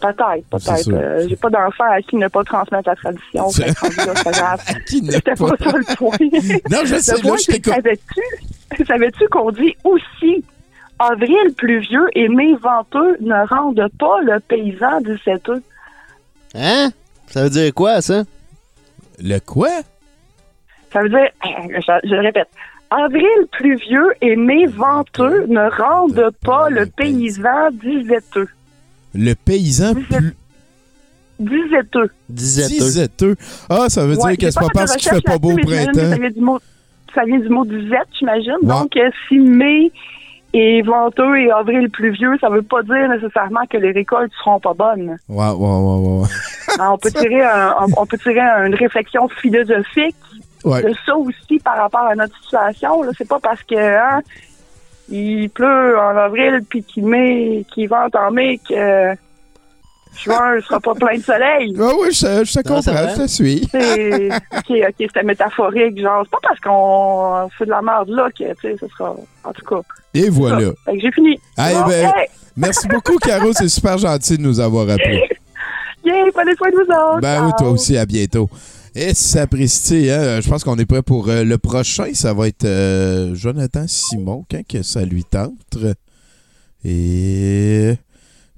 [0.00, 0.92] Peut-être, C'est peut-être.
[0.92, 3.48] Euh, J'ai pas d'enfant à qui ne pas transmettre la tradition.
[3.50, 4.60] C'est- pas grave.
[4.86, 6.16] Qui n'a C'était pas- pas ça le point.
[6.70, 8.84] Non, je sais, Le point, je.
[8.86, 10.44] Savais-tu qu'on dit aussi
[10.98, 15.62] avril pluvieux et mai venteux ne rendent pas le paysan du seteux?
[16.54, 16.90] Hein?
[17.26, 18.24] Ça veut dire quoi, ça?
[19.22, 19.68] Le quoi?
[20.92, 22.48] Ça veut dire, je, je le répète,
[22.90, 28.48] avril pluvieux et mai venteux ne rendent pas le paysan diseteux.
[29.14, 30.34] Le paysan Disait- plus.
[31.38, 32.10] Diseteux.
[32.28, 33.36] diseteux.
[33.70, 35.92] Ah, ça veut Ouais, dire que c'est pas parce qu'il fait pas beau printemps.
[35.94, 36.58] Ça vient du mot,
[37.14, 38.52] ça vient du mot disette, j'imagine.
[38.62, 38.68] Ouais.
[38.68, 39.90] Donc, euh, si mai
[40.52, 44.74] est venteux et avril pluvieux, ça veut pas dire nécessairement que les récoltes seront pas
[44.74, 45.16] bonnes.
[45.28, 46.28] Ouais, ouais, ouais, ouais.
[46.78, 50.16] Alors, on peut tirer un- on, peut tirer une réflexion philosophique
[50.64, 50.82] Ouais.
[50.82, 53.00] de ça aussi par rapport à notre situation.
[53.16, 54.20] C'est pas parce que hein,
[55.10, 59.14] il pleut en avril puis qu'il met qu'il vente en mai que euh,
[60.16, 61.74] juin sera pas plein de soleil.
[61.80, 63.68] Ah oui, je, je te comprends, je te suis.
[63.70, 68.28] C'est ok, ok, c'était métaphorique, genre c'est pas parce qu'on fait de la merde là
[68.30, 69.80] que tu sais, ce sera en tout cas.
[70.14, 70.70] Et voilà.
[70.84, 71.38] Fait que j'ai fini.
[71.58, 73.52] Hey, Bon, ben- hey, Merci beaucoup, Caro.
[73.52, 75.22] C'est super gentil de nous avoir appelés.
[76.04, 77.20] yeah, prenez soin de vous autres.
[77.20, 78.50] Ben oui, toi aussi, à bientôt.
[78.94, 80.40] Et sapristi, hein?
[80.40, 82.12] Je pense qu'on est prêt pour euh, le prochain.
[82.12, 85.78] Ça va être euh, Jonathan Simon, quand ça lui tente.
[86.84, 87.94] Et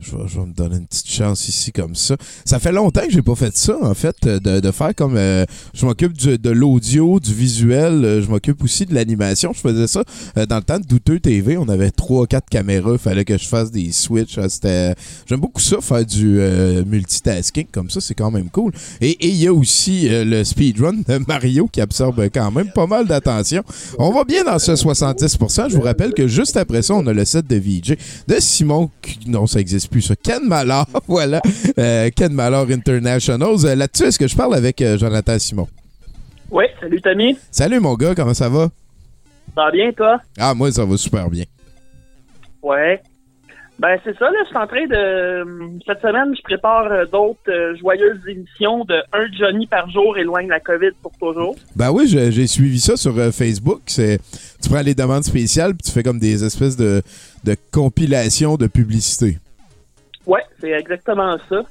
[0.03, 2.17] je vais, je vais me donner une petite chance ici comme ça.
[2.45, 5.17] Ça fait longtemps que j'ai pas fait ça, en fait, de, de faire comme...
[5.17, 5.45] euh,
[5.75, 9.53] je m'occupe de l'audio, du visuel, euh, je m'occupe aussi de l'animation.
[9.55, 10.05] Je faisais ça
[10.37, 11.57] euh, dans le temps de Douteux TV.
[11.57, 12.93] On avait trois, quatre caméras.
[12.93, 14.39] Il fallait que je fasse des switches.
[14.39, 14.95] euh, C'était...
[15.27, 18.01] J'aime beaucoup ça, faire du euh, multitasking comme ça.
[18.01, 18.73] C'est quand même cool.
[19.01, 22.87] Et il y a aussi euh, le speedrun de Mario qui absorbe quand même pas
[22.87, 23.63] mal d'attention.
[23.99, 25.71] On va bien dans ce 70%.
[25.71, 27.97] Je vous rappelle que juste après ça, on a le set de VJ
[28.29, 28.91] de Simon.
[29.27, 30.17] Non, ça n'existe plus, ça.
[30.17, 31.41] Ken Mallard, voilà.
[31.79, 33.65] Euh, Ken Mallard Internationals.
[33.65, 35.69] Euh, Là-dessus, est-ce que je parle avec euh, Jonathan Simon?
[36.51, 37.39] Oui, salut Tommy.
[37.51, 38.69] Salut mon gars, comment ça va?
[39.55, 40.21] Ça va bien, toi?
[40.39, 41.45] Ah, moi, ça va super bien.
[42.63, 43.01] Ouais.
[43.79, 44.39] Ben, c'est ça, là.
[44.45, 45.81] Je suis en train de.
[45.87, 50.49] Cette semaine, je prépare euh, d'autres euh, joyeuses émissions de un Johnny par jour éloigne
[50.49, 51.57] la COVID pour toujours.
[51.75, 53.81] Ben oui, j'ai suivi ça sur euh, Facebook.
[53.87, 54.21] C'est,
[54.63, 57.03] tu prends les demandes spéciales puis tu fais comme des espèces de,
[57.45, 59.39] de compilations de publicité.
[60.27, 61.63] Ouais, c'est exactement ça.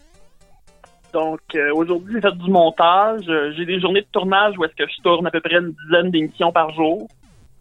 [1.14, 3.24] Donc, euh, aujourd'hui, j'ai fait du montage.
[3.28, 5.74] Euh, J'ai des journées de tournage où est-ce que je tourne à peu près une
[5.86, 7.08] dizaine d'émissions par jour.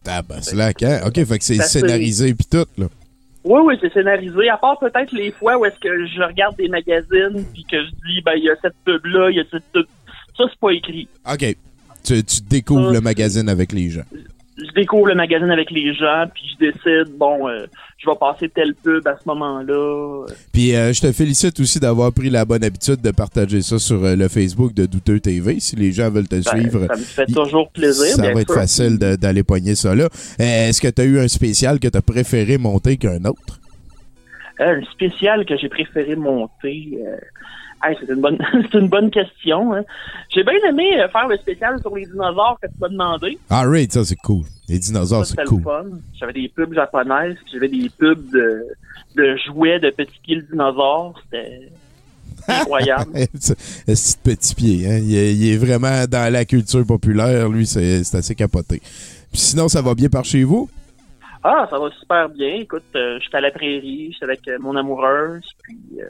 [0.07, 1.01] Ah ben c'est là hein?
[1.07, 2.87] OK, fait que c'est scénarisé puis tout, là.
[3.45, 4.49] Oui, oui, c'est scénarisé.
[4.49, 7.91] À part peut-être les fois où est-ce que je regarde des magazines puis que je
[7.91, 9.87] dis, ben, il y a cette pub-là, il y a cette pub.
[10.37, 11.09] Ça, c'est pas écrit.
[11.31, 11.57] OK.
[12.05, 14.05] Tu, tu découvres le magazine avec les gens.
[14.63, 17.67] Je découvre le magazine avec les gens puis je décide, bon, euh,
[17.99, 20.27] je vais passer telle pub à ce moment-là.
[20.53, 24.05] Puis euh, je te félicite aussi d'avoir pris la bonne habitude de partager ça sur
[24.05, 25.61] euh, le Facebook de Douteux TV.
[25.61, 28.17] Si les gens veulent te Ben, suivre, ça me fait toujours plaisir.
[28.17, 30.09] ça bien va être facile d'aller pogner ça là.
[30.39, 33.61] Est-ce que tu as eu un spécial que tu as préféré monter qu'un autre?
[34.59, 36.99] Un spécial que j'ai préféré monter.
[37.83, 38.39] Hey, c'est une bonne,
[38.73, 39.73] c'est une bonne question.
[39.73, 39.83] hein.
[40.35, 43.39] J'ai bien aimé euh, faire le spécial sur les dinosaures que tu m'as demandé.
[43.49, 44.45] Ah, right, ça c'est cool.
[44.69, 45.63] Les dinosaures, c'est cool.
[46.19, 48.67] J'avais des pubs japonaises, j'avais des pubs de,
[49.17, 51.15] de jouets de petits pieds de dinosaures.
[51.25, 51.71] C'était
[52.47, 53.13] incroyable.
[53.41, 54.99] ce petit pied, hein?
[55.03, 58.81] il, est, il est vraiment dans la culture populaire, lui, c'est c'est assez capoté.
[59.33, 60.69] Puis sinon, ça va bien par chez vous?
[61.43, 62.57] Ah, ça va super bien.
[62.57, 66.05] Écoute, euh, j'étais à la prairie, j'étais avec euh, mon amoureuse, puis euh,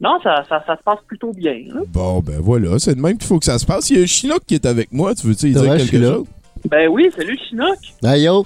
[0.00, 1.54] non, ça, ça, ça se passe plutôt bien.
[1.74, 1.82] hein.
[1.88, 3.90] Bon, ben voilà, c'est de même qu'il faut que ça se passe.
[3.90, 6.14] Il y a Chinook qui est avec moi, tu veux-tu dire je quelque suis là.
[6.14, 6.26] chose?
[6.68, 7.76] Ben oui, salut Chinook.
[8.02, 8.44] Ah, yo.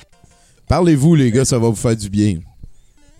[0.68, 2.35] Parlez-vous, les gars, ça va vous faire du bien.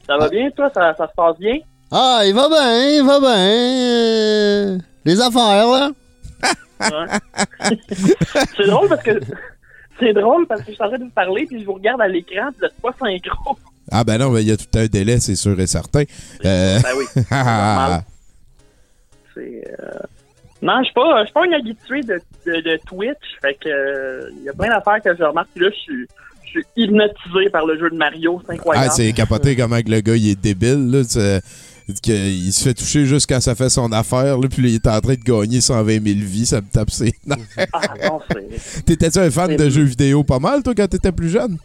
[0.07, 0.71] Ça va bien, toi?
[0.75, 1.59] Ça, ça se passe bien?
[1.91, 3.39] Ah, il va bien, il va bien.
[3.39, 5.91] euh, Les affaires, là.
[6.81, 7.71] Ouais.
[8.57, 9.19] c'est drôle parce que
[9.99, 12.01] c'est drôle parce que je suis en train de vous parler puis je vous regarde
[12.01, 13.59] à l'écran puis vous êtes pas synchro.
[13.91, 16.03] Ah ben non, ben, il y a tout un délai, c'est sûr et certain.
[16.45, 17.05] Euh, Ben oui.
[19.35, 19.99] c'est euh,
[20.61, 24.45] Non, je suis pas pas un habitué de, de, de Twitch, fait que euh, il
[24.45, 26.07] y a plein d'affaires que je remarque puis là je suis
[26.45, 28.89] je suis hypnotisé par le jeu de Mario, c'est incroyable.
[28.91, 31.03] Ah, c'est capoté comment le gars, il est débile, là.
[31.89, 34.69] C'est- que il se fait toucher juste quand ça fait son affaire, là, puis là,
[34.69, 37.39] il est en train de gagner 120 000 vies, ça me tape ses nerfs.
[37.73, 37.81] Ah
[38.85, 41.57] T'étais-tu un fan de jeux vidéo pas mal, toi, quand t'étais plus jeune?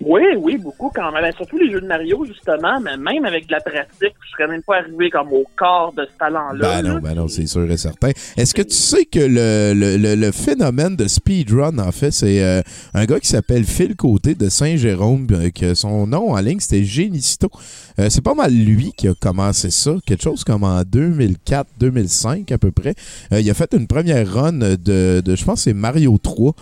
[0.00, 1.24] Oui, oui, beaucoup quand même.
[1.36, 4.62] Surtout les jeux de Mario, justement, mais même avec de la pratique, je serais même
[4.62, 6.80] pas arrivé comme au corps de ce talent-là.
[6.82, 8.10] Ben non, ben non, c'est sûr et certain.
[8.36, 12.42] Est-ce que tu sais que le, le, le- le phénomène de speedrun, en fait, c'est
[12.42, 12.62] euh,
[12.94, 16.84] un gars qui s'appelle Phil Côté de Saint-Jérôme, euh, que son nom en ligne, c'était
[16.84, 17.50] Génisto.
[17.98, 22.58] Euh, c'est pas mal lui qui a commencé ça, quelque chose comme en 2004-2005 à
[22.58, 22.94] peu près.
[23.32, 24.76] Euh, il a fait une première run de,
[25.20, 26.52] de je pense, c'est Mario 3.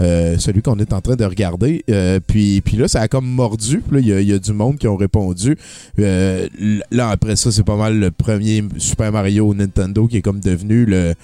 [0.00, 1.84] Euh, celui qu'on est en train de regarder.
[1.90, 3.82] Euh, puis, puis là, ça a comme mordu.
[3.92, 5.56] Il y a- du monde qui ont répondu.
[5.98, 6.48] Euh,
[6.90, 10.84] là, après ça, c'est pas mal le premier Super Mario Nintendo qui est comme devenu
[10.84, 11.14] le,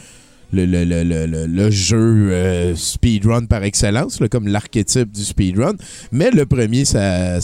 [0.53, 5.75] le, le, le, jeu speedrun par excellence, comme l'archétype du speedrun.
[6.11, 7.39] Mais le premier, ça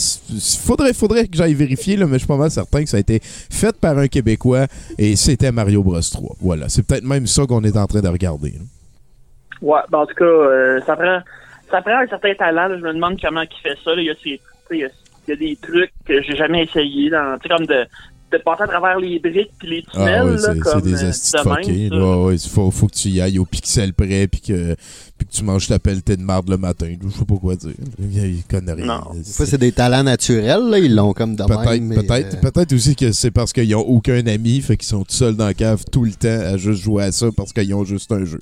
[0.59, 2.99] faudrait, faudrait que j'aille vérifier, là, mais je suis pas mal certain que ça a
[2.99, 4.67] été fait par un Québécois
[4.97, 6.35] et c'était Mario Bros 3.
[6.41, 8.53] Voilà, c'est peut-être même ça qu'on est en train de regarder.
[9.61, 11.19] Ouais, ben, en tout cas, euh, ça prend
[11.71, 12.67] ça prend un certain talent.
[12.67, 12.77] là.
[12.77, 13.91] Je me demande comment il fait ça.
[13.95, 14.01] là.
[14.01, 14.89] Il, y a ces- tu sais, il, y a,
[15.27, 17.09] il y a des trucs que j'ai jamais essayé.
[17.09, 17.85] dans- Tu sais, comme de,
[18.31, 20.15] de passer à travers les briques puis les tunnels.
[20.21, 21.89] Ah ouais, là, c'est comme, c'est des euh, fuckés.
[21.89, 21.95] ça.
[21.95, 22.17] là.
[22.17, 24.75] Ouais, il faut, faut que tu y ailles au pixel près puis que,
[25.17, 26.91] puis que tu manges ta pelletée de marde le matin.
[27.03, 27.71] Je sais pas quoi dire.
[27.99, 28.85] Il connaît rien.
[28.85, 29.01] Non.
[29.23, 30.79] C'est des talents naturels, là.
[30.79, 34.25] Ils l'ont comme de Peut-être peut-être, euh, peut-être aussi que c'est parce qu'ils ont aucun
[34.25, 37.03] ami, fait qu'ils sont tout seuls dans la cave tout le temps à juste jouer
[37.03, 38.39] à ça parce qu'ils ont juste un jeu.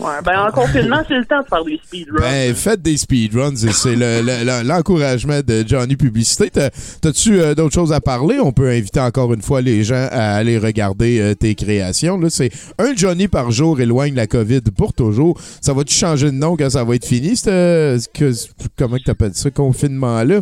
[0.00, 2.20] Ouais, ben en confinement, c'est le temps de faire des speedruns.
[2.20, 6.48] Ben, faites des speedruns, c'est le- le- le- l'encouragement de Johnny Publicité.
[6.50, 6.70] T'as-
[7.02, 8.38] T'as-tu euh, d'autres choses à parler?
[8.40, 12.18] On peut inviter encore une fois les gens à aller regarder euh, tes créations.
[12.30, 15.38] C'est un Johnny par jour éloigne la COVID pour toujours.
[15.60, 17.34] Ça va-tu changer de nom quand ça va être fini?
[17.46, 18.32] euh, que,
[18.78, 20.40] comment que t'appelles ça, confinement-là?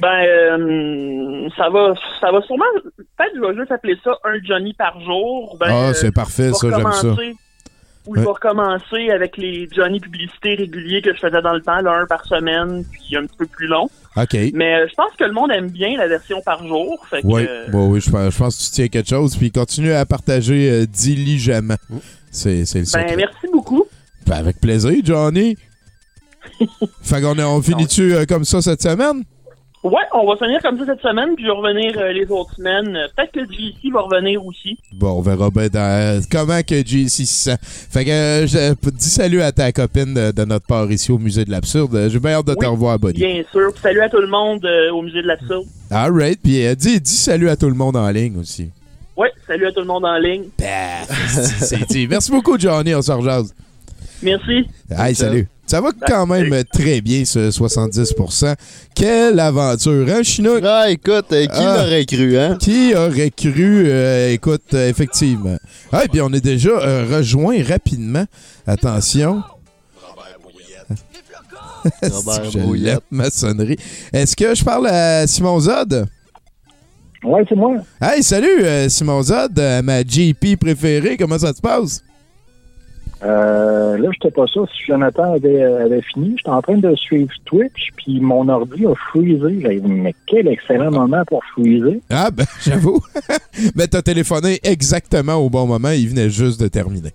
[0.00, 2.64] Ben, euh, ça va, ça va sûrement.
[2.96, 5.56] Peut-être je vais juste appeler ça un Johnny par jour.
[5.58, 7.14] Ben, Ah, c'est parfait, ça, j'aime ça.
[8.08, 8.32] Recommencer- Ou je vais Ouais.
[8.32, 12.24] recommencer avec les Johnny publicités réguliers que je faisais dans le temps, là, un par
[12.24, 13.88] semaine, puis un petit peu plus long.
[14.16, 14.34] OK.
[14.54, 17.04] Mais euh, je pense que le monde aime bien la version par jour.
[17.10, 19.36] Fait que, Oui, euh, oui, je pense, je pense que tu tiens quelque chose.
[19.36, 21.76] Puis continue à partager euh, diligemment.
[22.30, 23.16] C'est c'est le ben, secret.
[23.16, 23.84] merci beaucoup.
[24.26, 25.56] Ben, avec plaisir, Johnny.
[27.02, 29.22] fait qu'on est- on finit-tu euh, comme ça cette semaine?
[29.84, 32.52] Ouais, on va finir comme ça cette semaine, puis je vais revenir euh, les autres
[32.56, 32.96] semaines.
[32.96, 34.76] Euh, Peut-être que JC va revenir aussi.
[34.92, 37.56] Bon, on verra bien dans- comment que JC se sent.
[37.62, 41.18] Fait que euh, je- dis salut à ta copine de, de notre part ici au
[41.18, 41.94] Musée de l'Absurde.
[41.94, 43.20] Euh, J'ai bien hâte de te revoir, Buddy.
[43.20, 43.72] Bien sûr.
[43.72, 45.66] Puis salut à tout le monde euh, au Musée de l'Absurde.
[45.92, 46.40] All right.
[46.42, 48.70] Puis euh, dis, dis salut à tout le monde en ligne aussi.
[49.16, 50.44] Ouais, salut à tout le monde en ligne.
[50.58, 52.06] C'est dit.
[52.08, 52.94] Merci beaucoup, Johnny.
[52.96, 53.54] On se rejase.
[54.22, 54.66] Merci.
[54.90, 55.48] Hey, salut.
[55.68, 58.54] Ça va quand même très bien, ce 70%.
[58.94, 60.62] Quelle aventure, hein, Chinook?
[60.64, 61.76] Ah, écoute, euh, qui Ah.
[61.82, 62.56] l'aurait cru, hein?
[62.58, 63.84] Qui aurait cru?
[63.86, 65.58] euh, écoute, euh, effectivement.
[65.92, 68.24] Ah, et puis on est déjà euh, rejoint rapidement.
[68.66, 69.42] Attention.
[72.02, 72.84] Robert Brouillette.
[72.94, 73.76] l'aime, ma sonnerie.
[74.12, 76.06] Est-ce que je parle à Simon Zod?
[77.24, 77.76] Ouais, c'est moi.
[78.00, 81.16] Hey, salut, euh, Simon Zod, euh, ma GP préférée.
[81.18, 82.02] Comment ça se passe?
[83.22, 86.34] Euh, là, j'étais pas sûr si Jonathan avait, avait fini.
[86.36, 89.60] J'étais en train de suivre Twitch, puis mon ordi a freezé.
[89.60, 91.96] J'avais dit, mais quel excellent moment pour freezer.
[92.10, 93.00] Ah, ben, j'avoue.
[93.74, 95.90] Mais t'as téléphoné exactement au bon moment.
[95.90, 97.10] Il venait juste de terminer.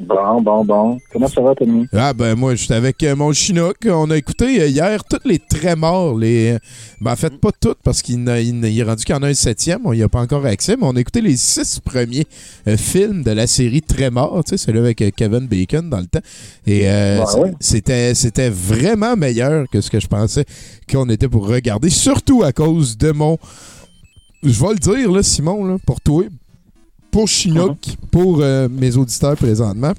[0.00, 0.98] Bon, bon, bon.
[1.12, 1.86] Comment ça va, Tommy?
[1.92, 3.76] Ah ben moi j'étais avec euh, mon Chinook.
[3.86, 6.16] On a écouté euh, hier toutes les très morts.
[6.16, 6.52] Les...
[6.52, 6.58] euh,
[7.02, 9.80] Ben en fait pas toutes parce qu'il est rendu qu'il y en a un septième.
[9.84, 12.26] On n'y a pas encore accès, mais on a écouté les six premiers
[12.66, 16.06] euh, films de la série Très mort, tu sais, celui avec Kevin Bacon dans le
[16.06, 16.20] temps.
[16.66, 17.52] Et euh, Ben c- ouais.
[17.60, 20.46] c'était c'était vraiment meilleur que ce que je pensais
[20.90, 23.36] qu'on était pour regarder, surtout à cause de mon...
[24.42, 26.24] Je vais le dire là, Simon, là, pour toi,
[27.10, 27.78] pour Chinook,
[28.10, 29.92] pour euh, mes auditeurs présentement.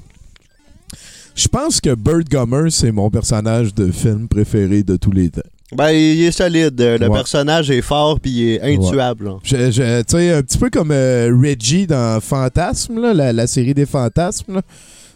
[1.35, 5.41] Je pense que Bird Gummer, c'est mon personnage de film préféré de tous les temps.
[5.73, 6.79] Ben, il est solide.
[6.81, 7.17] euh, Le Ouais.
[7.17, 9.31] personnage est fort puis il est intuable.
[9.43, 13.47] Je, je- tu sais, un petit peu comme euh, Reggie dans Fantasme, là, la, la
[13.47, 14.55] série des fantasmes.
[14.55, 14.61] là.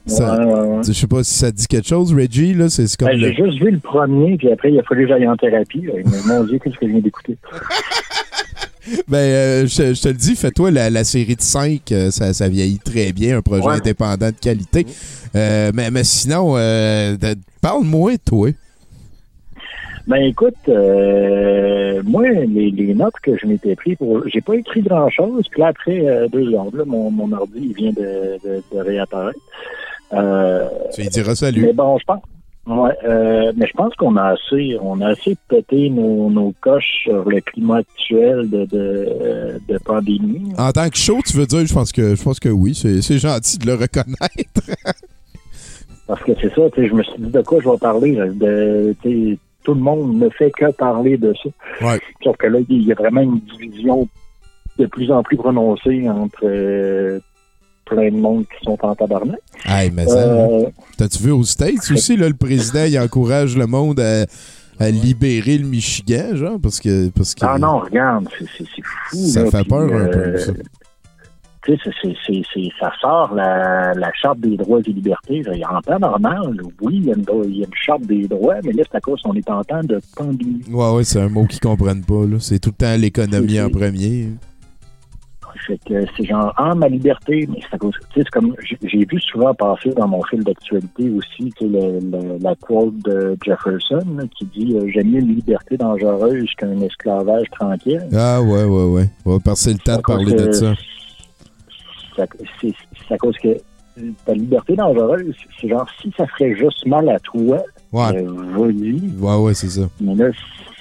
[0.07, 0.81] Ça- Ouais, ouais, ouais.
[0.87, 3.33] Je sais pas si ça te dit quelque chose, Reggie, là, c'est comme Ben, le-
[3.33, 5.81] J'ai juste vu le premier, puis après, il a fallu que j'aille en thérapie.
[5.81, 5.93] là.
[6.05, 7.37] Mais mon Dieu, qu'est-ce que je viens d'écouter?
[9.07, 11.81] Ben, euh, je, je te le dis, fais-toi la, la série de 5,
[12.11, 13.75] ça, ça vieillit très bien, un projet Ouais.
[13.75, 14.85] indépendant de qualité.
[15.35, 17.15] Euh, mais, mais sinon, euh,
[17.61, 18.49] parle-moi, toi.
[20.07, 24.21] Ben écoute, euh, moi, les, les notes que je m'étais pris pour.
[24.27, 27.53] J'ai pas écrit grand chose, puis là, après euh, deux secondes, là, mon, mon ordi
[27.59, 29.39] il vient de, de, de réapparaître.
[30.13, 31.63] Euh, Tu lui diras salut.
[31.63, 32.21] mais bon, je pense.
[32.67, 37.03] Ouais, euh, mais je pense qu'on a assez, on a assez pété nos, nos coches
[37.03, 40.51] sur le climat actuel de, de, de pandémie.
[40.57, 43.03] En tant que show, tu veux dire, je pense que je pense que oui, c'est
[43.03, 44.61] c'est gentil de le reconnaître.
[46.07, 48.15] Parce que c'est ça, tu sais, je me suis dit de quoi je vais parler.
[48.15, 51.49] De, tu sais, tout le monde ne fait que parler de ça.
[51.85, 51.99] Ouais.
[52.23, 54.07] Sauf que là, il y a vraiment une division
[54.77, 57.19] de plus en plus prononcée entre euh,
[57.85, 59.39] plein de monde qui sont en tabarnak.
[59.65, 60.65] Hey, mais ça, Euh,
[60.97, 64.25] t'as-tu vu aux States aussi, là, le président, il encourage le monde à,
[64.79, 67.09] à libérer le Michigan, genre, parce que.
[67.09, 69.17] Parce que Ah non, regarde, c'est fou.
[69.17, 70.51] Ça là, fait puis, peur un peu, euh, ça.
[71.63, 75.41] Tu sais, c'est- c'est- c'est- c'est- ça sort la, la Charte des droits et libertés.
[75.67, 78.57] En temps normal, oui, il y, a une, il y a une Charte des droits,
[78.63, 80.61] mais là, c'est à cause qu'on est en temps de pandémie.
[80.69, 82.37] Ouais, ouais, c'est un mot qu'ils comprennent pas, là.
[82.39, 84.27] C'est tout le temps l'économie en premier.
[85.67, 89.05] Fait que c'est genre, ah, ma liberté, mais c'est à cause, tu sais, comme, j'ai
[89.05, 94.03] vu souvent passer dans mon fil d'actualité aussi, tu le- le- la quote de Jefferson,
[94.15, 98.03] là, qui dit, euh, j'aime mieux une liberté dangereuse qu'un esclavage tranquille.
[98.15, 99.09] Ah, ouais, ouais, ouais.
[99.25, 100.73] On va passer le temps de parler de ça.
[102.15, 102.25] Ça-
[102.61, 102.73] C'est
[103.07, 103.57] c'est à cause que
[104.25, 108.17] ta liberté dangereuse, c'est genre, si ça ferait juste mal à toi, Ouais.
[108.17, 109.01] euh, vas-y.
[109.19, 109.87] Ouais, ouais, c'est ça.
[109.99, 110.29] Mais là,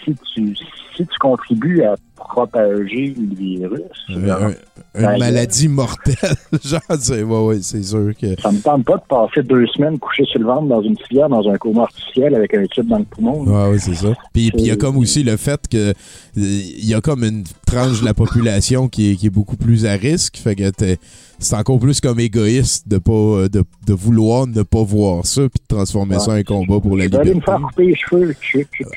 [0.04, 0.54] si tu,
[0.96, 3.80] si tu contribues à propager le virus.
[4.08, 4.48] Un- un-
[4.96, 6.14] une Ben, maladie mortelle.
[6.64, 6.80] Genre,
[7.10, 8.40] ouais, ouais, c'est sûr que.
[8.40, 11.28] Ça me tente pas de passer deux semaines couché sur le ventre dans une civière,
[11.28, 13.44] dans un coma artificiel avec un tube dans le poumon.
[13.44, 14.14] Ouais, ouais, c'est ça.
[14.32, 15.92] Puis puis il y a comme aussi le fait que euh,
[16.36, 19.84] il y a comme une tranche de la population qui est, qui est beaucoup plus
[19.86, 20.36] à risque.
[20.36, 20.98] Fait que t'es-
[21.38, 25.60] c'est encore plus comme égoïste de pas de, de vouloir ne pas voir ça puis
[25.68, 27.40] de transformer ça en combat pour la aller me liberté.
[27.44, 28.34] faire couper les cheveux.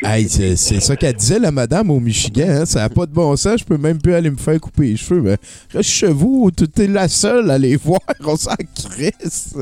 [0.04, 2.46] Hey, c'est ça qu'elle disait, la madame au Michigan.
[2.50, 3.60] hein, Ça n'a pas de bon sens.
[3.60, 5.22] Je peux même plus aller me faire couper les cheveux.
[5.22, 5.38] Mais
[5.74, 6.52] reste chez vous.
[6.56, 8.00] Tu es la seule à les voir.
[8.26, 9.56] On s'en crisse.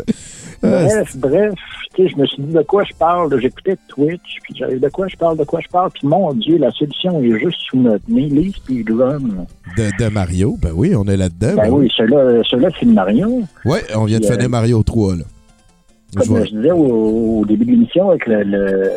[0.66, 1.54] Bref, bref,
[1.96, 3.40] tu sais, je me suis dit de quoi je parle?
[3.40, 5.92] J'écoutais Twitch, puis j'avais de quoi je parle, de quoi je parle?
[5.92, 8.30] Puis mon Dieu, la solution est juste sous notre nez.
[8.30, 9.20] Les speedruns.
[9.78, 11.56] de, de Mario, ben oui, on est là-dedans.
[11.56, 13.44] Ben oui, ceux-là, ceux-là c'est le Mario.
[13.66, 15.24] Ouais, on vient de Puis, euh, finir Mario 3, là.
[16.18, 18.92] Comme je disais au, au début de l'émission avec le, le,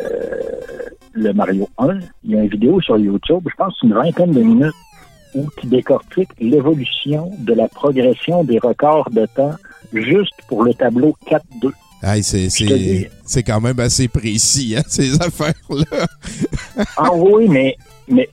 [1.13, 4.41] le Mario 1, il y a une vidéo sur YouTube, je pense une vingtaine de
[4.41, 4.73] minutes,
[5.35, 9.51] où qui décortique l'évolution de la progression des records de temps
[9.93, 11.71] juste pour le tableau 4-2.
[12.01, 16.07] Hey, c'est, quand même assez précis, hein, ces affaires-là.
[16.95, 17.75] Ah oui, mais,
[18.07, 18.29] mais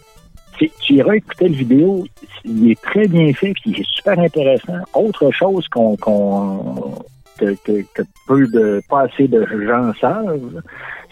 [0.59, 2.07] tu iras écouter le vidéo,
[2.45, 4.79] il est très bien fait, puis il est super intéressant.
[4.95, 6.95] Autre chose qu'on, qu'on
[7.39, 10.63] que, que, que peu de, pas assez de gens savent,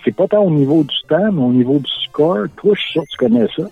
[0.04, 2.46] c'est pas tant au niveau du temps, mais au niveau du score.
[2.56, 3.62] Toi, je suis sûr que tu connais ça.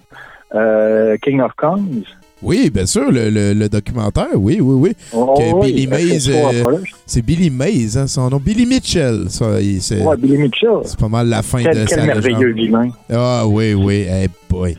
[0.54, 2.04] Euh, King of Kings.
[2.42, 4.92] Oui, bien sûr, le, le- le documentaire, oui, oui, oui.
[5.14, 6.64] Oh, que oui, Billy Mays, euh,
[7.06, 8.38] c'est Billy Mays, hein, son nom.
[8.44, 10.78] Billy Mitchell, ça, il- c'est, Ouais, Billy Mitchell.
[10.84, 12.88] c'est pas mal la fin Quel, de quel sa merveilleux vilain.
[13.12, 14.76] Ah oui, oui, hey boy.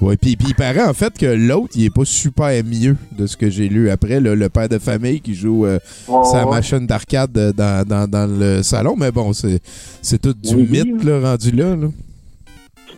[0.00, 3.36] Ouais, puis, il paraît en fait que l'autre, il est pas super mieux de ce
[3.36, 5.78] que j'ai lu après, là, le père de famille qui joue euh,
[6.08, 9.60] Ouais, sa machine d'arcade euh, dans, dans, dans le salon, mais bon, c'est,
[10.02, 11.76] c'est tout du Oui, mythe là, rendu là.
[11.76, 11.86] là.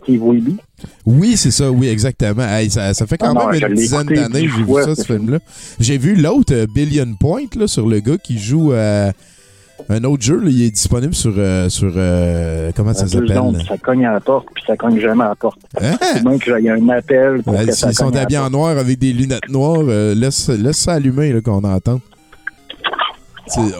[0.07, 0.55] Steve Weeby.
[1.05, 2.43] Oui, c'est ça, oui, exactement.
[2.47, 4.95] Hey, ça, ça fait quand Ah non, même une dizaine d'années que j'ai vu ça,
[4.95, 5.39] ce film-là.
[5.79, 9.11] J'ai vu l'autre, euh, Billion Point, là, sur le gars qui joue à
[9.89, 10.39] un autre jeu.
[10.39, 11.33] là, il est disponible sur.
[11.37, 13.37] euh, sur euh, comment ça s'appelle?
[13.67, 15.59] ça cogne à la porte, puis ça cogne jamais à la porte.
[15.81, 15.97] Hein?
[16.01, 18.77] C'est même que j'aille un appel pour Ouais, que ça S'ils sont habillés en noir
[18.77, 21.99] avec des lunettes noires, euh, laisse, laisse ça allumer là, qu'on entend.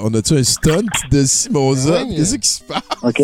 [0.01, 0.81] On a-tu un stunt
[1.11, 1.93] de Simon Zot?
[2.15, 2.81] Qu'est-ce qui se passe?
[3.03, 3.21] OK.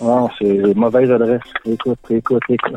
[0.00, 1.40] Non, c'est mauvaise adresse.
[1.64, 2.76] Écoute, écoute, écoute.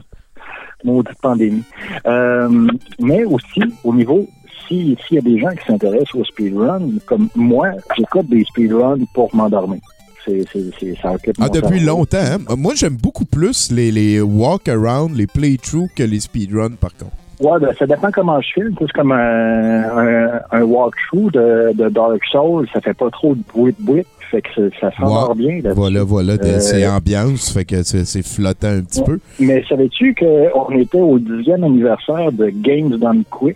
[0.84, 1.64] Maudite pandémie.
[2.06, 2.68] Euh,
[3.00, 4.28] mais aussi, au niveau,
[4.68, 9.00] si- s'il y a des gens qui s'intéressent au speedrun, comme moi, j'écoute des speedruns
[9.14, 9.80] pour m'endormir.
[10.26, 12.18] C'est, c'est, ça Ah, depuis longtemps.
[12.18, 12.56] hein?
[12.58, 17.12] Moi, j'aime beaucoup plus les, les walk-around, les play-through que les speedruns, par contre.
[17.42, 18.74] Ouais, ben, ça dépend comment je filme.
[18.80, 22.68] C'est comme un, un, un walkthrough de, de Dark Souls.
[22.74, 24.06] Ça fait pas trop de bruit de bruit.
[24.36, 25.62] Fait que ça, s'endort bien.
[25.74, 29.20] Voilà, voilà, Euh, c'est ambiance, fait que c'est flottant un petit peu.
[29.40, 33.56] Mais savais-tu qu'on était au dixième anniversaire de Games Done Quick?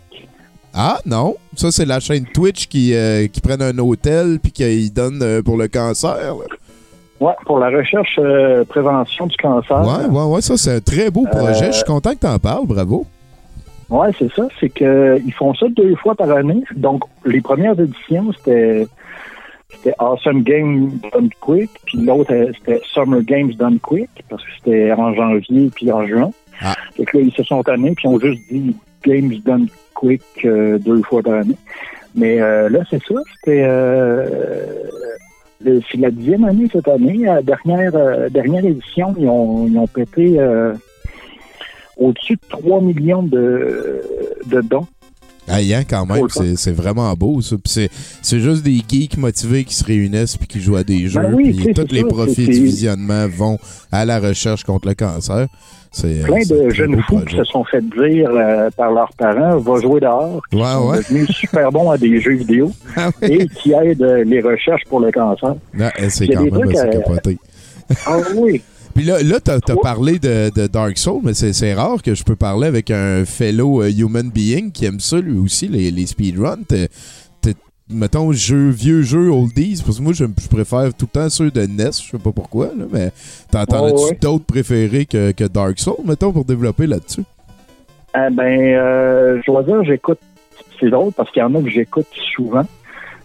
[0.73, 4.93] Ah, non, ça c'est la chaîne Twitch qui, euh, qui prennent un hôtel puis qu'ils
[4.93, 6.15] donnent euh, pour le cancer.
[6.15, 6.45] là.
[7.19, 9.81] Ouais, pour la recherche euh, prévention du cancer.
[9.81, 11.67] Ouais, ouais, ouais, ça c'est un très beau projet.
[11.73, 13.05] Je suis content que t'en parles, bravo.
[13.89, 14.47] Ouais, c'est ça.
[14.59, 16.63] C'est que ils font ça deux fois par année.
[16.77, 18.87] Donc, les premières éditions, c'était
[19.71, 24.49] c'était Awesome Games Done Quick, puis l'autre, euh, c'était Summer Games Done Quick, parce que
[24.57, 26.31] c'était en janvier puis en juin.
[26.61, 26.75] Ah.
[26.95, 28.75] Fait que là, ils se sont tannés, puis ils ont juste dit
[29.05, 31.55] Games Done Quick euh, deux fois par année.
[32.15, 33.15] Mais euh, là, c'est ça.
[33.35, 33.63] C'était
[35.65, 37.27] euh, c'est la dixième année cette année.
[37.27, 40.73] À la dernière, euh, dernière édition, ils ont, ils ont pété euh,
[41.97, 44.01] au-dessus de 3 millions de,
[44.47, 44.87] de dons.
[45.49, 47.55] Aïe, hein, quand même, c'est c'est vraiment beau, ça.
[47.55, 47.89] Puis c'est-
[48.21, 51.19] c'est juste des geeks motivés qui se réunissent puis qui jouent à des jeux.
[51.21, 53.57] Ben oui, puis tous les ça, profits du visionnement vont
[53.91, 55.47] à la recherche contre le cancer.
[55.91, 59.11] C'est Plein euh, un de jeunes fous qui se sont fait dire euh, par leurs
[59.17, 60.97] parents va jouer dehors, qui Ouais, sont ouais.
[60.99, 64.99] devenus super bons à des jeux vidéo Ah et qui aident euh, les recherches pour
[64.99, 65.55] le cancer.
[65.79, 67.39] Ah, eh, c'est quand même assez capoté.
[68.05, 68.61] Ah oui.
[68.99, 72.25] Puis là, là t'as as parlé de, de Dark Souls, mais c'est rare que je
[72.25, 76.05] peux parler avec un fellow euh, human being qui aime ça lui aussi, les, les
[76.05, 76.57] speedruns.
[77.89, 81.49] Mettons, jeu, vieux jeux oldies, parce que moi, je, je préfère tout le temps ceux
[81.49, 83.11] de NES, je sais pas pourquoi, là, mais
[83.49, 84.17] t'en as-tu ouais.
[84.21, 87.23] d'autres préférés que, que Dark Souls, mettons, pour développer là-dessus?
[88.13, 90.19] Ah ben, euh, je dois dire, j'écoute.
[90.77, 92.65] C'est drôle parce qu'il y en a que j'écoute souvent.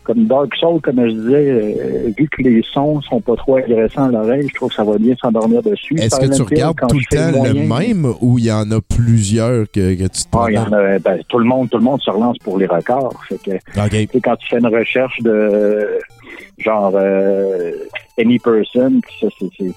[0.04, 4.04] Comme Dark Souls, comme je disais, euh, vu que les sons sont pas trop agressants
[4.04, 5.94] à l'oreille, je trouve que ça va bien s'endormir dessus.
[5.98, 8.80] Est-ce que tu regardes quand tout le temps le même ou il y en a
[8.80, 11.84] plusieurs que, que tu te Ah, y en a, ben, tout le monde, tout le
[11.84, 13.18] monde se relance pour les records.
[13.28, 13.90] Fait que, OK.
[13.90, 15.86] tu sais, quand tu fais une recherche de
[16.58, 17.72] genre euh,
[18.18, 19.74] Any Person, ça, c'est,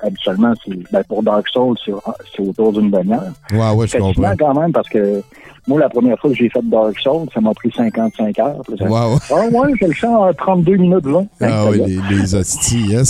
[0.00, 0.54] habituellement,
[0.92, 1.92] ben, pour Dark Souls, c'est,
[2.40, 3.32] autour d'une demi-heure.
[3.52, 4.34] Ouais, ouais, je comprends.
[4.38, 5.22] quand même parce que
[5.66, 8.62] moi, la première fois que j'ai fait Dark Souls, ça m'a pris 55 heures.
[8.78, 9.18] Ça- Wow.
[9.30, 11.26] Ah ouais, je le sens en 32 minutes 20.
[11.40, 12.96] Ah oui, les, les hosties.
[12.96, 13.02] Hein?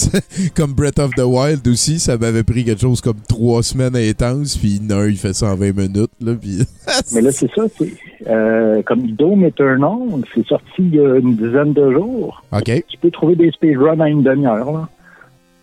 [0.56, 4.56] Comme Breath of the Wild aussi, ça m'avait pris quelque chose comme trois semaines intenses,
[4.56, 6.10] puis non, il fait ça en 20 minutes.
[6.20, 6.59] Là, puis...
[7.14, 7.93] Mais là, c'est ça, c'est
[8.28, 12.43] euh, comme Dome Eternal, c'est sorti il y a une dizaine de jours.
[12.52, 12.85] OK.
[12.91, 14.89] Tu peux trouver des speedruns à une demi-heure, là.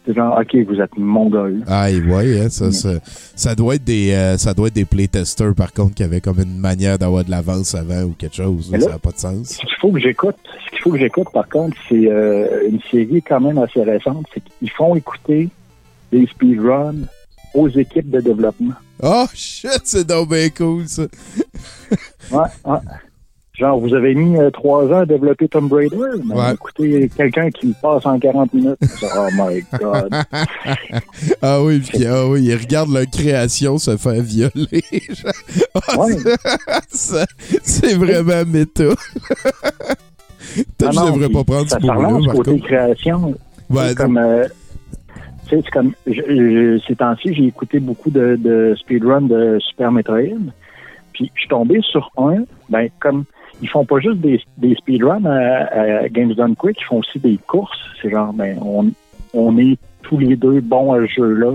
[0.06, 1.64] C'est genre, OK, vous êtes mongol.
[1.68, 2.92] Ah, ouais, hein, ça, ça,
[3.36, 6.40] ça doit être des, euh, ça doit être des playtesters, par contre, qui avaient comme
[6.40, 8.70] une manière d'avoir de l'avance avant ou quelque chose.
[8.72, 9.50] Mais là, là- ça n'a pas de sens.
[9.50, 12.80] Ce qu'il faut que j'écoute, ce qu'il faut que j'écoute, par contre, c'est euh, une
[12.90, 14.26] série quand même assez récente.
[14.34, 15.50] C'est qu'ils font écouter
[16.14, 16.96] des speedruns
[17.54, 18.76] aux équipes de développement.
[19.04, 21.04] Oh, shit, c'est donc bien cool, ça.
[22.32, 22.78] Ouais, ouais.
[23.58, 26.54] Genre, vous avez mis euh, trois ans à développer Tomb Raider, mais Ouais.
[26.54, 28.78] écoutez quelqu'un qui le passe en 40 minutes.
[29.16, 30.14] Oh my God.
[31.42, 34.84] ah oui, puis ah oui, ils regardent leur création se faire violer.
[35.74, 36.14] Ah, Ouais.
[37.62, 38.84] c'est vraiment méta.
[38.84, 38.96] Toi,
[40.88, 42.66] Ah je non, devrais puis pas prendre ça ce relance par côté contre.
[42.66, 43.36] création.
[43.70, 44.48] Ouais, c'est comme, euh,
[45.50, 50.38] c'est comme, je- je- ces temps-ci, j'ai écouté beaucoup de, de speedrun de Super Metroid.
[51.14, 53.24] Puis je suis tombé sur un, ben comme
[53.62, 57.20] ils font pas juste des, des speedruns à, à Games Done Quick, ils font aussi
[57.20, 57.78] des courses.
[58.02, 58.92] C'est genre, ben on,
[59.34, 61.54] on est tous les deux bons à ce jeu-là.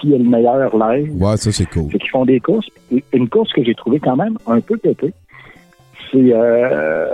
[0.00, 1.10] Qui est le meilleur live?
[1.20, 1.90] Ouais, ça c'est cool.
[1.90, 2.68] Fait qu'ils font des courses.
[2.92, 5.12] Et Une course que j'ai trouvée quand même un peu pétée,
[6.12, 7.08] c'est euh,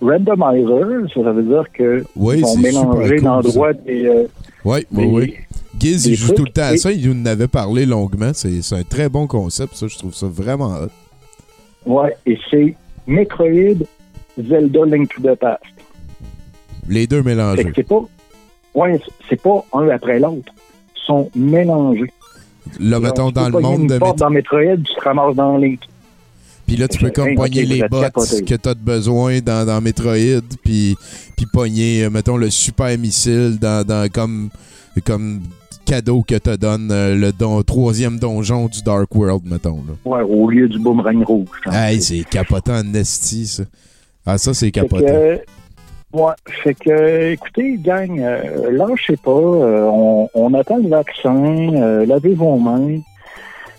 [0.00, 1.06] randomizer.
[1.14, 4.24] Ça, veut dire que Oui, ils vont c'est mélanger super cool, l'endroit des, euh,
[4.64, 5.34] Oui, oui, des- oui.
[5.78, 6.90] Giz, il joue tout le temps à ça.
[6.90, 8.30] Il nous en avait parlé longuement.
[8.32, 9.74] C'est c'est un très bon concept.
[9.74, 10.88] Ça, je trouve ça vraiment hot.
[11.84, 12.74] Ouais, et c'est
[13.06, 13.86] Metroid,
[14.38, 15.62] Zelda Link to the Past.
[16.88, 17.72] Les deux mélangés.
[17.74, 18.02] c'est pas,
[18.74, 20.52] ouais, c'est pas un après l'autre.
[20.96, 22.12] Ils sont mélangés.
[22.80, 25.80] Là, mettons, dans le monde une de porte dans Metroid, tu te ramasses dans Link.
[26.66, 30.42] Puis là, tu peux comme pogner les bots que tu as besoin dans, dans Metroid,
[30.64, 30.96] puis,
[31.36, 34.50] puis pogner, euh, mettons, le super missile dans, dans comme,
[35.04, 35.42] comme
[35.86, 39.82] cadeau que te donne euh, le don- troisième donjon du Dark World, mettons.
[39.88, 39.94] Là.
[40.04, 41.48] Ouais, au lieu du boomerang rouge.
[41.72, 43.62] Hey, c'est capotant en esti, ça.
[44.26, 45.06] Ah, ça, c'est que, capotant.
[45.08, 45.36] euh,
[46.12, 46.32] ouais,
[46.64, 52.34] fait que, écoutez, gang, euh, lâchez pas, euh, on, on attend le vaccin, euh, lavez
[52.34, 52.98] vos mains,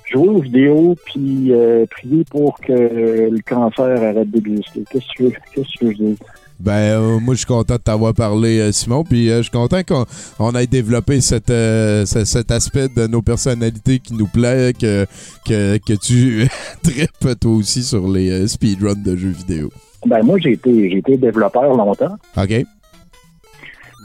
[0.10, 1.52] jouez aux vidéos, puis
[1.92, 4.84] priez pour que le cancer arrête d'exister.
[4.90, 6.18] Qu'est-ce que qu'est-ce que tu veux que je dise?
[6.60, 9.04] Ben, euh, moi, je suis content de t'avoir parlé, euh, Simon.
[9.04, 10.06] Puis, euh, je suis content qu'on
[10.40, 15.06] on ait développé cette, euh, ce- cet aspect de nos personnalités qui nous plaît, que,
[15.46, 16.48] que, que tu
[16.84, 19.70] tripes toi aussi sur les speedruns de jeux vidéo.
[20.06, 22.16] Ben, moi, j'ai été, j'ai été développeur longtemps.
[22.36, 22.66] OK?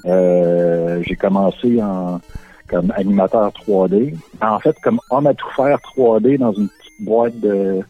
[0.05, 2.21] J'ai commencé en
[2.69, 4.15] comme animateur 3D.
[4.41, 7.81] En fait, comme homme à tout faire 3D dans une petite boîte de,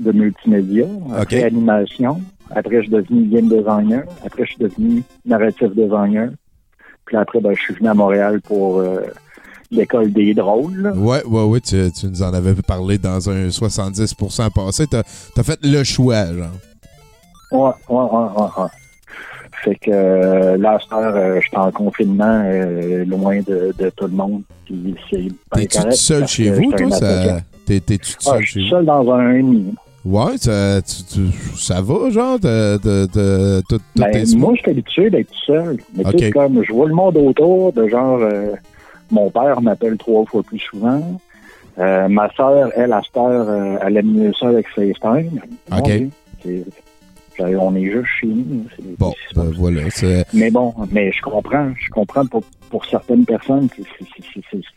[0.00, 0.86] de multimédia.
[1.14, 2.20] Après animation.
[2.54, 4.04] Après, je suis devenu game designer.
[4.24, 6.30] Après, je suis devenu narrative designer.
[7.04, 9.00] Puis après, ben, je suis venu à Montréal pour euh,
[9.70, 10.76] l'école des drôles.
[10.82, 10.92] là.
[10.92, 14.86] Ouais, ouais, ouais, tu, tu nous en avais parlé dans un 70% passé.
[14.86, 15.02] T'as
[15.36, 16.50] as fait le choix, genre.
[17.52, 18.68] Ouais, ouais, ouais, ouais, ouais.
[19.64, 24.12] Fait que euh, là, euh, je suis en confinement, euh, loin de, de tout le
[24.12, 24.42] monde.
[24.64, 26.90] Puis c'est bien T'es-tu seul parce chez vous, toi?
[26.90, 27.40] Ça...
[27.64, 28.70] T'es-tu tout Ah, seul je chez suis vous?
[28.70, 29.40] seul dans un.
[30.08, 32.38] Ouais, ça, tu- tu- ça va, genre?
[32.38, 35.78] De, de, de, tout- tout Ben, tes- moi, je suis habitué d'être tout seul.
[35.96, 36.20] Mais tu Ok.
[36.20, 38.52] sais, comme je vois le monde autour, de genre, euh,
[39.10, 41.02] mon père m'appelle trois fois plus souvent.
[41.78, 45.40] Euh, ma soeur, elle, à cette heure, euh, elle aime mieux ça avec FaceTime.
[45.76, 45.90] Ok.
[46.44, 46.64] Bon,
[47.40, 48.64] on est juste chez nous.
[48.98, 49.82] Bon, ben voilà.
[50.32, 51.70] Mais bon, mais je comprends.
[51.78, 53.84] Je comprends pour, pour certaines personnes, c'est-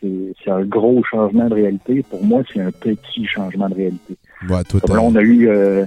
[0.04, 2.02] c'est- un gros changement de réalité.
[2.10, 4.16] Pour moi, c'est un petit changement de réalité.
[4.48, 5.84] Ouais, Comme là, on a eu, euh,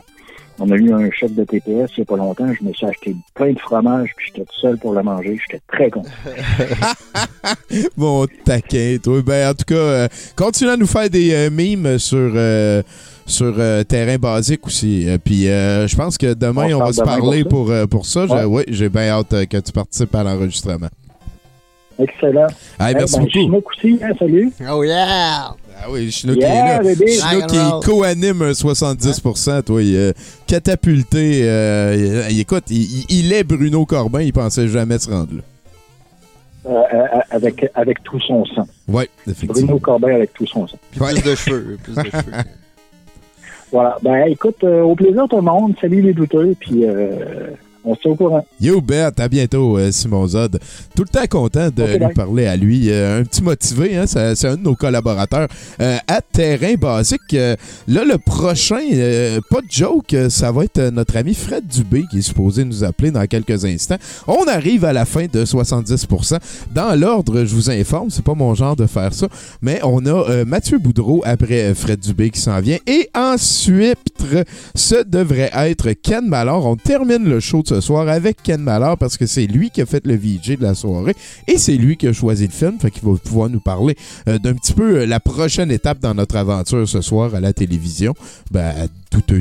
[0.59, 2.47] on a eu un chef de TPS il n'y a pas longtemps.
[2.53, 5.37] Je me suis acheté plein de fromage, puis j'étais tout seul pour le manger.
[5.47, 6.09] J'étais très content.
[7.97, 9.21] Mon taquin, toi.
[9.25, 12.81] Ben, en tout cas, euh, continue à nous faire des euh, mimes sur, euh,
[13.25, 15.07] sur euh, terrain basique aussi.
[15.07, 18.05] Euh, Puis, euh, je pense que demain, On va se parler pour pour, euh, pour
[18.05, 18.25] ça.
[18.25, 18.43] Ouais.
[18.45, 20.89] ouais, j'ai bien hâte euh, que tu participes à l'enregistrement.
[21.99, 22.47] Excellent.
[22.79, 23.31] Hey, merci ben, beaucoup.
[23.31, 24.51] Chinook aussi, hein, salut.
[24.71, 25.53] Oh yeah!
[25.79, 27.29] Ah oui, Chinook Yeah, est là.
[27.29, 29.81] Chinook qui co-anime un 70%, toi.
[29.83, 30.13] Il est
[30.47, 31.41] catapulté.
[31.43, 34.21] euh, il- écoute, il, est Bruno Corbin.
[34.21, 35.41] Il pensait jamais se rendre là.
[36.65, 38.65] Euh, avec, avec tout son sang.
[38.87, 39.53] Ouais, effectivement.
[39.53, 40.77] Bruno Corbin avec tout son sang.
[40.91, 42.31] Plus de cheveux, plus de cheveux.
[43.73, 43.97] Voilà.
[44.03, 45.73] Ben, écoute, euh, au plaisir tout le monde.
[45.81, 46.55] Salut les douteux.
[46.59, 47.49] Puis, euh,
[47.85, 48.45] On se tient au courant.
[48.61, 49.09] You bet.
[49.17, 50.59] À bientôt, euh, Simon Zod.
[50.95, 52.13] Tout le temps content de lui bye.
[52.13, 52.89] parler à lui.
[52.89, 55.47] Euh, un petit motivé, hein, c'est un de nos collaborateurs.
[55.81, 57.55] Euh, à Terrain Basique, euh,
[57.87, 58.79] là, le prochain,
[59.49, 63.11] pas de joke, ça va être notre ami Fred Dubé qui est supposé nous appeler
[63.11, 63.97] dans quelques instants.
[64.27, 66.37] On arrive à la fin de 70%.
[66.73, 69.27] Dans l'ordre, je vous informe, c'est pas mon genre de faire ça,
[69.61, 72.77] mais on a Mathieu Boudreau après Fred Dubé qui s'en vient.
[72.87, 73.99] Et ensuite,
[74.75, 76.65] ce devrait être Ken Mallard.
[76.65, 79.81] On termine le show de ce soir avec Ken Mallard parce que c'est lui qui
[79.81, 81.15] a fait le VJ de la soirée
[81.47, 83.95] et c'est lui qui a choisi le film, fait qu'il va pouvoir nous parler
[84.27, 87.51] euh, d'un petit peu euh, la prochaine étape dans notre aventure ce soir à la
[87.51, 88.13] télévision,
[88.51, 88.87] ben, à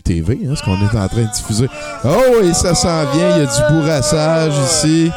[0.01, 1.67] TV, hein, ce qu'on est en train de diffuser.
[2.05, 5.11] Oh, et ça s'en vient, il y a du bourrassage ici.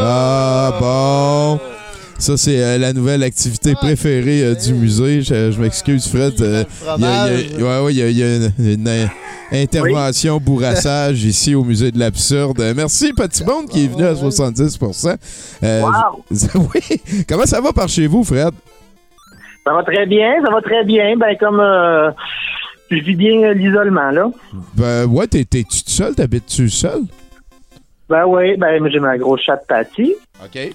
[0.00, 1.81] Ah, bon.
[2.22, 5.22] Ça, c'est euh, la nouvelle activité préférée euh, du musée.
[5.22, 6.40] Je, je m'excuse, Fred.
[6.40, 6.62] euh,
[6.96, 8.52] Il y a, il y a- ouais, ouais, il y a- il y a une,
[8.60, 9.06] une, euh,
[9.50, 12.60] intervention bourrassage ici au musée de l'absurde.
[12.60, 14.78] Euh, Merci, Petit Monde, qui est venu à 70
[15.64, 15.82] Euh,
[16.54, 17.00] Oui.
[17.28, 18.52] Comment ça va par chez vous, Fred?
[19.66, 21.16] Ça va très bien, ça va très bien.
[21.16, 22.12] Ben, comme euh,
[22.90, 24.30] je vis bien euh, l'isolement, là.
[24.76, 26.14] Ben, ouais, t'es- t'es-tu seul?
[26.14, 27.02] T'habites-tu seul?
[28.08, 30.14] Ben oui, ben j'ai ma grosse chatte Patty.
[30.44, 30.72] OK.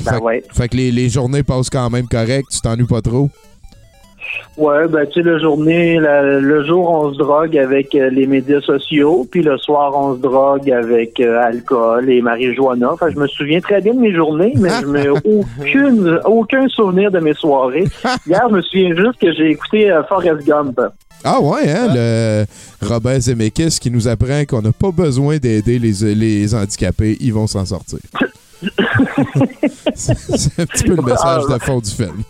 [0.00, 0.42] Ben fait, ouais.
[0.52, 3.28] fait que les, les journées passent quand même correct, tu t'ennuies pas trop?
[4.56, 8.26] Ouais, ben tu sais, la journée, la- le jour, on se drogue avec euh, les
[8.26, 12.92] médias sociaux, puis le soir, on se drogue avec euh, alcool et marijuana.
[12.92, 15.08] Enfin, je me souviens très bien de mes journées, mais je n'ai
[15.58, 17.84] aucune, aucun souvenir de mes soirées.
[18.26, 20.80] Hier, je me souviens juste que j'ai écouté euh, Forrest Gump.
[21.24, 22.44] Ah ouais, hein, le
[22.86, 27.46] Robert Zemeckis qui nous apprend qu'on n'a pas besoin d'aider les, les handicapés, ils vont
[27.46, 27.98] s'en sortir.
[29.94, 32.22] c'est un petit peu le message de fond du film.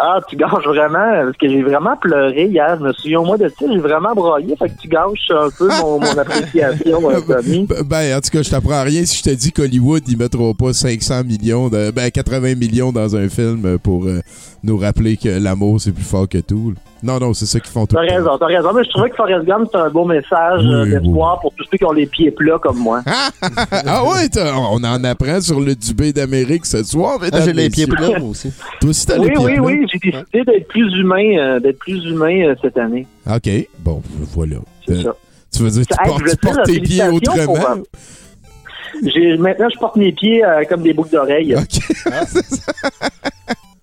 [0.00, 2.76] Ah, tu gâches vraiment, parce que j'ai vraiment pleuré hier.
[2.78, 5.50] Je me souviens au mois de ça, j'ai vraiment broyé, fait que tu gâches un
[5.50, 7.66] peu mon, mon appréciation, euh, Tommy.
[7.66, 10.54] Ben, Ben, en tout cas, je t'apprends rien si je te dis qu'Hollywood, ils mettront
[10.54, 14.20] pas 500 millions, de, ben 80 millions dans un film pour euh,
[14.64, 16.70] nous rappeler que l'amour, c'est plus fort que tout.
[16.74, 16.91] là.
[17.02, 18.72] Non, non, c'est ça qu'ils font tout T'as raison, t'as raison.
[18.72, 21.64] Mais je trouvais que Forrest Gump, c'est un beau message euh, Oui, d'espoir pour tous
[21.70, 23.02] ceux qui ont les pieds plats comme moi.
[23.86, 24.28] ah ouais,
[24.70, 27.18] on en apprend sur le Dubé d'Amérique ce soir.
[27.32, 28.52] Ah, j'ai les pieds plats, moi aussi.
[28.80, 29.62] Toi aussi, t'as Oui, les pieds oui, plats?
[29.64, 33.06] oui, j'ai décidé d'être plus humain, euh, d'être plus humain euh, cette année.
[33.28, 33.50] OK,
[33.80, 34.00] bon,
[34.32, 34.56] voilà.
[34.86, 35.16] C'est Euh, ça.
[35.56, 37.54] Tu veux dire que tu Hey, portes, tu tes pieds autrement?
[37.76, 41.54] euh, J'ai, maintenant, je porte mes pieds euh, comme des boucles d'oreilles.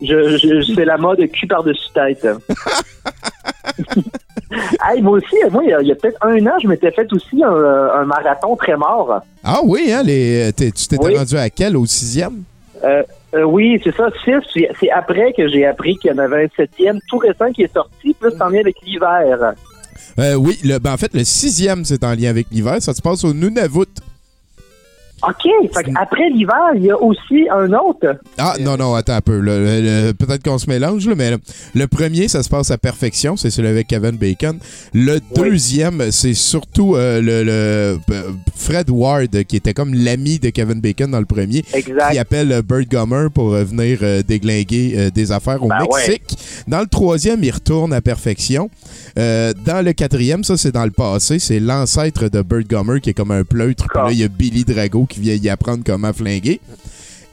[0.01, 2.25] je, je, c'est la mode cul par-dessus tête.
[4.89, 7.51] hey, moi aussi, moi, il y a, peut-être un an, je m'étais fait aussi un,
[7.53, 9.21] un marathon très mort.
[9.43, 11.17] Ah oui, hein, les, t'es- tu t'étais Oui.
[11.17, 12.43] rendu à quel, au sixième?
[12.83, 13.03] Euh,
[13.35, 14.31] euh, oui, c'est ça, six.
[14.53, 17.63] C'est c'est après que j'ai appris qu'il y en avait un septième tout récent qui
[17.63, 19.53] est sorti, plus en lien avec l'hiver.
[20.17, 22.77] Euh, oui, le, ben en fait, le sixième, c'est en lien avec l'hiver.
[22.79, 23.85] Ça se passe au Nunavut.
[25.27, 28.17] OK, fait après l'hiver, il y a aussi un autre.
[28.37, 29.39] Ah, non, non, attends un peu.
[30.17, 31.31] Peut-être qu'on se mélange, là, mais
[31.75, 33.35] le, premier, ça se passe à perfection.
[33.35, 34.57] C'est celui avec Kevin Bacon.
[34.93, 40.49] Le deuxième, c'est surtout euh, le, le- euh, Fred Ward, qui était comme l'ami de
[40.49, 41.63] Kevin Bacon dans le premier.
[41.73, 42.11] Exact.
[42.11, 46.37] Qui appelle euh, Burt Gummer pour venir euh, déglinguer euh, des affaires au Ben Mexique.
[46.67, 48.69] Dans le troisième, il retourne à perfection.
[49.15, 51.39] Dans le quatrième, ça, c'est dans le passé.
[51.39, 53.85] C'est l'ancêtre de Burt Gummer, qui est comme un pleutre.
[53.87, 56.61] Puis là, il y a Billy Drago qui vient y apprendre comment flinguer.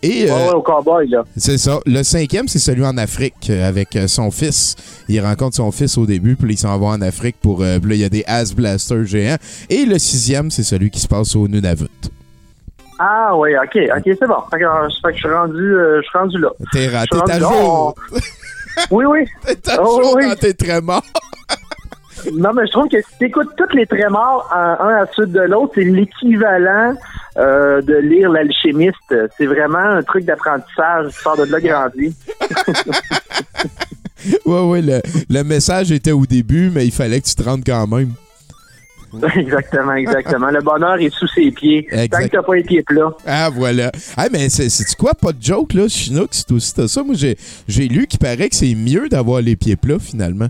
[0.02, 1.24] Et, Ouais, euh, ouais, au cowboy, là.
[1.36, 1.80] c'est ça.
[1.86, 4.76] Le cinquième, c'est celui en Afrique euh, avec euh, son fils.
[5.08, 7.62] Il rencontre son fils au début, puis il s'en va en Afrique pour.
[7.62, 9.38] euh, puis là, il y a des As Blasters géants.
[9.70, 11.86] Et le sixième, c'est celui qui se passe au Nunavut.
[12.98, 14.36] Ah oui, ok, ok, c'est bon.
[14.50, 16.48] Fait que, fait que je suis rendu, euh, je suis rendu là.
[16.72, 17.94] T'es ra- Je suis t'es à là, jour.
[18.90, 19.24] Oui, oui.
[19.62, 20.24] T'es à Oh, jour oui.
[20.38, 21.02] tes trémors.
[22.34, 25.32] Non, mais je trouve que si t'écoutes toutes les trémors un, un à la suite
[25.32, 26.94] de l'autre, c'est l'équivalent
[27.38, 29.14] euh, de lire l'alchimiste.
[29.36, 31.12] C'est vraiment un truc d'apprentissage.
[31.22, 32.14] Sors de là grandi.
[34.44, 37.62] Ouais, ouais, le, le message était au début, mais il fallait que tu te rendes
[37.64, 38.12] quand même.
[39.36, 40.50] exactement, exactement.
[40.50, 41.86] Le bonheur est sous ses pieds.
[41.90, 42.24] Tant Exact.
[42.24, 43.14] que t'as pas les pieds plats.
[43.24, 43.92] Ah, voilà.
[44.16, 47.02] Ah, mais c'est c'est quoi, pas de joke, là, Chinook, c'est aussi ça.
[47.04, 47.36] Moi, j'ai
[47.68, 50.48] j'ai lu qu'il paraît que c'est mieux d'avoir les pieds plats, finalement.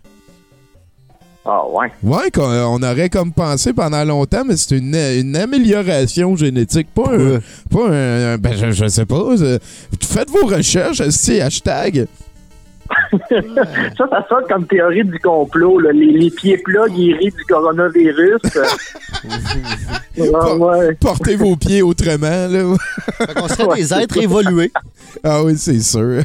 [1.49, 1.93] Ah ouais.
[2.03, 7.11] Ouais, qu'on on aurait comme pensé pendant longtemps, mais c'est une, une amélioration génétique, pas
[7.13, 7.39] un.
[7.71, 9.15] Pas un, un- ben, je, je sais pas.
[9.15, 9.59] euh,
[10.03, 12.07] Faites vos recherches, c'est hashtag.
[13.29, 15.81] ça, ça sonne comme théorie du complot.
[15.81, 15.91] là.
[15.93, 18.41] Les, les pieds plats guéris du coronavirus.
[20.19, 20.95] Ouais, ouais.
[20.95, 22.63] Portez vos pieds autrement, là.
[23.37, 24.73] On serait des êtres évolués.
[25.23, 26.23] Ah oui, c'est sûr.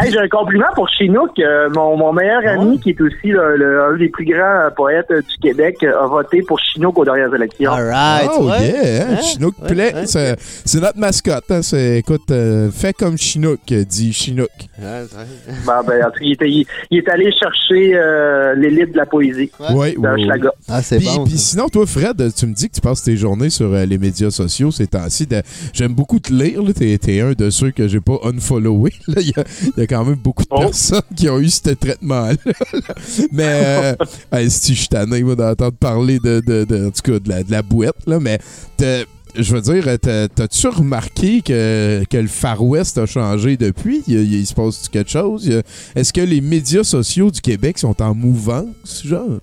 [0.00, 3.56] Hey, j'ai un compliment pour Chinook, euh, mon, mon meilleur ami, qui est aussi le,
[3.56, 7.04] le- un des plus grands euh, poètes euh, du Québec, a voté pour Chinook aux
[7.04, 7.72] dernières élections.
[7.72, 8.68] Alright, oh, ouais.
[8.68, 9.20] yeah, hein?
[9.22, 9.94] Chinook Ouais, plaît.
[9.94, 10.36] ouais.
[10.64, 11.50] C'est notre mascotte.
[11.50, 11.60] Hein,
[11.96, 14.50] écoute, euh, fais comme Chinook, dit Chinook.
[14.78, 19.50] Ben, ben, il, était- il- il est allé chercher euh, l'élite de la poésie.
[19.74, 20.28] Oui, Dans oui.
[20.68, 21.24] Ah, c'est Puis, bon.
[21.24, 21.50] puis ça.
[21.52, 24.30] sinon, toi, Fred, tu me dis que tu passes tes journées sur euh, les médias
[24.30, 25.26] sociaux ces temps-ci.
[25.72, 26.62] J'aime beaucoup te lire.
[26.62, 26.72] là.
[26.72, 28.92] T'es es un de ceux que j'ai pas unfollowé.
[29.08, 29.14] là.
[29.20, 30.58] Il y, a- il y a quand même beaucoup de Oh.
[30.60, 32.34] personnes qui ont eu ce traitement-là.
[33.32, 33.94] Mais, euh,
[34.32, 37.42] hey, si je suis tanné, d'entendre parler de, de, de- en tout cas, de la,
[37.42, 38.18] de la bouette, là.
[38.20, 38.38] Mais,
[39.36, 44.02] je veux dire, t'as- t'as-tu remarqué que, que le Far West a changé depuis?
[44.06, 45.50] Il, il- il se passe quelque chose?
[45.96, 49.40] Est-ce que les médias sociaux du Québec sont en mouvance, genre?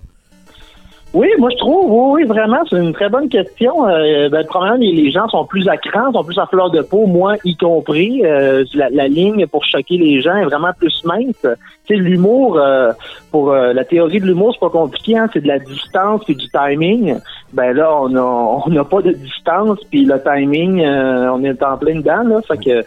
[1.13, 3.85] Oui, moi je trouve, oui, oui, vraiment, c'est une très bonne question.
[3.85, 6.81] Euh, ben, probablement, les, les gens sont plus à cran, sont plus à fleur de
[6.81, 8.25] peau, moi y compris.
[8.25, 11.35] Euh, la, la ligne pour choquer les gens est vraiment plus mince.
[11.41, 11.49] Tu
[11.87, 12.93] sais, l'humour, euh,
[13.29, 16.33] pour euh, la théorie de l'humour, c'est pas compliqué, hein, c'est de la distance et
[16.33, 17.17] du timing.
[17.53, 18.21] Ben là, on a
[18.65, 22.41] on n'a pas de distance, puis le timing, euh, on est en plein dedans, là.
[22.47, 22.81] Fait que,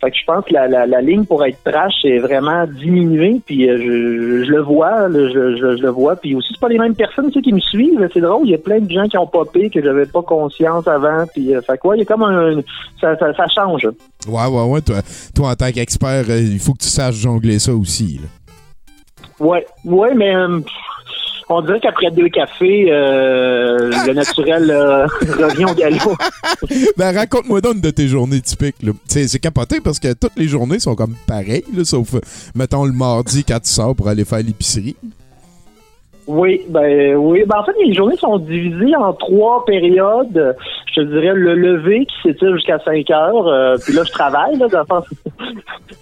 [0.00, 3.40] fait que je pense que la, la, la ligne pour être trash est vraiment diminuée,
[3.44, 6.16] puis euh, je, je le vois, là, je, je, je le vois.
[6.16, 8.08] Puis aussi, c'est pas les mêmes personnes tu sais, qui me suivent.
[8.12, 10.86] C'est drôle, il y a plein de gens qui ont popé que j'avais pas conscience
[10.86, 11.24] avant.
[11.32, 12.60] Puis, euh, fait que ouais, il y a comme un,
[13.00, 13.86] ça, ça, ça change.
[14.28, 14.80] Ouais, ouais, ouais.
[14.82, 14.96] Toi,
[15.34, 18.20] toi en tant qu'expert, il faut que tu saches jongler ça aussi.
[18.22, 18.28] là.
[19.40, 20.32] Ouais, ouais, mais
[20.62, 20.72] pff,
[21.54, 26.16] on dirait qu'après deux cafés, euh, le naturel euh, revient au galop.
[26.96, 28.76] Ben, raconte-moi donc une de tes journées typiques.
[29.06, 32.20] C'est c'est capoté parce que toutes les journées sont comme pareilles, là, sauf, euh,
[32.54, 34.96] mettons, le mardi quand tu sors pour aller faire l'épicerie.
[36.28, 37.42] Oui, ben oui.
[37.46, 40.56] Ben en fait, les journées sont divisées en trois périodes.
[40.94, 43.48] Je te dirais le lever qui s'étire jusqu'à 5 heures.
[43.48, 44.56] euh, puis là, je travaille.
[44.56, 45.04] Là, dans le sens-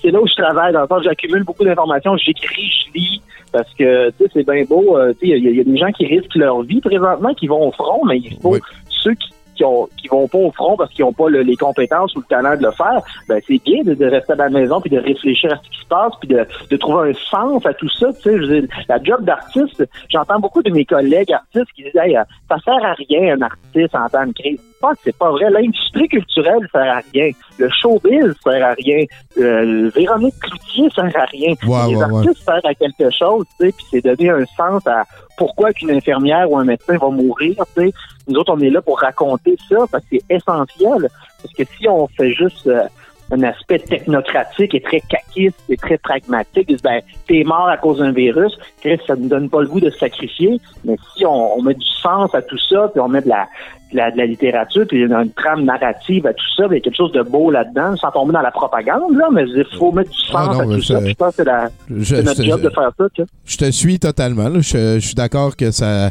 [0.03, 0.75] c'est là où je travaille.
[0.75, 2.17] Dans le sens, j'accumule beaucoup d'informations.
[2.19, 3.23] J'écris, je lis.
[3.53, 4.97] Parce que, tu sais, c'est bien beau.
[4.97, 7.47] euh, tu sais, il y, y a des gens qui risquent leur vie présentement, qui
[7.47, 8.55] vont au front, mais il faut
[8.89, 11.55] ceux qui qui, ont, qui vont pas au front parce qu'ils n'ont pas le- les
[11.57, 14.49] compétences ou le talent de le faire, ben c'est bien de, de rester à la
[14.49, 17.67] maison puis de réfléchir à ce qui se passe puis de, de trouver un sens
[17.67, 18.11] à tout ça.
[18.15, 21.83] Tu sais, je veux dire, la job d'artiste, j'entends beaucoup de mes collègues artistes qui
[21.83, 24.61] disent hey, euh, ça sert à rien un artiste en temps de crise.
[24.81, 25.51] Je pense que c'est pas vrai.
[25.51, 27.31] L'industrie culturelle sert à rien.
[27.59, 29.05] Le showbiz sert à rien.
[29.37, 31.53] Euh, Véronique Cloutier sert à rien.
[31.87, 35.05] Les artistes servent à quelque chose, tu sais, puis c'est donner un sens à
[35.37, 37.93] pourquoi qu'une infirmière ou un médecin va mourir, tu sais.
[38.27, 41.11] Nous autres, on est là pour raconter ça parce que c'est essentiel.
[41.43, 42.85] Parce que si on fait juste euh,
[43.33, 48.13] un aspect technocratique et très caquiste et très pragmatique, ben, t'es mort à cause d'un
[48.13, 50.61] virus, Chris, ça ne donne pas le goût de se sacrifier.
[50.85, 53.47] Mais si on, on met du sens à tout ça, puis on met de la,
[53.93, 56.79] de la, de la littérature, puis une, une trame narrative à tout ça, puis il
[56.79, 59.65] y a quelque chose de beau là-dedans, sans tomber dans la propagande, là, mais il
[59.79, 60.99] faut mettre du sens Ah non, à tout ça.
[61.07, 63.29] Je pense que c'est Je- notre je- job de faire ça, tu sais.
[63.45, 64.49] Je te suis totalement.
[64.49, 64.61] là.
[64.61, 66.11] Je, je suis d'accord que ça.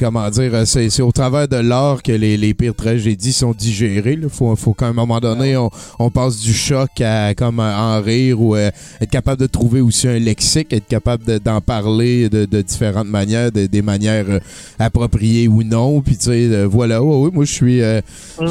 [0.00, 3.52] Comment dire, euh, c'est c'est au travers de l'art que les, les pires tragédies sont
[3.52, 4.18] digérées.
[4.22, 5.68] Il faut, faut qu'à un moment donné, on,
[5.98, 9.82] on passe du choc à comme à en rire ou euh, être capable de trouver
[9.82, 14.24] aussi un lexique, être capable de- d'en parler de, de différentes manières, de- des manières
[14.30, 14.38] euh,
[14.78, 16.00] appropriées ou non.
[16.00, 18.00] Puis tu sais, euh, voilà, ouais, ouais, moi je suis, euh,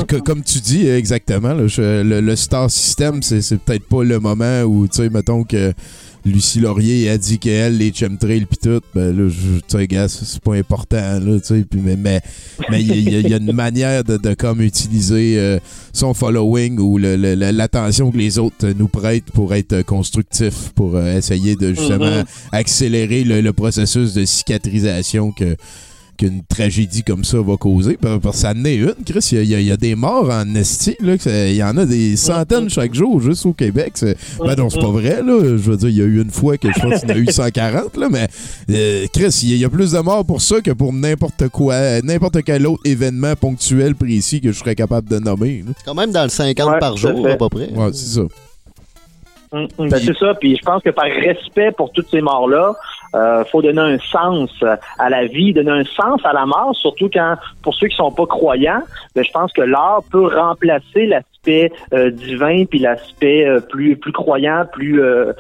[0.08, 3.88] que- comme tu dis euh, exactement, là, je- le, le star system, c'est c'est peut-être
[3.88, 5.74] pas le moment où, tu sais, mettons que
[6.26, 10.08] Lucie Laurier a dit qu'elle, les chemtrails pis tout, ben là, je- tu sais, gars,
[10.10, 12.22] c'est pas important, là, tu sais, puis mais mais
[12.70, 15.60] mais il y, y a une manière de, de comme utiliser euh,
[15.94, 20.72] son following ou le- le- le- l'attention que les autres nous prêtent pour être constructif,
[20.76, 22.26] pour euh, essayer de justement Mhm.
[22.52, 25.56] accélérer le, le processus de cicatrisation que
[26.20, 27.98] qu'une tragédie comme ça va causer.
[28.00, 29.28] Parce parce que ça en est une, Chris.
[29.32, 30.96] Il y a- il y, a- il y a des morts en esti.
[31.00, 33.94] Là, que ça- il y en a des centaines chaque jour juste au Québec.
[33.96, 35.24] C'est- Ben non, c'est pas vrai.
[35.24, 35.40] Là.
[35.44, 37.16] Je veux dire, il y a eu une fois que je pense qu'il y en
[37.16, 37.96] a eu 140.
[37.98, 38.28] Là, mais
[38.70, 40.92] euh, Chris, il y, a- il y a plus de morts pour ça que pour
[40.94, 45.64] n'importe quoi, n'importe quel autre événement ponctuel précis que je serais capable de nommer.
[45.66, 45.74] là.
[45.86, 47.70] Quand même dans le 50 Ouais, par jour, à peu près.
[47.72, 48.22] Ouais, c'est ça.
[49.52, 49.90] Mm, mm.
[49.90, 52.76] Ben, c'est ça, puis je pense que par respect pour toutes ces morts-là,
[53.16, 54.52] euh, faut donner un sens
[54.98, 58.12] à la vie, donner un sens à la mort, surtout quand, pour ceux qui sont
[58.12, 58.84] pas croyants,
[59.16, 64.12] ben, je pense que l'art peut remplacer l'aspect euh, divin puis l'aspect euh, plus plus
[64.12, 65.34] croyant, plus euh,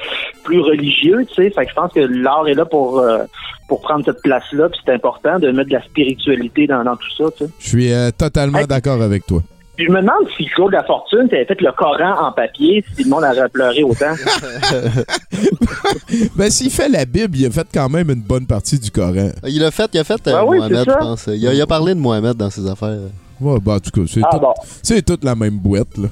[0.43, 1.49] plus religieux, tu sais.
[1.49, 3.23] Fait que je pense que l'art est là pour euh,
[3.67, 7.11] pour prendre cette place-là, puis c'est important de mettre de la spiritualité dans, dans tout
[7.17, 7.51] ça, tu sais.
[7.59, 9.41] Je suis euh, totalement d'accord avec toi.
[9.79, 13.09] Puis je me demande si Claude Lafortune t'avait fait le Coran en papier, si le
[13.11, 14.11] monde aurait pleuré autant.
[16.35, 19.29] ben, s'il fait la Bible, il a fait quand même une bonne partie du Coran.
[19.47, 20.97] Il a fait, il a fait euh, Ah oui, Mohamed, c'est je ça.
[20.97, 21.27] pense.
[21.27, 22.97] Il a, il a parlé de Mohamed dans ses affaires.
[23.39, 24.53] Ouais, ben, en tout cas, c'est Ah, tout- bon.
[24.83, 26.09] c'est toute la même boîte, là.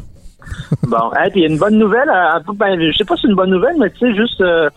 [0.84, 3.23] Bon, hey, puis il y a une bonne nouvelle, euh, ben, je sais pas si
[3.23, 4.69] c'est une bonne nouvelle, mais tu sais, juste euh,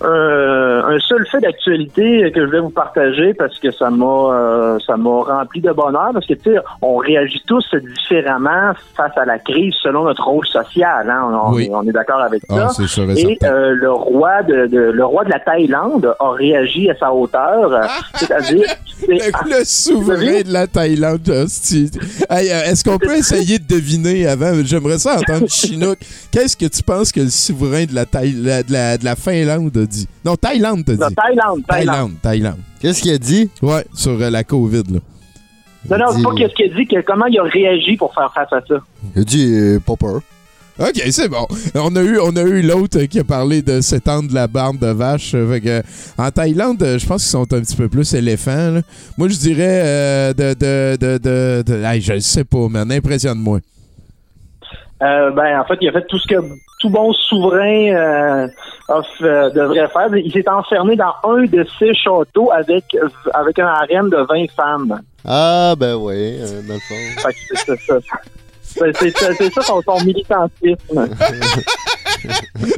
[0.00, 4.78] un, un seul fait d'actualité que je voulais vous partager parce que ça m'a euh,
[4.86, 7.64] ça m'a rempli de bonheur parce que tu sais on réagit tous
[7.96, 11.64] différemment face à la crise selon notre rôle social hein on, Oui.
[11.66, 14.90] est, on est d'accord avec Ah, ça c'est sûr et euh, le roi de, de-
[14.92, 17.82] le roi de la Thaïlande a réagi à sa hauteur euh,
[18.14, 21.28] c'est-à-dire c'est- Le, le souverain de la Thaïlande.
[21.28, 24.52] Hey, euh, Est-ce qu'on peut essayer de deviner avant?
[24.64, 25.98] J'aimerais ça entendre Chinook.
[26.32, 29.87] Qu'est-ce que tu penses que le souverain de la, Thaï- de la, de la Finlande
[29.88, 30.08] dit?
[30.24, 31.00] Non, Thaïlande t'a dit.
[31.00, 31.86] Non, Thaïlande, Thaïlande.
[31.96, 32.58] Thaïlande, Thaïlande.
[32.80, 33.50] Qu'est-ce qu'il a dit?
[33.62, 35.00] Ouais, sur euh, la COVID, là.
[35.90, 38.32] non non c'est pas qu'est-ce qu'il a dit que comment il a réagi pour faire
[38.34, 38.74] face à ça
[39.16, 40.20] Il a dit euh, pas peur.
[40.80, 41.44] OK, c'est bon.
[41.74, 44.86] On a eu, on a eu l'autre qui a parlé de s'étendre la barbe de
[44.86, 45.32] vache.
[45.34, 45.82] Euh, Fait que,
[46.16, 48.70] en Thaïlande, euh, je pense qu'ils sont un petit peu plus éléphants.
[48.70, 48.82] là.
[49.16, 52.92] Moi, je dirais euh, de, de, de, de, de- hey, je sais pas, man.
[52.92, 53.58] Impressionne-moi.
[55.02, 56.34] Euh, ben, en fait, il a fait tout ce que
[56.80, 58.48] tout bon souverain euh,
[58.88, 60.08] off- euh, devrait faire.
[60.16, 62.84] Il s'est enfermé dans un de ses châteaux avec
[63.32, 65.00] avec un harem de 20 femmes.
[65.24, 67.20] Ah, ben oui, euh, dans le fond.
[67.22, 68.00] Fait que c'est ça.
[68.00, 68.16] ça.
[68.62, 71.08] C'est c'est ça, c'est ça son, son militantisme.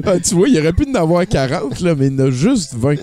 [0.05, 2.75] Ah, tu vois, il aurait pu en avoir 40, là, mais il en a juste
[2.75, 2.97] 20.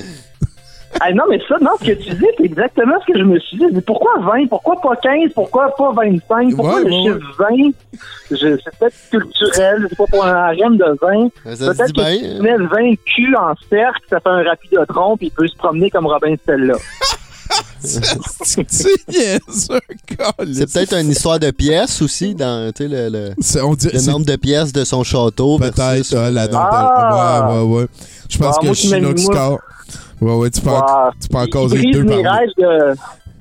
[1.00, 3.40] Ah, non, mais ça, non, ce que tu dis, c'est exactement ce que je me
[3.40, 3.66] suis dit.
[3.72, 4.48] Mais pourquoi 20?
[4.48, 5.32] Pourquoi pas 15?
[5.36, 6.56] Pourquoi pas 25?
[6.56, 7.48] Pourquoi Ouais, le ouais, chiffre 20?
[8.32, 11.30] Je- C'est peut-être culturel, je sais pas, pour un harem de 20.
[11.56, 12.36] Ça Peut-être que bien.
[12.38, 15.90] tu mets 20 culs en cercle, ça fait un rapidotron, puis il peut se promener
[15.90, 16.76] comme Robin Stella.
[17.80, 18.04] C'est.
[18.70, 23.90] C'est peut-être une histoire de pièces aussi, dans tu sais, le, le, C'est- on dit-
[23.92, 25.58] le c'est nombre de pièces de son château.
[25.58, 27.50] Peut-être, versus, ah, la euh, dent Ah!
[27.50, 27.88] Ouais, ouais, ouais.
[28.30, 29.60] Je pense Ah, que Chinook score.
[30.22, 31.12] Ouais, ouais, tu peux, en, Wow.
[31.22, 32.96] tu peux en Il causer brise deux mes par rêves de...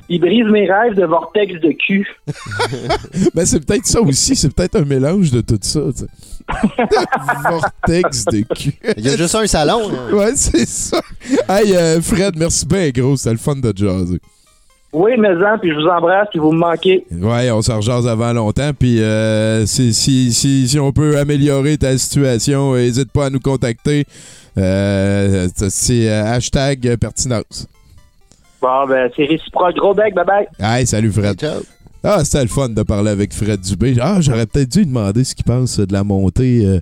[0.09, 2.06] Il brise mes rêves de vortex de cul.
[3.35, 4.36] Ben, c'est peut-être ça aussi.
[4.36, 5.81] C'est peut-être un mélange de tout ça.
[7.51, 8.74] Vortex de cul.
[8.97, 9.90] Il y a juste un salon.
[9.90, 10.14] hein.
[10.14, 11.01] Ouais, c'est ça.
[11.48, 13.16] Hey, euh, Fred, merci bien, gros.
[13.16, 14.20] C'était le fun de jaser.
[14.93, 17.05] Oui, mais en, puis je vous embrasse, puis vous me manquez.
[17.10, 18.70] Ouais, on s'en rejase avant longtemps.
[18.78, 23.40] Puis euh, si, si, si, si on peut améliorer ta situation, n'hésite pas à nous
[23.40, 24.06] contacter.
[24.58, 27.66] Euh, c'est euh, hashtag pertinence.
[28.60, 29.76] Bon, ben, c'est réciproque.
[29.76, 30.46] Gros bec, bye-bye.
[30.58, 31.38] Hey, salut Fred.
[31.38, 31.60] Ciao.
[32.02, 33.96] Ah, c'était le fun de parler avec Fred Dubé.
[34.00, 36.78] Ah, j'aurais peut-être dû lui demander ce qu'il pense de la montée euh,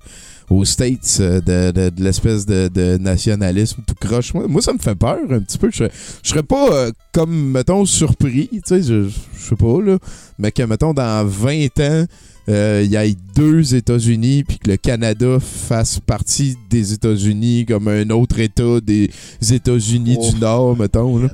[0.51, 4.35] aux States de, de- de l'espèce de, de nationalisme tout croche.
[4.35, 5.71] Moi, moi, ça me fait peur un petit peu.
[5.71, 5.91] Je serais-
[6.23, 9.97] je serais pas euh, comme, mettons, surpris, tu sais, je, je sais pas, là,
[10.39, 12.05] mais que, mettons, dans 20 ans,
[12.49, 17.89] euh, il y ait deux États-Unis, puis que le Canada fasse partie des États-Unis comme
[17.89, 19.11] un autre État des
[19.53, 20.31] États-Unis Oh.
[20.33, 21.19] du Nord, mettons.
[21.19, 21.29] Là.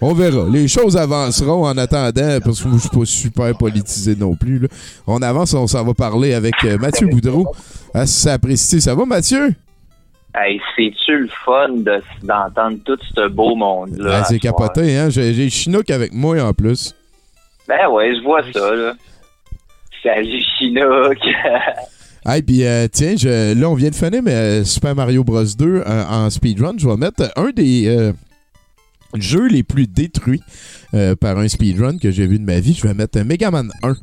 [0.00, 0.48] On verra.
[0.50, 4.58] Les choses avanceront en attendant, parce que moi, je suis pas super politisé non plus.
[4.58, 4.68] là.
[5.06, 7.46] On avance, on s'en va parler avec euh, Mathieu Boudreau.
[7.94, 8.80] Ah, ça apprécie.
[8.80, 9.54] Ça va, Mathieu?
[10.34, 14.18] Hey, c'est-tu le fun de- d'entendre tout ce beau monde-là?
[14.20, 14.54] Ah, c'est soir?
[14.54, 15.08] capoté, hein?
[15.08, 16.94] J'ai j'ai Chinook avec moi en plus.
[17.66, 18.92] Ben ouais, je vois ça, là.
[20.06, 21.18] Salut, Chinook.
[22.28, 25.44] Hey, puis euh, tiens, je- là, on vient de finir mais, euh, Super Mario Bros.
[25.44, 26.72] 2 euh, en speedrun.
[26.76, 28.10] Je vais mettre un des
[29.14, 30.42] jeux les plus détruits
[31.20, 32.74] par un speedrun que j'ai vu de ma vie.
[32.74, 33.94] Je vais mettre Mega Man 1.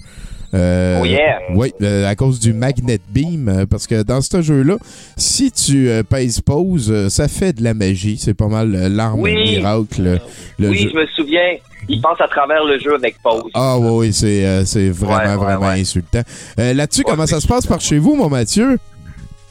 [0.54, 1.40] Euh, Oh yeah!
[1.54, 4.78] Oui, euh, à cause du Magnet Beam, euh, parce que dans ce jeu-là,
[5.18, 8.18] si tu pèses pause, ça fait de la magie.
[8.18, 9.34] C'est pas mal l'arme Oui.
[9.34, 10.20] miracle.
[10.60, 10.90] le oui, jeu.
[10.94, 11.58] je me souviens.
[11.90, 13.52] Il passe à travers le jeu avec pause.
[13.54, 15.82] Ah oui, oui, c'est euh, c'est vraiment, Ouais, ouais, vraiment ouais.
[15.82, 16.22] insultant.
[16.60, 18.80] Euh, Là-dessus, comment ça se passe par chez vous, mon Mathieu?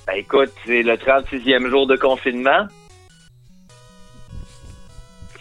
[0.07, 2.67] Ben écoute, c'est le 36e jour de confinement.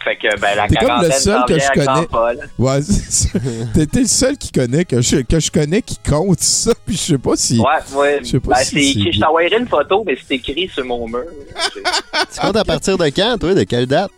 [0.04, 2.40] Fait que, ben, la T'es comme le quarantaine seul que je connais.
[2.58, 2.80] Ouais.
[3.74, 6.96] T'es t'es le seul qui connaît, que je, que je connais qui compte ça, puis
[6.96, 7.60] je sais pas si.
[7.60, 7.66] Ouais,
[7.96, 8.18] ouais.
[8.24, 10.68] Je sais pas Ben, si c'est c'est écrit- je t'envoyerai une photo, mais c'est écrit
[10.74, 11.22] sur mon mur.
[12.34, 13.54] Tu comptes à partir de quand, toi?
[13.54, 14.10] De quelle date?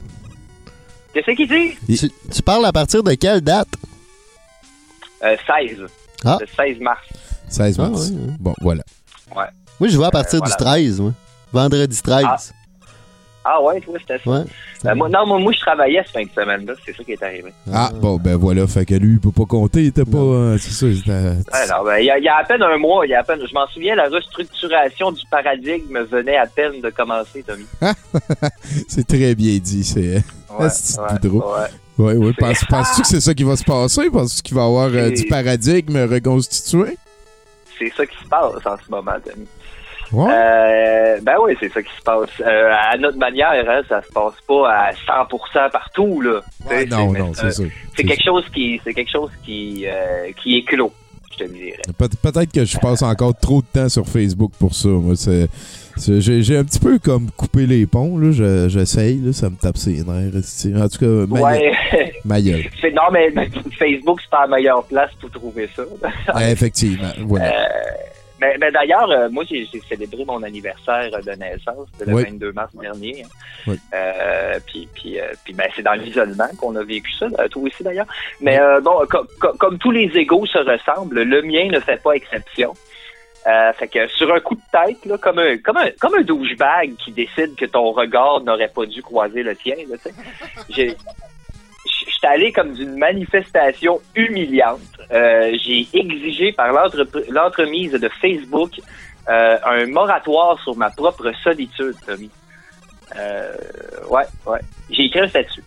[1.14, 1.96] Qu'est-ce qu'il dit?
[1.98, 3.68] Tu, tu parles à partir de quelle date?
[5.22, 5.78] Euh, 16.
[6.24, 6.38] Ah.
[6.40, 7.00] Le 16 mars.
[7.48, 8.10] 16 Ah, mars.
[8.10, 8.32] ouais, ouais.
[8.40, 8.82] Bon, voilà.
[9.34, 9.44] Ouais.
[9.80, 10.54] Moi, je vois à partir voilà.
[10.54, 11.12] du 13, moi.
[11.52, 12.24] Vendredi 13.
[12.28, 12.36] Ah.
[13.46, 14.30] Ah ouais, toi, c'était ça.
[14.30, 14.44] Ouais.
[14.82, 16.72] Ben, moi, non, moi, moi, je travaillais cette fin de semaine-là.
[16.84, 17.52] C'est ça qui est arrivé.
[17.72, 18.66] Ah, bon, ben voilà.
[18.66, 19.82] Fait que lui, il peut pas compter.
[19.82, 20.16] Il était pas.
[20.16, 20.86] euh, c'est ça.
[20.86, 23.20] non, ben, il y, a- il y a à peine un mois, il y a
[23.20, 27.66] à peine, je m'en souviens, la restructuration du paradigme venait à peine de commencer, Tommy.
[28.88, 29.84] c'est très bien dit.
[29.84, 30.22] C'est.
[30.58, 30.98] Ouais, c'est
[31.98, 32.32] ouais, ouais.
[32.38, 34.10] C'est- Penses- Penses-tu que c'est ça qui va se passer?
[34.10, 36.96] Penses-tu qu'il va y avoir euh, du paradigme reconstitué?
[37.78, 39.46] C'est ça qui se passe en ce moment, Tommy.
[40.14, 40.30] Ouais.
[40.32, 42.28] Euh, ben oui, c'est ça qui se passe.
[42.40, 46.40] Euh, à notre manière, hein, ça se passe pas à 100% partout, là.
[46.88, 47.62] Non, c'est- non, c'est ça.
[47.96, 50.92] C'est quelque chose qui, c'est quelque chose qui, euh, qui est clos.
[51.36, 51.78] je te dirais.
[51.98, 54.86] Peut- Peut-être que je passe encore trop de temps sur Facebook pour ça.
[54.88, 55.48] Moi, c'est,
[56.20, 58.16] j'ai, un petit peu comme coupé les ponts.
[58.18, 58.30] Là.
[58.30, 60.80] Je- j'essaye, ça me tape ses nerfs.
[60.80, 61.72] En tout cas, ma, Ouais.
[62.24, 62.62] ma gueule.
[62.94, 63.32] Non, mais,
[63.76, 65.82] Facebook, c'est pas la meilleure place pour trouver ça.
[66.50, 67.10] Effectivement.
[67.26, 67.46] Voilà.
[67.46, 67.68] Euh,
[68.44, 72.24] mais, mais d'ailleurs, euh, moi, j'ai célébré mon anniversaire de naissance le Oui.
[72.24, 73.24] 22 mars dernier.
[73.66, 73.78] Oui.
[73.94, 77.62] Euh, puis puis, euh, puis ben, c'est dans l'isolement qu'on a vécu ça, euh, toi
[77.62, 78.06] aussi d'ailleurs.
[78.40, 82.02] Mais euh, bon, co- co- comme tous les égaux se ressemblent, le mien ne fait
[82.02, 82.74] pas exception.
[83.46, 86.22] Euh, fait que sur un coup de tête, là, comme un comme un comme un
[86.22, 90.14] douchebag qui décide que ton regard n'aurait pas dû croiser le tien, là, tu sais,
[90.70, 90.96] j'ai
[92.24, 94.80] j'étais allé comme d'une manifestation humiliante.
[95.12, 96.72] Euh, j'ai exigé par
[97.30, 98.70] l'entremise de Facebook
[99.28, 102.30] euh, un moratoire sur ma propre solitude, Tommy.
[103.16, 103.52] Euh,
[104.10, 104.60] ouais, ouais.
[104.90, 105.62] J'ai écrit un statut.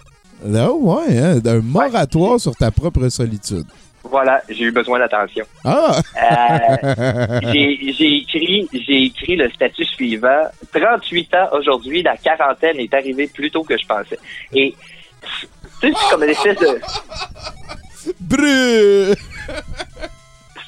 [0.45, 3.65] Là, ouais, hein, un moratoire sur ta propre solitude.
[4.03, 5.43] Voilà, j'ai eu besoin d'attention.
[5.65, 5.99] Ah!
[6.15, 10.43] Euh, j'ai écrit, j'ai écrit le statut suivant.
[10.73, 14.19] 38 ans aujourd'hui, la quarantaine est arrivée plus tôt que je pensais.
[14.53, 14.75] Et
[15.81, 16.79] tu sais, c'est comme une espèce de,
[18.21, 19.13] Brû!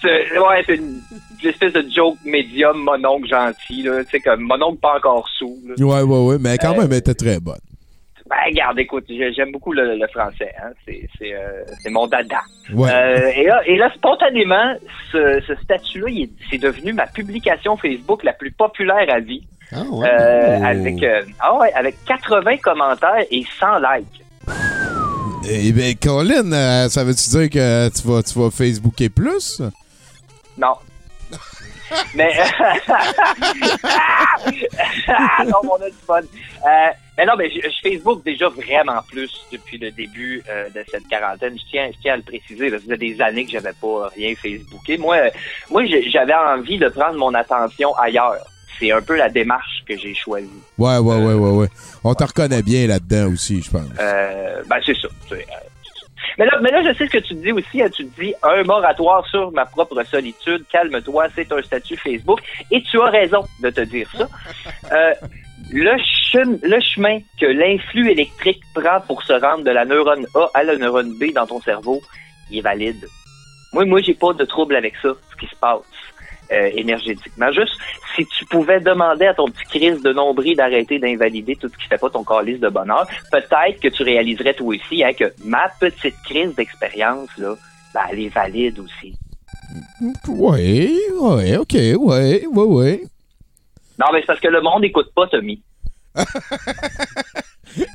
[0.02, 1.02] c'est, ouais, c'est une,
[1.44, 4.04] une espèce de joke médium, mononcle gentil, là.
[4.04, 5.76] Tu sais, comme mononcle pas encore sous, là.
[5.86, 7.60] Ouais, ouais, ouais, mais quand Euh, même, elle était très bonne.
[8.30, 10.70] Ben, regarde, écoute, j'ai- j'aime beaucoup le, le français, hein.
[10.86, 12.42] C'est, c'est, euh, c'est mon dada.
[12.74, 12.90] Ouais.
[12.92, 14.76] Euh, et, là, et là, spontanément,
[15.12, 16.08] ce, ce statut-là,
[16.52, 19.44] c'est devenu ma publication Facebook la plus populaire à vie.
[19.72, 24.24] Ah Euh, avec, euh, ah ouais, avec 80 commentaires et 100 likes.
[25.52, 29.60] Eh bien, Colin, euh, ça veut-tu dire que tu vas, tu vas Facebooker plus?
[30.56, 30.76] Non.
[32.14, 32.32] Mais
[35.48, 36.22] non, on a du fun.
[36.22, 40.86] Euh, mais non, mais je, je Facebook déjà vraiment plus depuis le début euh, de
[40.90, 41.58] cette quarantaine.
[41.58, 42.70] Je tiens, je tiens à le préciser.
[42.70, 44.98] Là, ça faisait des années que j'avais pas rien Facebooké.
[44.98, 45.18] Moi,
[45.70, 48.46] moi, j'avais envie de prendre mon attention ailleurs.
[48.80, 50.50] C'est un peu la démarche que j'ai choisie.
[50.78, 51.68] Ouais, ouais, ouais, ouais, ouais.
[52.04, 53.84] On te reconnaît bien là-dedans aussi, je pense.
[54.00, 55.08] Euh, ben, c'est ça.
[55.28, 55.38] c'est, euh,
[55.84, 56.06] c'est ça.
[56.38, 57.82] Mais là, mais là, je sais ce que tu dis aussi.
[57.82, 57.90] hein.
[57.94, 60.64] Tu te dis un moratoire sur ma propre solitude.
[60.72, 62.40] Calme-toi, c'est un statut Facebook.
[62.72, 64.28] Et tu as raison de te dire ça.
[64.92, 65.14] Euh,
[65.72, 65.96] le,
[66.32, 70.64] chem- le chemin que l'influx électrique prend pour se rendre de la neurone A à
[70.64, 72.02] la neurone B dans ton cerveau,
[72.50, 73.06] il est valide.
[73.74, 75.82] Moi, moi, j'ai pas de trouble avec ça, ce qui se passe
[76.52, 77.52] euh, énergétiquement.
[77.52, 77.78] Juste,
[78.16, 81.88] si tu pouvais demander à ton petit Chris de nombril d'arrêter d'invalider tout ce qui
[81.88, 85.70] fait pas ton calice de bonheur, peut-être que tu réaliserais toi aussi hein, que ma
[85.80, 87.56] petite crise d'expérience, là,
[87.94, 89.16] ben, elle est valide aussi.
[90.28, 93.02] Ouais, ouais, ok, ouais, ouais, ouais.
[94.00, 95.62] Non, mais c'est parce que le monde n'écoute pas, Tommy.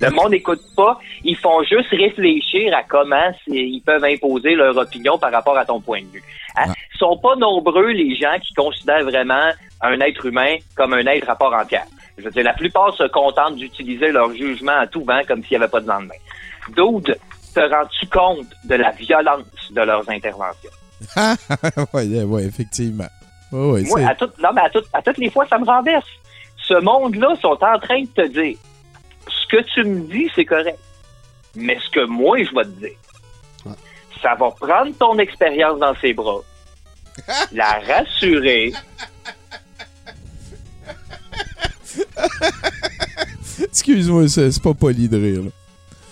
[0.01, 0.99] le monde n'écoute pas.
[1.25, 5.81] Ils font juste réfléchir à comment ils peuvent imposer leur opinion par rapport à ton
[5.81, 6.23] point de vue.
[6.57, 6.73] Hein?
[6.95, 11.29] Ils sont pas nombreux les gens qui considèrent vraiment un être humain comme un être
[11.29, 11.87] à part entière.
[12.17, 15.59] Je veux dire, la plupart se contentent d'utiliser leur jugement à tout vent comme s'il
[15.59, 16.15] n'y avait pas de lendemain.
[16.77, 17.17] D'autres,
[17.55, 20.71] te rends-tu compte de la violence de leurs interventions?
[21.95, 23.09] ouais, ouais, effectivement.
[23.53, 26.07] Ouais, ouais, Moi, à, non, mais à, toutes- à toutes les fois, ça me renverse.
[26.67, 28.57] Ce monde-là sont en train de te dire
[29.45, 30.79] ce que tu me dis, c'est correct.
[31.55, 32.97] Mais ce que moi, je vais te dire,
[34.23, 36.41] ça va prendre ton expérience dans ses bras,
[37.53, 38.73] la rassurer,
[43.63, 45.43] Excuse-moi, c'est pas poli de rire.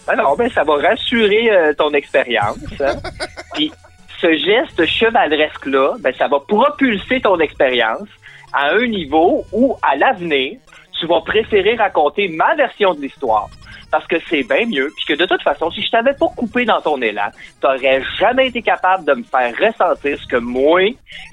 [0.06, 2.58] Ah non, ben ça va rassurer euh, ton expérience.
[2.80, 2.96] hein.
[3.54, 3.72] Puis
[4.20, 8.08] ce geste chevaleresque-là, ben ça va propulser ton expérience
[8.52, 10.58] à un niveau où, à l'avenir,
[11.02, 13.50] tu vas préférer raconter ma version de l'histoire.
[13.90, 16.64] Parce que c'est bien mieux, puis que de toute façon, si je t'avais pas coupé
[16.64, 17.28] dans ton élan,
[17.60, 20.82] t'aurais jamais été capable de me faire ressentir ce que moi,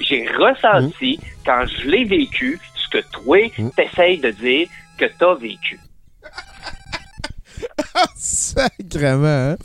[0.02, 3.38] j'ai ressenti quand je l'ai vécu, ce que toi,
[3.76, 4.68] t'essayes de dire
[4.98, 5.80] que t'as vécu.
[8.16, 9.58] Sacrement, hein?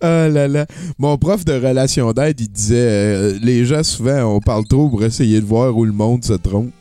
[0.00, 0.66] Ah là là.
[0.98, 5.02] Mon prof de relation d'aide, il disait euh, les gens, souvent, on parle trop pour
[5.04, 6.75] essayer de voir où le monde se trompe.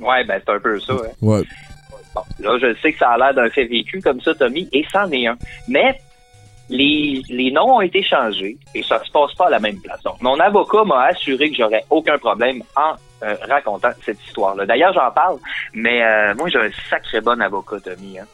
[0.00, 0.92] Ouais, ben c'est un peu ça.
[0.94, 1.10] hein.
[1.22, 1.42] Ouais.
[2.14, 4.84] Bon, là, je sais que ça a l'air d'un fait vécu comme ça, Tommy, et
[4.92, 5.36] c'en est un.
[5.68, 5.98] Mais
[6.68, 10.02] les, les noms ont été changés et ça se passe pas à la même place.
[10.02, 14.66] Donc, mon avocat m'a assuré que j'aurais aucun problème en euh, racontant cette histoire-là.
[14.66, 15.38] D'ailleurs, j'en parle,
[15.74, 18.18] mais euh, moi, j'ai un sacré bon avocat, Tommy.
[18.18, 18.24] Hein.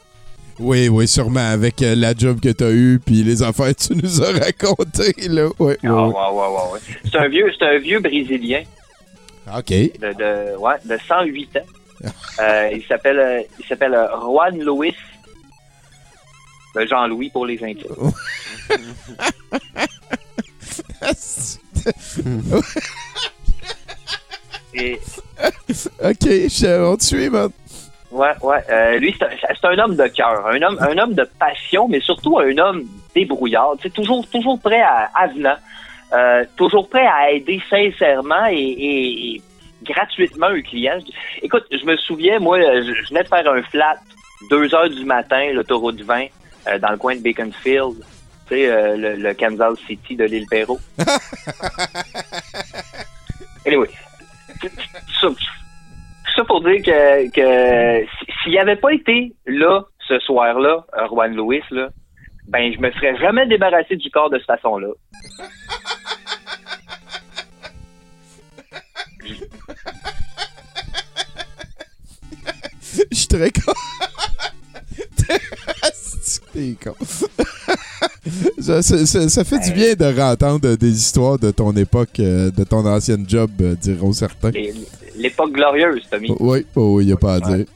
[0.58, 3.96] Oui, oui, sûrement, avec euh, la job que t'as eue puis les affaires que tu
[3.96, 5.46] nous as racontées, là.
[5.58, 6.14] Ouais, ouais, Ah, ouais.
[6.14, 6.80] ouais, ouais, ouais, ouais.
[7.10, 8.62] C'est un vieux, c'est un vieux Brésilien
[9.46, 9.70] OK.
[9.70, 11.60] De, ouais, de 108 ans.
[12.40, 14.96] Euh, il s'appelle euh, euh, Juan Luis.
[16.74, 17.84] Le Jean-Louis pour les intimes.
[24.74, 24.98] Et...
[26.02, 27.50] Ok, je, on te man.
[28.10, 28.98] Ouais, ouais.
[28.98, 32.56] Lui, c'est un, homme de cœur, un homme, un homme de passion, mais surtout un
[32.56, 33.74] homme débrouillard.
[33.82, 35.28] C'est toujours, toujours prêt à, à
[36.12, 39.42] euh, toujours prêt à aider sincèrement et, et- et
[39.82, 40.98] gratuitement un client.
[41.42, 43.96] Écoute, je me souviens, moi, je, je venais de faire un flat,
[44.50, 46.26] deux heures du matin, l'autoroute 20,
[46.68, 47.94] euh, dans le coin de Beaconsfield.
[48.48, 50.80] Tu sais, euh, le, le Kansas City de l'île Perrault.
[53.66, 53.88] anyway,
[55.20, 55.28] ça,
[56.36, 61.34] ça pour dire que, que si- s'il avait pas été là ce soir-là, euh, Juan
[61.34, 61.88] Lewis, là,
[62.48, 64.88] ben je me serais jamais débarrassé du corps de cette façon-là.
[73.10, 73.72] Je suis très con.
[76.52, 76.94] T'es con.
[78.60, 82.50] ça, ça- ça- ça fait du bien de rentendre des histoires de ton époque, euh,
[82.50, 84.50] de ton ancienne job, euh, diront certains.
[84.50, 84.74] Les-
[85.16, 86.34] L'époque glorieuse, Tommy.
[86.40, 87.66] Oui, oh, il n'y a pas à dire.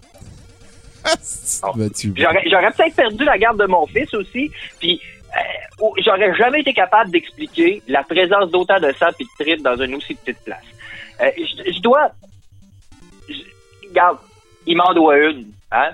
[2.51, 4.51] J'aurais peut-être perdu la garde de mon fils aussi,
[4.81, 5.01] puis
[5.37, 5.39] euh,
[5.81, 9.77] oh, j'aurais jamais été capable d'expliquer la présence d'autant de sang et de tripes dans
[9.77, 10.65] une aussi petite place.
[11.21, 12.11] Euh, je, je dois...
[13.29, 14.19] je- regarde,
[14.67, 15.91] il m'en doit une, hein?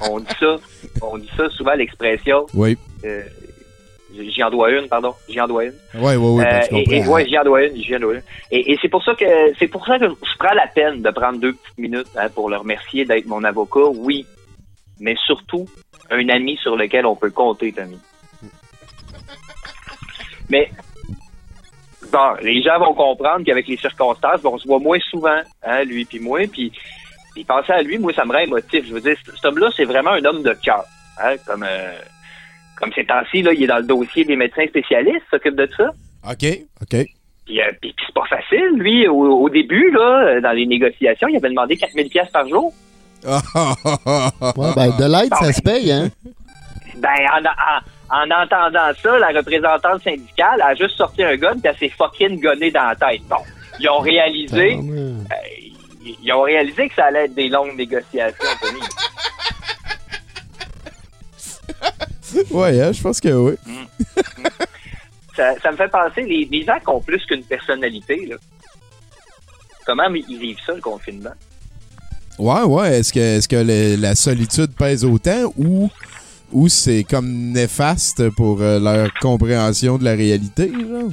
[0.00, 0.56] On dit ça,
[1.02, 2.46] on dit ça souvent, l'expression.
[2.54, 2.76] Oui.
[3.04, 3.22] Euh,
[4.14, 5.14] j'y en dois une, pardon.
[5.28, 5.74] J'y en dois une.
[5.94, 8.22] Oui, oui, oui, Euh, et, et- ouais, j'y en dois une, j'y en dois une.
[8.50, 9.24] Et, et c'est pour ça que
[9.58, 12.48] c'est pour ça que je prends la peine de prendre deux petites minutes hein, pour
[12.48, 14.26] le remercier d'être mon avocat, oui,
[15.00, 15.68] mais surtout
[16.10, 17.98] un ami sur lequel on peut compter, Tommy.
[20.50, 20.70] Mais
[22.42, 26.04] les gens vont comprendre qu'avec les circonstances, bon, on se voit moins souvent, hein, lui
[26.04, 26.72] puis moi, puis
[27.34, 28.86] puis penser à lui, moi, ça me rend émotif.
[28.86, 30.84] Je veux dire, cet homme-là, c'est vraiment un homme de cœur,
[31.20, 31.92] hein, comme euh,
[32.76, 35.90] comme ces temps-ci, là, il est dans le dossier des médecins spécialistes, s'occupe de ça.
[36.30, 36.44] OK,
[36.82, 37.04] OK.
[37.44, 38.70] Puis, euh, puis- puis c'est pas facile.
[38.76, 42.72] Lui, au, au début, là, dans les négociations, il avait demandé 4000 pièces par jour.
[43.24, 46.08] Ouais, ben, de l'aide, ça se paye, hein?
[46.96, 47.80] Ben, en, en-
[48.14, 52.40] en entendant ça, la représentante syndicale a juste sorti un gun puis elle s'est fucking
[52.40, 53.22] gonné dans la tête.
[53.28, 53.36] Bon,
[53.80, 55.12] ils ont réalisé, euh,
[56.22, 58.80] ils- ont réalisé que ça allait être des longues négociations, Tony.
[62.50, 63.54] ouais, hein, je pense que oui.
[65.36, 68.36] Ça, ça me fait penser, les, les gens qui ont plus qu'une personnalité, là,
[69.84, 71.32] comment ils vivent ça, le confinement?
[72.38, 72.98] Ouais, ouais.
[72.98, 75.90] Est-ce que, est que le- la solitude pèse autant ou,
[76.52, 80.70] ou c'est comme néfaste pour euh, leur compréhension de la réalité?
[80.72, 81.10] Genre?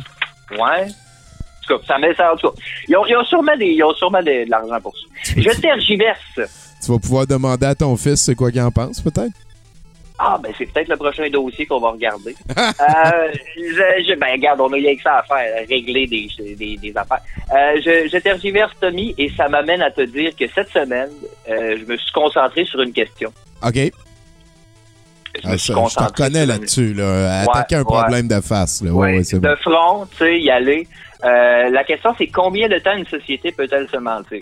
[0.52, 0.88] Ouais.
[0.88, 2.56] En tout cas, ça met ça en tout cas.
[2.88, 5.34] Ils ont, ils ont sûrement, des, ils ont sûrement de l'argent pour ça.
[5.38, 6.20] Je tergiverse.
[6.84, 9.34] Tu vas pouvoir demander à ton fils c'est quoi qu'il en pense, peut-être?
[10.24, 12.36] Ah, ben c'est peut-être le prochain dossier qu'on va regarder.
[12.58, 12.64] euh,
[13.56, 16.94] je, je- ben regarde, on a rien que ça à faire, régler des, des, des
[16.96, 17.22] affaires.
[17.52, 21.10] Euh, je, je tergiverse, Tommy, et ça m'amène à te dire que cette semaine,
[21.50, 23.34] euh, je me suis concentré sur une question.
[23.66, 23.92] OK.
[25.42, 26.94] Je me Ah, suis ça, je te reconnais là-dessus.
[26.94, 27.04] Là.
[27.46, 27.86] Ouais, Attaquer un ouais.
[27.86, 28.82] problème de face.
[28.82, 28.92] Là.
[28.92, 29.56] Ouais, Ouais, ouais, c'est de bon.
[29.62, 30.88] front, tu sais, y aller.
[31.24, 34.42] Euh, la question, c'est combien de temps une société peut-elle se mentir?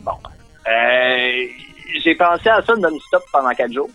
[0.00, 0.12] Bon.
[0.68, 1.44] Euh,
[2.04, 3.90] j'ai pensé à ça non-stop pendant quatre jours.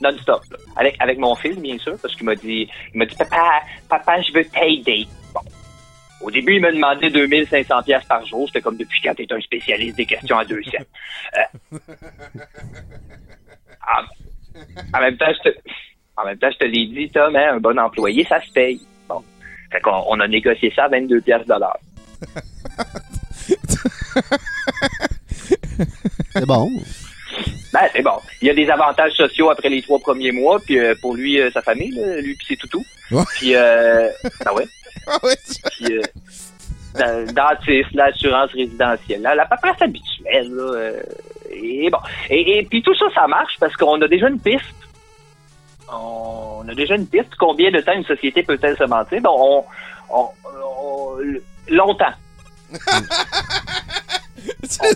[0.00, 0.42] Non-stop.
[0.76, 4.20] Avec, avec mon fils, bien sûr, parce qu'il m'a dit, il m'a dit, papa, papa,
[4.22, 5.06] je veux payday.
[5.34, 5.40] Bon.
[6.22, 8.46] Au début, il m'a demandé 2500 pièces par jour.
[8.48, 10.84] C'était comme depuis quand t'es un spécialiste des questions à deux cents.
[11.38, 11.78] Euh,
[13.88, 14.02] en,
[14.94, 15.56] en même temps, je te,
[16.16, 18.80] en même temps, je te l'ai dit, Tom, hein, un bon employé, ça se paye.
[19.08, 19.22] Bon.
[19.70, 21.78] Fait qu'on on a négocié ça à 22 pièces de l'heure.
[26.32, 26.68] C'est bon.
[27.72, 28.18] Ben, c'est bon.
[28.42, 31.40] Il y a des avantages sociaux après les trois premiers mois, puis euh, pour lui,
[31.40, 32.84] euh, sa famille, là, lui puis c'est toutou.
[33.10, 33.22] Ouais.
[33.38, 34.08] Puis, euh,
[34.44, 34.66] ben ouais.
[35.06, 35.18] Ah
[35.78, 36.02] Puis, euh,
[36.94, 41.02] dans- dentiste, l'assurance résidentielle, là, la paperasse habituelle, là, euh,
[41.52, 41.98] et bon.
[42.30, 44.64] Et, et puis tout ça, ça marche parce qu'on a déjà une piste.
[45.92, 47.34] On a déjà une piste.
[47.38, 49.20] Combien de temps une société peut-elle se mentir?
[49.22, 49.64] Bon,
[50.10, 51.18] on, on- on-
[51.68, 52.12] longtemps.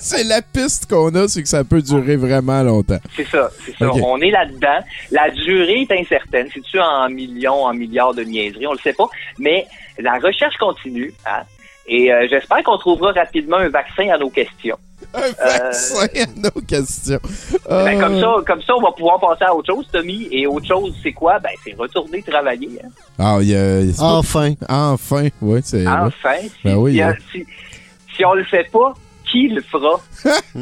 [0.01, 2.99] C'est- la piste qu'on a, c'est que ça peut durer vraiment longtemps.
[3.15, 3.93] C'est ça, c'est ça.
[3.93, 4.79] On est là-dedans.
[5.11, 6.49] La durée est incertaine.
[6.53, 8.67] C'est-tu en millions, en milliards de niaiseries?
[8.67, 9.07] On le sait pas.
[9.39, 9.67] Mais
[9.99, 11.13] la recherche continue.
[11.27, 11.43] hein.
[11.89, 14.77] Et euh, j'espère qu'on trouvera rapidement un vaccin à nos questions.
[15.15, 17.21] Un vaccin à nos questions.
[17.69, 20.27] Ben, comme, ça, comme ça, on va pouvoir passer à autre chose, Tommy.
[20.33, 21.39] Et autre chose, c'est quoi?
[21.39, 22.81] Ben, c'est retourner travailler.
[22.85, 22.89] hein.
[23.19, 24.55] Ah, il y a- Enfin.
[24.69, 25.87] Enfin, oui, c'est.
[25.87, 26.35] Enfin.
[26.41, 27.01] Si, Ben oui,
[27.33, 27.47] si, si,
[28.17, 28.93] si on le fait pas,
[29.31, 30.01] qui le fera?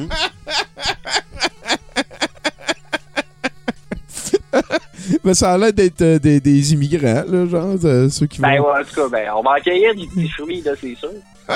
[5.24, 8.56] Mais ça a l'air d'être euh, des, des immigrants, là, genre, euh, ceux qui Ben,
[8.58, 8.66] vont.
[8.68, 11.10] ouais, en tout cas, ben, on va accueillir du petit fruit, là, c'est sûr.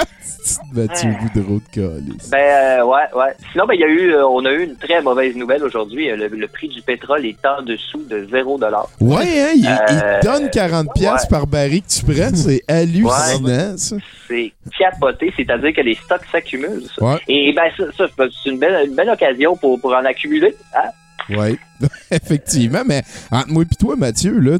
[0.75, 2.31] Mathieu Boudreau de calice?
[2.31, 3.33] Ben euh, ouais, ouais.
[3.53, 6.11] Sinon, ben il y a eu, euh, on a eu une très mauvaise nouvelle aujourd'hui.
[6.11, 8.59] Euh, Le, le prix du pétrole est en dessous de 0
[9.01, 11.39] Ouais, hein, il, il Euh, donne 40$ piastres ouais.
[11.39, 12.35] par baril que tu prends.
[12.35, 13.97] C'est hallucinant, ça.
[14.29, 16.85] C'est capoté, c'est-à-dire que les stocks s'accumulent.
[16.99, 17.05] ça.
[17.05, 17.19] Ouais.
[17.29, 18.07] Et ben ça, ça,
[18.43, 20.55] c'est une belle, une belle occasion pour, pour en accumuler.
[20.75, 20.89] Hein?
[21.31, 21.59] Oui,
[22.11, 22.83] effectivement.
[22.87, 24.59] Mais entre moi et toi, Mathieu, là,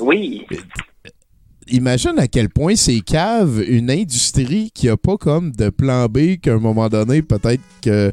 [0.00, 0.46] Oui.
[1.68, 6.36] imagine à quel point c'est cave une industrie qui a pas comme de plan B
[6.40, 8.10] qu'à un moment donné, peut-être que.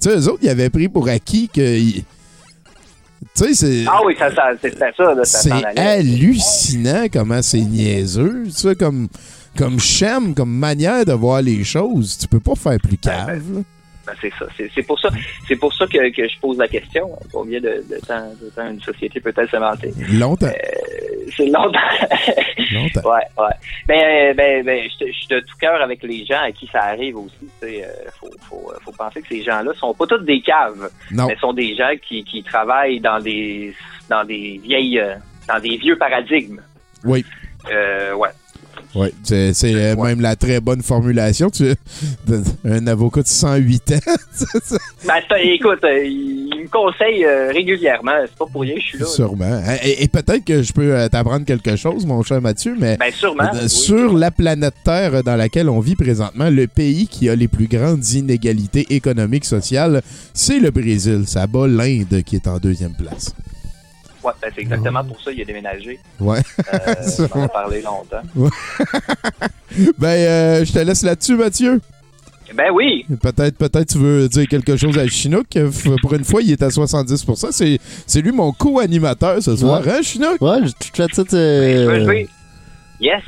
[0.00, 1.78] Tu sais, eux autres, ils avaient pris pour acquis que.
[1.80, 2.02] Tu
[3.34, 3.84] sais, c'est.
[3.88, 8.42] Ah oui, ça, ça, c'était ça, C'est hallucinant comment c'est niaiseux.
[8.46, 9.08] Tu sais, comme,
[9.56, 9.78] comme
[10.34, 12.18] comme manière de voir les choses.
[12.18, 13.42] Tu peux pas faire plus cave.
[13.54, 13.60] là.
[14.06, 14.46] Ben, c'est ça.
[14.56, 15.08] C'est, pour ça,
[15.48, 17.10] c'est pour ça que, que je pose la question.
[17.32, 19.92] Combien de, de temps, de temps une société peut-elle se vanter?
[20.12, 20.52] Longtemps.
[21.36, 21.78] C'est longtemps.
[22.72, 23.10] Longtemps.
[23.10, 23.54] ouais, ouais.
[23.86, 27.16] Ben, ben, ben, je, suis de tout cœur avec les gens à qui ça arrive
[27.16, 27.34] aussi.
[27.60, 30.90] Tu sais, euh, faut, faut, faut penser que ces gens-là sont pas tous des caves,
[31.10, 31.26] Non.
[31.26, 33.74] mais sont des gens qui, qui travaillent dans des,
[34.08, 35.14] dans des vieilles, euh,
[35.48, 36.60] dans des vieux paradigmes.
[37.04, 37.24] Oui.
[37.70, 38.30] Euh, ouais.
[38.94, 41.50] Oui, c'est euh, même la très bonne formulation.
[41.50, 41.64] Tu,
[42.64, 44.12] un avocat de 108 ans.
[45.06, 48.12] Ben, écoute, euh, il me conseille euh, régulièrement.
[48.22, 49.06] C'est pas pour rien que je suis là.
[49.06, 49.62] Sûrement.
[49.82, 53.44] Et, et peut-être que je peux t'apprendre quelque chose, mon cher Mathieu, mais Ben, sûrement.
[53.54, 53.68] euh, oui.
[53.68, 57.66] sur la planète Terre dans laquelle on vit présentement, le pays qui a les plus
[57.66, 60.02] grandes inégalités économiques, sociales,
[60.32, 61.24] c'est le Brésil.
[61.26, 63.34] Ça bat l'Inde qui est en deuxième place.
[64.24, 65.98] Ouais, ben, c'est exactement pour ça qu'il a déménagé.
[66.18, 66.40] Ouais.
[66.72, 68.22] Euh, Ça, on en a parlé longtemps.
[68.34, 68.48] Ouais.
[69.98, 71.80] ben, euh, je te laisse là-dessus, Mathieu.
[72.54, 73.04] Ben oui.
[73.20, 75.46] Peut-être peut-être tu veux dire quelque chose à Chinook.
[76.02, 77.48] Pour une fois, il est à 70%.
[77.50, 79.92] C'est, c'est lui mon co-animateur ce soir, Ouais.
[79.92, 80.40] hein, Chinook?
[80.40, 82.26] Ouais, je ça, Je veux, je tu veux-
[83.00, 83.22] Yes.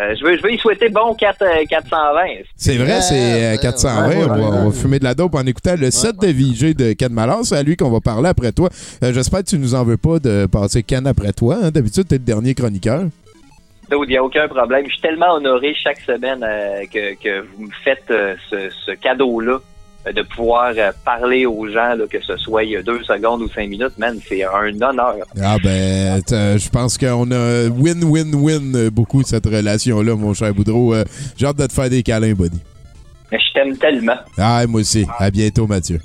[0.00, 2.20] Euh, je, veux, je veux y souhaiter bon 4, euh, 420.
[2.56, 4.08] C'est vrai, c'est euh, 420.
[4.08, 6.28] ouais, on, va, ouais, on va fumer de la dope en écoutant le set de
[6.28, 7.42] VJ de Ken Malin.
[7.44, 8.70] C'est à lui qu'on va parler après toi.
[9.04, 11.58] Euh, J'espère que tu nous en veux pas de passer Ken après toi.
[11.62, 11.70] hein.
[11.70, 13.02] D'habitude, t'es le dernier chroniqueur.
[13.90, 14.86] Il n'y a aucun problème.
[14.86, 18.92] Je suis tellement honoré chaque semaine euh, que, que vous me faites euh, ce, ce
[18.92, 19.58] cadeau-là euh,
[20.10, 23.42] de pouvoir euh, parler aux gens, là, que ce soit il y a deux secondes
[23.42, 25.16] ou cinq minutes, man, c'est un honneur.
[25.40, 30.94] Ah ben, je pense qu'on a win-win-win euh, beaucoup cette relation-là, mon cher Boudreau.
[30.94, 31.04] Euh,
[31.36, 32.58] J'ai hâte de te faire des câlins, buddy.
[33.30, 34.16] Mais je t'aime tellement.
[34.36, 35.06] Ah, moi aussi.
[35.18, 36.00] À bientôt, Mathieu.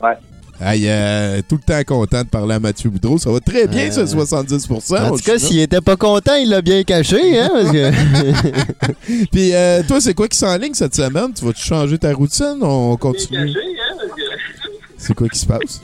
[0.00, 0.14] Ouais.
[0.62, 3.16] Aïe, euh, tout le temps content de parler à Mathieu Boudreau.
[3.18, 5.10] Ça va très bien, ce 70%.
[5.10, 7.90] En tout cas, s'il était pas content, il l'a bien caché, hein, parce que...
[9.32, 11.32] Puis, euh, toi, c'est quoi qui s'enligne cette semaine?
[11.34, 12.58] Tu vas-tu changer ta routine?
[12.60, 13.54] On continue?
[14.98, 15.80] C'est quoi qui se passe?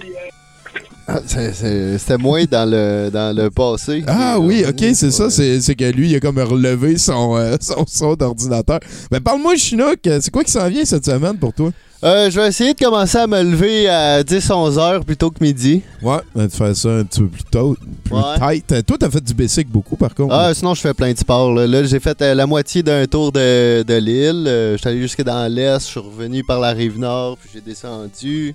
[1.09, 4.03] Ah, C'était moins dans le, dans le passé.
[4.09, 5.31] Ah oui, ok, c'est ça.
[5.31, 8.81] C'est c'est que lui, il a comme relevé son, euh, son son d'ordinateur.
[9.11, 9.99] Ben, parle-moi, Chinook.
[10.09, 11.71] euh, C'est quoi qui s'en vient cette semaine pour toi?
[12.05, 15.81] Euh, je vais essayer de commencer à me lever à 10-11 heures plutôt que midi.
[16.03, 18.23] Ouais, de faire ça un petit peu plus tôt, plus Ouais.
[18.59, 18.73] tight.
[18.73, 20.35] Euh, Toi, t'as fait du basic beaucoup, par contre.
[20.35, 21.55] Ah, sinon, je fais plein de sports.
[21.55, 24.45] Là, Là, j'ai fait euh, la moitié d'un tour de, de l'île.
[24.47, 25.79] Euh, je suis allé jusque dans l'est.
[25.81, 27.39] Je suis revenu par la rive nord.
[27.39, 28.55] Puis j'ai descendu.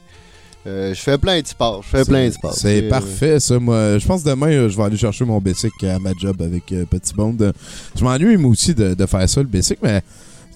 [0.67, 1.81] Euh, je fais plein de sports.
[1.83, 2.53] Je fais plein de sports.
[2.53, 3.59] C'est Euh, parfait, ça.
[3.59, 6.71] Moi, je pense demain, euh, je vais aller chercher mon basic à ma job avec
[6.71, 7.35] euh, Petit Bond.
[7.97, 10.01] Je m'ennuie, moi aussi, de, de faire ça, le basic, mais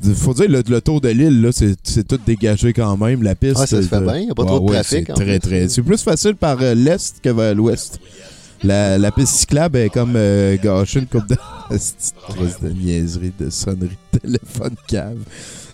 [0.04, 3.34] il faut dire, le, le tour de l'île, là, c'est tout dégagé quand même, la
[3.34, 3.56] piste.
[3.60, 5.50] Ah, ça se fait bien, y a pas trop de ouais, trafic, c'est Très, plus.
[5.50, 5.70] très.
[5.70, 8.00] C'est plus facile par l'est que vers l'ouest.
[8.64, 10.14] La, la piste cyclable est comme
[10.64, 11.36] gâchée une coupe de.
[12.62, 15.18] De niaiserie, de sonnerie de téléphone cave.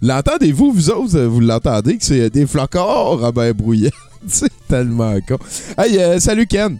[0.02, 1.19] L'entendez-vous, vous autres?
[1.22, 3.91] Vous l'entendez que c'est des flocons Robert Brouillet?
[4.28, 5.38] c'est tellement con.
[5.78, 6.80] Hey, euh, salut Ken!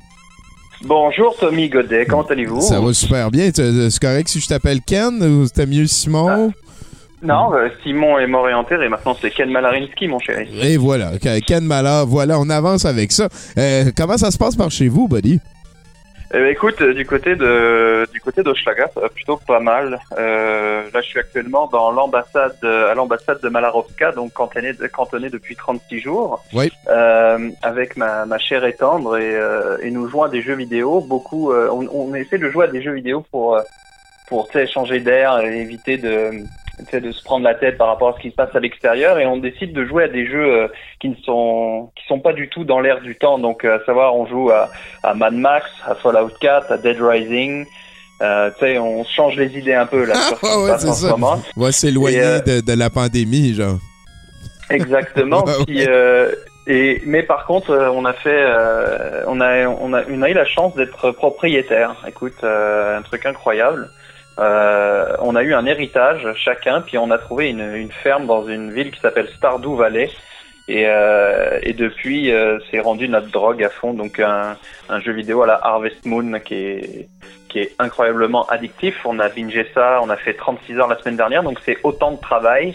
[0.84, 2.62] Bonjour Tommy Godet, comment allez-vous?
[2.62, 3.52] Ça va super bien.
[3.52, 6.52] Tu- C'est correct si je t'appelle Ken ou c'était mieux Simon?
[7.22, 10.48] Non, euh, Simon est mort et enterré, maintenant c'est Ken Malarinski mon chéri.
[10.60, 11.12] Et voilà,
[11.46, 13.30] Ken Mallard, voilà, on avance avec ça.
[13.60, 15.40] Euh, comment ça se passe par chez vous, buddy?
[16.34, 20.00] Eh ben, écoute, euh, du côté de du côté d'Hochelaga, ça va plutôt pas mal.
[20.18, 25.30] Euh, là, je suis actuellement dans l'ambassade euh, à l'ambassade de Malarovka, donc cantonné, cantonné
[25.30, 26.72] depuis 36 jours, Oui.
[26.88, 30.56] euh, avec ma, ma chère et tendre et, euh, et nous jouons à des jeux
[30.56, 31.02] vidéo.
[31.02, 33.60] Beaucoup, euh, on, on essaie de jouer à des jeux vidéo pour
[34.28, 36.32] pour tu sais, changer d'air et éviter de
[36.94, 39.26] de se prendre la tête par rapport à ce qui se passe à l'extérieur et
[39.26, 40.68] on décide de jouer à des jeux euh,
[41.00, 43.86] qui ne sont qui sont pas du tout dans l'air du temps donc euh, à
[43.86, 44.70] savoir on joue à,
[45.04, 47.66] à Mad Max à Fallout 4 à Dead Rising
[48.22, 50.70] euh, tu sais on change les idées un peu là sur ce qui Ah ouais,
[50.70, 53.78] passe en ce moment On va s'éloigner euh, de, de la pandémie, genre.
[54.70, 55.44] Exactement.
[55.46, 56.32] Ouais, Puis, euh,
[56.68, 58.46] et mais par contre, on a fait,
[59.26, 61.96] on a, on a, on a eu la chance d'être propriétaire.
[62.08, 63.90] Écoute, un truc incroyable.
[64.40, 68.48] Euh, on a eu un héritage chacun, puis on a trouvé une, une ferme dans
[68.48, 70.10] une ville qui s'appelle Stardew Valley.
[70.68, 73.94] Et, euh, et depuis, euh, c'est rendu notre drogue à fond.
[73.94, 74.56] Donc un,
[74.90, 77.10] un jeu vidéo à la Harvest Moon qui est,
[77.50, 78.96] qui est incroyablement addictif.
[79.04, 82.12] On a bingé ça, on a fait 36 heures la semaine dernière, donc c'est autant
[82.12, 82.74] de travail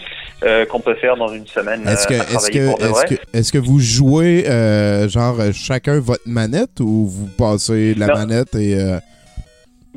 [0.69, 4.43] qu'on peut faire dans une semaine Est-ce que, travailler que, vous jouez,
[5.09, 8.13] genre, chacun votre manette ou vous passez la Non.
[8.13, 8.77] manette et.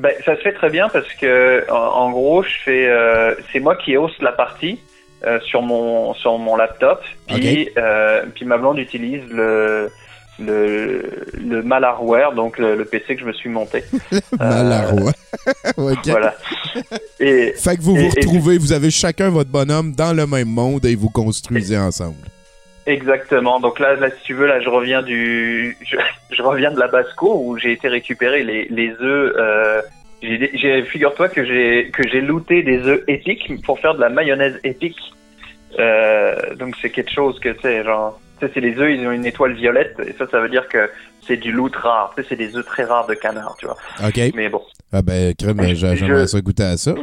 [0.00, 1.74] Ben, ça se fait très bien parce que en,
[2.04, 4.78] en gros, je fais, euh, c'est moi qui hausse la partie
[5.26, 9.90] euh, sur mon sur mon laptop, puis euh, puis ma blonde utilise le
[10.38, 13.84] le, le Malarware, donc le, le PC que je me suis monté.
[14.38, 15.12] Malaroi.
[15.76, 16.06] Ok.
[16.08, 16.34] Voilà.
[17.20, 20.26] Et Fait que vous et- vous et- retrouvez, vous avez chacun votre bonhomme dans le
[20.26, 22.16] même monde et vous construisez ensemble.
[22.86, 23.60] Exactement.
[23.60, 25.96] Donc là, là, si tu veux, là, je reviens du, je,
[26.36, 29.34] je reviens de la Basco où j'ai été récupérer les, les œufs.
[29.36, 29.82] Euh,
[30.22, 34.58] j'ai, figure-toi que j'ai que j'ai looté des œufs épiques pour faire de la mayonnaise
[34.64, 34.98] épique.
[35.78, 39.06] Euh, donc c'est quelque chose que tu sais, genre, tu sais, c'est les œufs, ils
[39.06, 40.90] ont une étoile violette et ça, ça veut dire que
[41.26, 42.12] c'est du loot rare.
[42.16, 43.76] Tu sais, c'est des œufs très rares de canard, tu vois.
[44.06, 44.20] OK.
[44.34, 44.62] Mais bon.
[44.92, 46.94] Ah ben, crème, j'aimerais je- ça goûter à ça.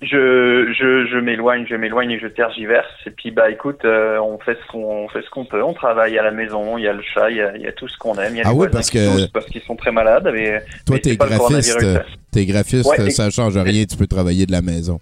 [0.00, 2.86] Je, je, je m'éloigne, je m'éloigne et je tergiverse.
[3.04, 5.60] Et puis bah écoute, euh, on fait ce qu'on on fait ce qu'on peut.
[5.62, 6.78] On travaille à la maison.
[6.78, 8.34] Il y a le chat, il y a, il y a tout ce qu'on aime.
[8.34, 10.30] Il y a Ah oui, parce que- parce qu'ils sont très malades.
[10.32, 11.84] Mais, Toi, t'es graphiste.
[12.30, 15.00] T'es graphiste, Ouais, ça change rien, tu peux travailler de la maison.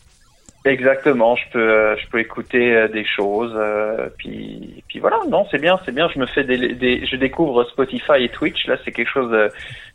[0.65, 1.37] Exactement.
[1.37, 3.53] Je peux euh, je peux écouter euh, des choses.
[3.55, 5.19] euh, puis puis voilà.
[5.29, 6.09] Non, c'est bien, c'est bien.
[6.13, 8.67] Je me fais des, des je découvre Spotify et Twitch.
[8.67, 9.49] Là, c'est quelque chose euh,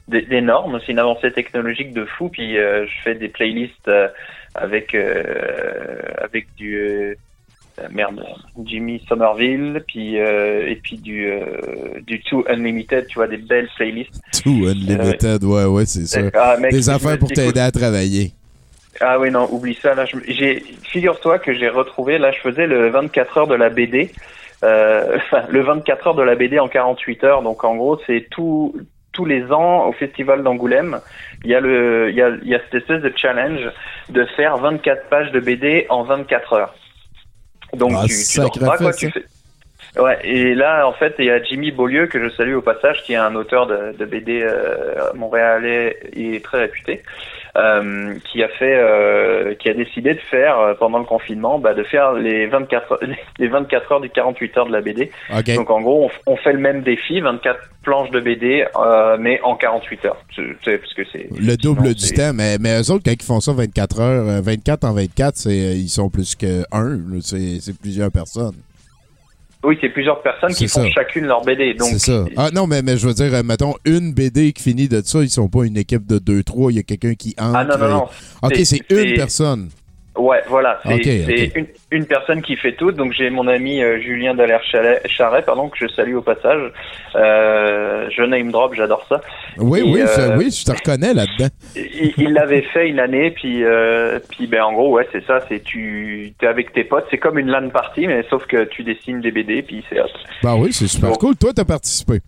[0.08, 0.80] d'é- d'énorme.
[0.86, 2.30] C'est une avancée technologique de fou.
[2.30, 4.08] Puis euh, je fais des playlists euh,
[4.56, 7.16] avec euh, avec du euh,
[7.90, 8.24] merde
[8.64, 11.32] Jimmy Somerville puis euh, et puis du
[12.06, 16.22] du Two Unlimited tu vois des belles playlists Tout unlimited, ouais, ouais, c'est ça.
[16.34, 18.34] Ah, mec, Des affaires pour t'aider à travailler.
[19.00, 19.96] ah oui, non, oublie ça.
[19.96, 24.12] Là, j'ai, figure-toi que j'ai retrouvé, là, je faisais le 24 heures de la BD,
[24.64, 27.42] euh, enfin, le 24 heures de la BD en 48 heures.
[27.42, 28.76] Donc, en gros, c'est tout,
[29.12, 31.00] tous les ans au Festival d'Angoulême,
[31.44, 33.70] il y a le, il y a, il y a cette espèce de challenge
[34.10, 36.76] de faire 24 pages de BD en 24 heures.
[37.74, 39.24] Donc, Ah, tu, tu dors pas, quoi, tu fais,
[39.98, 43.04] Ouais, et là, en fait, il y a Jimmy Beaulieu, que je salue au passage,
[43.04, 47.02] qui est un auteur de, de BD euh, montréalais et très réputé,
[47.58, 51.74] euh, qui a fait, euh, qui a décidé de faire, euh, pendant le confinement, bah,
[51.74, 53.00] de faire les 24,
[53.40, 55.12] les 24 heures du 48 heures de la BD.
[55.36, 55.56] OK.
[55.56, 59.40] Donc, en gros, on, on fait le même défi, 24 planches de BD, euh, mais
[59.42, 60.24] en 48 heures.
[60.30, 61.28] Tu tu sais, parce que c'est...
[61.40, 64.28] Le double sinon, du temps, mais, mais eux autres, quand ils font ça 24 heures,
[64.28, 68.56] euh, 24 en 24, c'est, euh, ils sont plus que un, c'est plusieurs personnes.
[69.64, 71.76] Oui, c'est plusieurs personnes qui font chacune leur BD.
[71.76, 72.26] Donc, c'est ça.
[72.36, 75.22] Ah non, mais, mais je veux dire, euh, mettons, une BD qui finit de ça,
[75.22, 77.56] ils sont pas une équipe de 2-3, il y a quelqu'un qui entre.
[77.56, 78.06] Ah non, non, non.
[78.50, 79.70] et- OK, C'est- une personne.
[80.22, 81.52] Ouais, voilà, c'est.
[81.56, 82.92] Une, une personne qui fait tout.
[82.92, 86.72] Donc j'ai mon ami euh, Julien Dallaire-Charret, pardon, que je salue au passage.
[87.16, 89.22] Euh, je name drop, j'adore ça.
[89.58, 91.48] Oui, Et, oui, euh, ça- oui, je te reconnais là-dedans.
[92.18, 95.62] Il l'avait fait une année, puis euh, puis ben en gros ouais c'est ça, c'est
[95.64, 99.22] tu t'es avec tes potes, c'est comme une LAN party, mais sauf que tu dessines
[99.22, 100.10] des BD, puis c'est hop.
[100.44, 101.16] Ben oui, c'est super Bon.
[101.16, 101.36] cool.
[101.36, 102.20] Toi, t'as participé.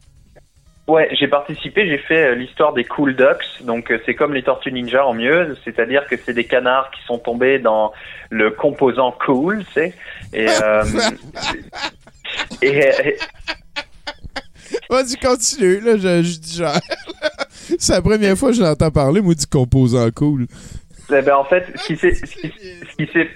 [0.86, 4.44] Ouais, j'ai participé, j'ai fait euh, l'histoire des Cool Ducks, donc euh, c'est comme les
[4.44, 7.94] Tortues Ninja en mieux, c'est-à-dire que c'est des canards qui sont tombés dans
[8.30, 9.94] le composant cool, tu sais,
[10.34, 10.84] et, euh,
[12.62, 13.18] et, et-
[14.90, 16.80] Vas-y, continue, là, je, je digère.
[17.80, 20.48] c'est la première fois que je l'entends parler, moi, du composant cool.
[21.10, 23.30] Eh ben, en fait, ce qui s'est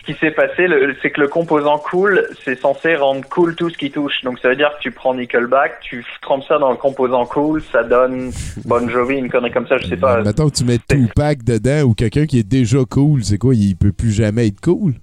[0.00, 0.66] ce qui- s'est passé,
[1.02, 4.22] c'est que le composant cool, c'est censé rendre cool tout ce qui touche.
[4.24, 7.62] Donc ça veut dire que tu prends Nickelback, tu trempes ça dans le composant cool,
[7.72, 8.30] ça donne
[8.64, 10.22] Bon Jovi, une connerie comme ça, je sais pas.
[10.22, 13.76] Mettons que tu mets Tupac dedans ou quelqu'un qui est déjà cool, c'est quoi, il
[13.76, 14.94] peut plus jamais être cool?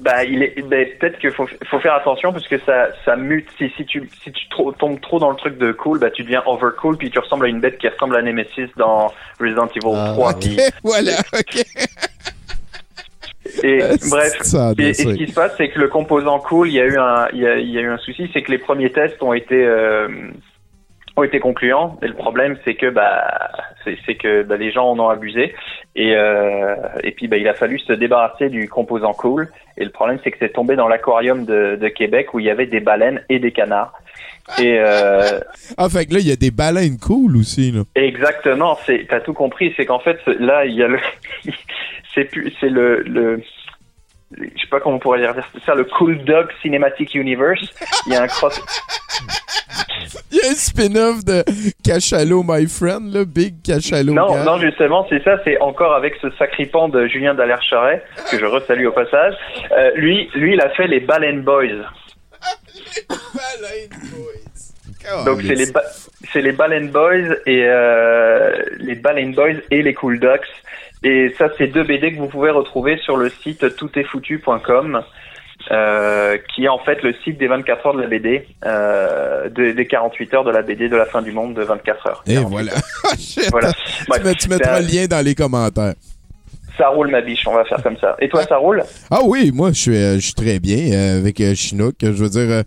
[0.00, 3.48] Bah, il est, ben, peut-être qu'il faut, faut faire attention parce que ça, ça mute.
[3.58, 6.22] Si, si tu, si tu trop- tombes trop dans le truc de cool, bah, tu
[6.22, 9.66] deviens over cool puis tu ressembles à une bête qui ressemble à Nemesis dans Resident
[9.66, 9.80] Evil
[10.12, 10.30] 3.
[10.30, 11.64] ok, puis- voilà, ok.
[13.62, 13.78] Et
[14.10, 16.84] bref, ça et, ce qui se passe, c'est que le composant cool, il y a
[16.84, 18.90] eu un, il y a, il y a eu un souci, c'est que les premiers
[18.90, 20.08] tests ont été euh,
[21.16, 21.98] ont été concluants.
[22.02, 23.50] Et le problème, c'est que bah,
[23.84, 25.54] c'est que bah, les gens en ont abusé.
[25.96, 29.48] Et euh, et puis bah, il a fallu se débarrasser du composant cool.
[29.76, 32.50] Et le problème, c'est que c'est tombé dans l'aquarium de, de Québec où il y
[32.50, 33.92] avait des baleines et des canards.
[34.58, 35.40] Et euh,
[35.76, 37.82] Ah, fait que là, il y a des baleines cool aussi, là.
[37.94, 38.78] Exactement,
[39.08, 40.98] t'as tout compris, c'est qu'en fait là il y a le
[42.60, 43.40] c'est le le
[44.36, 47.60] je sais pas comment on pourrait dire c'est ça le Cool Dog Cinematic Universe,
[48.06, 48.60] il y a un cross
[50.30, 51.42] Il y a un spin-off de
[51.84, 56.30] Cachalot My Friend, là, Big Cachalot Non, non, justement, c'est ça, c'est encore avec ce
[56.38, 59.34] sacripant de Julien Dallaire-Charret, que je resalue au passage.
[59.72, 61.82] Euh, lui, lui, il a fait les Baleine Boys.
[65.24, 65.84] Donc c'est les, ba-
[66.32, 70.40] c'est les Baleine Boys et euh, les Baleine Boys et les Cool Ducks.
[71.04, 75.02] Et ça, c'est deux BD que vous pouvez retrouver sur le site toutestfoutu.com,
[75.70, 79.72] euh, qui est en fait le site des 24 heures de la BD, euh, de-
[79.72, 82.24] des 48 heures de la BD de la fin du monde de 24 heures.
[82.26, 82.72] Et voilà.
[84.38, 85.94] Tu, mettras le lien dans les commentaires.
[86.76, 88.16] Ça roule ma biche, on va faire comme ça.
[88.20, 88.82] Et toi, ça roule?
[89.10, 91.96] Ah oui, moi, je suis, euh, je suis très bien euh, avec Chinook.
[92.02, 92.62] Je veux dire,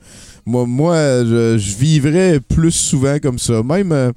[0.45, 3.61] moi, moi je, je vivrais plus souvent comme ça.
[3.63, 4.11] Même,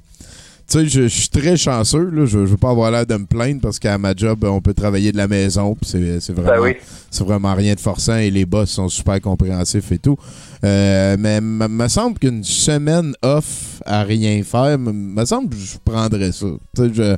[0.67, 2.09] tu sais, je, je suis très chanceux.
[2.09, 2.25] Là.
[2.25, 4.73] Je, je veux pas avoir l'air de me plaindre parce qu'à ma job, on peut
[4.73, 5.77] travailler de la maison.
[5.81, 6.75] C'est, c'est vraiment, Ben oui.
[7.11, 10.17] c'est vraiment rien de forçant et les boss sont super compréhensifs et tout.
[10.63, 15.55] Euh, mais me me semble qu'une semaine off à rien faire, me me semble que
[15.55, 16.47] je prendrais ça.
[16.75, 17.15] Tu sais, je.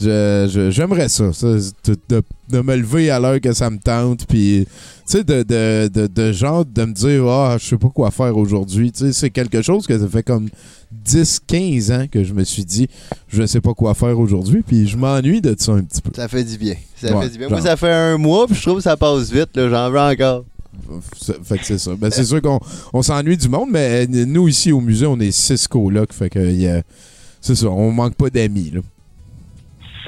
[0.00, 4.66] J'aimerais ça, ça, de, de- de me lever à l'heure que ça me tente, puis,
[4.66, 4.72] tu
[5.06, 8.36] sais, de, de, de, de genre de me dire, ah, je sais pas quoi faire
[8.36, 8.92] aujourd'hui.
[8.92, 10.48] Tu sais, c'est quelque chose que ça fait comme
[11.06, 12.88] 10-15 ans que je me suis dit,
[13.28, 16.10] je sais pas quoi faire aujourd'hui, puis je m'ennuie de ça un petit peu.
[16.14, 16.74] Ça fait du bien.
[17.00, 17.48] Ça Ouais, fait du bien.
[17.48, 17.58] genre.
[17.58, 19.56] Moi, ça fait un mois, puis je trouve que ça passe vite.
[19.56, 19.68] là.
[19.68, 20.44] J'en veux encore.
[21.44, 21.92] Fait que c'est ça.
[21.96, 22.58] Ben, c'est sûr qu'on
[22.92, 26.28] on s'ennuie du monde, mais euh, nous, ici, au musée, on est six colocs, fait
[26.30, 26.82] que,
[27.40, 28.80] c'est ça, on manque pas d'amis, là.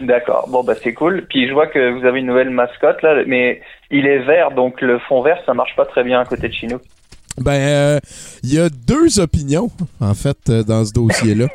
[0.01, 1.27] D'accord, bon bah c'est cool.
[1.29, 3.61] Puis je vois que vous avez une nouvelle mascotte là, mais
[3.91, 6.53] il est vert, donc le fond vert ça marche pas très bien à côté de
[6.53, 6.83] Chinook.
[7.39, 8.01] Ben, euh,
[8.43, 9.71] il y a deux opinions,
[10.01, 11.49] en fait, euh, dans ce dossier-là.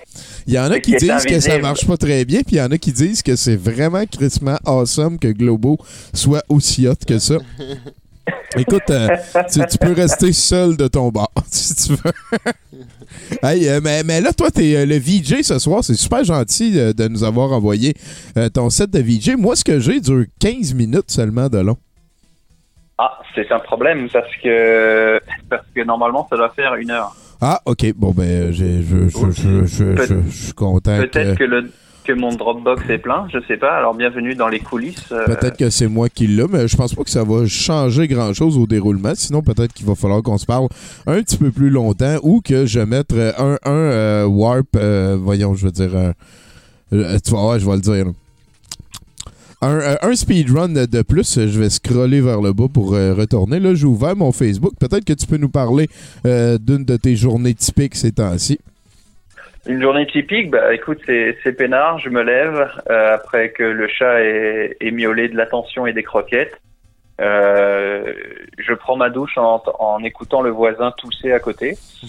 [0.45, 2.61] Il y en a qui disent que ça marche pas très bien, puis il y
[2.61, 5.77] en a qui disent que c'est vraiment crissement awesome que Globo
[6.13, 7.37] soit aussi hot que ça.
[8.57, 9.07] Écoute, euh,
[9.51, 12.39] tu, tu peux rester seul de ton bar, si tu veux.
[13.43, 15.83] hey, euh, mais, mais là, toi, t'es euh, le VJ ce soir.
[15.83, 17.93] C'est super gentil de nous avoir envoyé
[18.53, 19.35] ton set de VJ.
[19.37, 21.77] Moi, ce que j'ai dure 15 minutes seulement de long.
[22.97, 27.15] Ah, c'est un problème parce que parce que normalement ça doit faire une heure.
[27.41, 27.91] Ah, OK.
[27.95, 31.71] Bon, ben, j'ai- je, je, je, je, je- je suis content Peut-être que le
[32.03, 33.75] que mon Dropbox est plein, je sais pas.
[33.77, 35.11] Alors bienvenue dans les coulisses.
[35.11, 38.07] euh, Peut-être que c'est moi qui l'ai, mais je pense pas que ça va changer
[38.07, 39.13] grand-chose au déroulement.
[39.15, 40.67] Sinon, peut-être qu'il va falloir qu'on se parle
[41.07, 44.77] un petit peu plus longtemps ou que je mette euh, un, un euh, warp,
[45.19, 46.13] voyons, je veux dire,
[46.91, 46.97] tu
[47.31, 48.05] vas voir, je vais le dire.
[49.63, 53.59] Un, un speedrun de plus, je vais scroller vers le bas pour retourner.
[53.59, 54.73] Là, j'ai ouvert mon Facebook.
[54.79, 55.87] Peut-être que tu peux nous parler
[56.25, 58.59] d'une de tes journées typiques ces temps-ci.
[59.67, 61.99] Une journée typique, bah écoute, c'est c'est peinard.
[61.99, 66.03] Je me lève euh, après que le chat ait, ait miaulé de l'attention et des
[66.03, 66.59] croquettes.
[67.19, 68.13] Euh,
[68.57, 71.77] je prends ma douche en, en écoutant le voisin tousser à côté.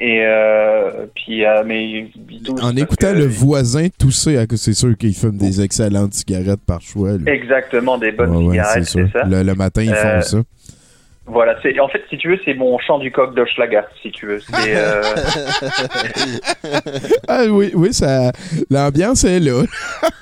[0.00, 2.08] Et euh, puis, euh, mais
[2.60, 7.12] En écoutant que- le voisin tousser, c'est sûr qu'il fume des excellentes cigarettes par choix.
[7.16, 7.26] lui.
[7.30, 9.22] Exactement, des bonnes Ouais, cigarettes, c'est ça.
[9.24, 10.38] Le, le matin, ils font ça.
[11.28, 14.26] Voilà, c'est en fait, si tu veux, c'est mon chant du coq d'Hochelaga, si tu
[14.26, 14.38] veux.
[14.40, 15.02] C'est, euh,
[17.28, 18.32] ah oui, oui, ça,
[18.70, 19.62] l'ambiance est là.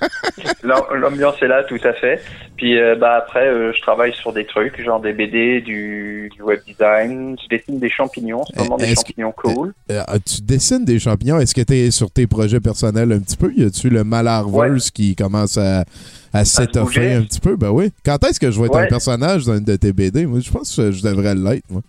[0.62, 2.20] l'am- L'ambiance est là, tout à fait.
[2.56, 6.42] Puis euh, bah après, euh, je travaille sur des trucs, genre des BD, du, du
[6.42, 7.36] web design.
[7.42, 9.74] Je dessine des champignons, en ce moment des que- champignons cool.
[9.90, 11.38] Euh, tu dessines des champignons?
[11.38, 13.52] Est-ce que tu es sur tes projets personnels un petit peu?
[13.54, 15.84] Y a-tu le Malarverse qui commence à,
[16.34, 17.56] à s'étoffer un petit peu?
[17.56, 17.90] Ben oui.
[18.04, 20.26] Quand est-ce que je vais être un personnage dans une de tes BD?
[20.26, 21.82] Moi, je pense que je devrais l'être, moi.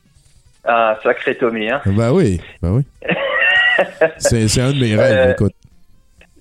[0.68, 1.82] Un sacré Tommy, hein?
[1.86, 2.84] Ben oui, ben oui.
[4.18, 5.54] c'est c'est un de mes rêves, Euh, écoute.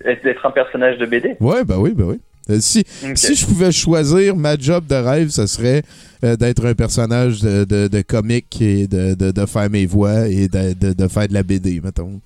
[0.04, 1.36] D'être un personnage de BD.
[1.40, 2.20] Ouais, ben oui, ben oui.
[2.50, 5.82] Euh, si, si je pouvais choisir ma job de rêve, ce serait
[6.24, 10.48] euh, d'être un personnage de, de, de comique et de, de, faire mes voix et
[10.48, 12.20] de faire de la BD, mettons.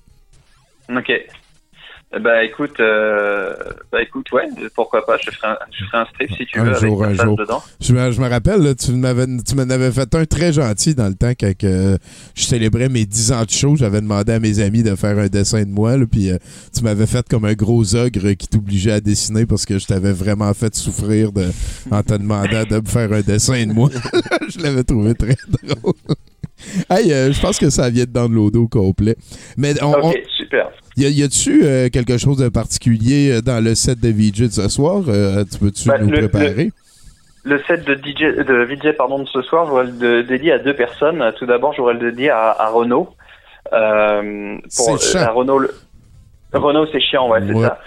[0.89, 1.11] Ok.
[2.11, 3.53] Euh, Bah écoute, euh,
[3.91, 6.65] bah écoute, ouais, pourquoi pas, je ferai un, je ferai un strip si tu veux
[6.65, 7.35] un avec jour, ma un jour.
[7.37, 7.61] dedans.
[7.79, 10.95] Je me, je me rappelle, là, tu m'avais tu m'en avais fait un très gentil
[10.95, 11.97] dans le temps quand que
[12.35, 13.75] je célébrais mes 10 ans de show.
[13.75, 16.37] J'avais demandé à mes amis de faire un dessin de moi, là, puis euh,
[16.75, 20.11] tu m'avais fait comme un gros ogre qui t'obligeait à dessiner parce que je t'avais
[20.13, 21.45] vraiment fait souffrir de,
[21.91, 23.89] en te demandant de me faire un dessin de moi.
[24.49, 25.93] je l'avais trouvé très drôle.
[26.89, 29.15] hey, euh, je pense que ça vient de downloader au complet.
[29.57, 30.71] Mais on- super.
[30.97, 34.67] Y, a-tu euh, quelque chose de particulier euh, dans le set de VJ de ce
[34.67, 35.01] soir?
[35.07, 36.71] Euh, tu peux-tu Bah, nous le- préparer?
[37.43, 40.59] Le set de DJ, de VJ pardon, de ce soir, je voudrais le dédier à
[40.59, 41.23] deux personnes.
[41.39, 43.09] Tout d'abord, je voudrais le dédier à, à Renaud.
[43.71, 45.21] Euh, pour, C'est chiant.
[45.21, 45.71] à Renaud, le-
[46.53, 47.65] Renaud, c'est chiant, ouais, c'est Ouais.
[47.67, 47.79] ça.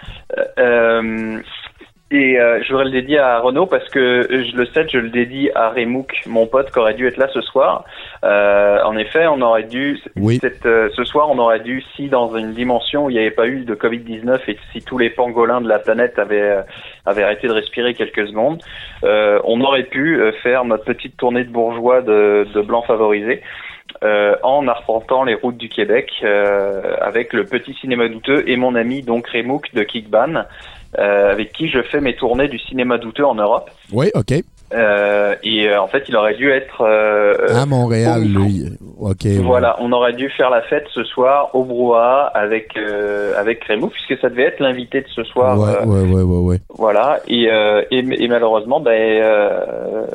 [2.13, 4.87] Euh, euh, Et euh, je voudrais le dédier à Renaud parce que je le sais,
[4.89, 7.85] je le dédie à Remouk, mon pote qui aurait dû être là ce soir.
[8.25, 9.99] Euh, en effet, on aurait dû
[10.41, 13.31] cette, euh, ce soir, on aurait dû si dans une dimension où il n'y avait
[13.31, 16.63] pas eu de Covid 19 et si tous les pangolins de la planète avaient euh,
[17.07, 18.63] avaient arrêté de respirer quelques secondes,
[19.05, 23.43] euh, on aurait pu euh, faire notre petite tournée de bourgeois de, de blancs favorisés.
[24.05, 28.75] euh, en arpentant les routes du Québec euh, avec le petit cinéma douteux et mon
[28.75, 30.45] ami donc Remouk de Kickban
[30.99, 33.71] euh, avec qui je fais mes tournées du cinéma douteux en Europe.
[33.93, 34.35] Oui, OK.
[34.75, 38.65] Euh, et euh, en fait, il aurait dû être euh, À Montréal, lui.
[38.99, 39.25] OK.
[39.25, 39.39] ouais.
[39.39, 43.89] voilà, on aurait dû faire la fête ce soir au brouhaha avec euh, avec Rémo
[43.89, 45.59] puisque ça devait être l'invité de ce soir.
[45.59, 46.59] Ouais, euh, ouais, ouais, ouais, ouais.
[46.71, 50.07] Voilà, et, euh, et, et malheureusement, ben, euh,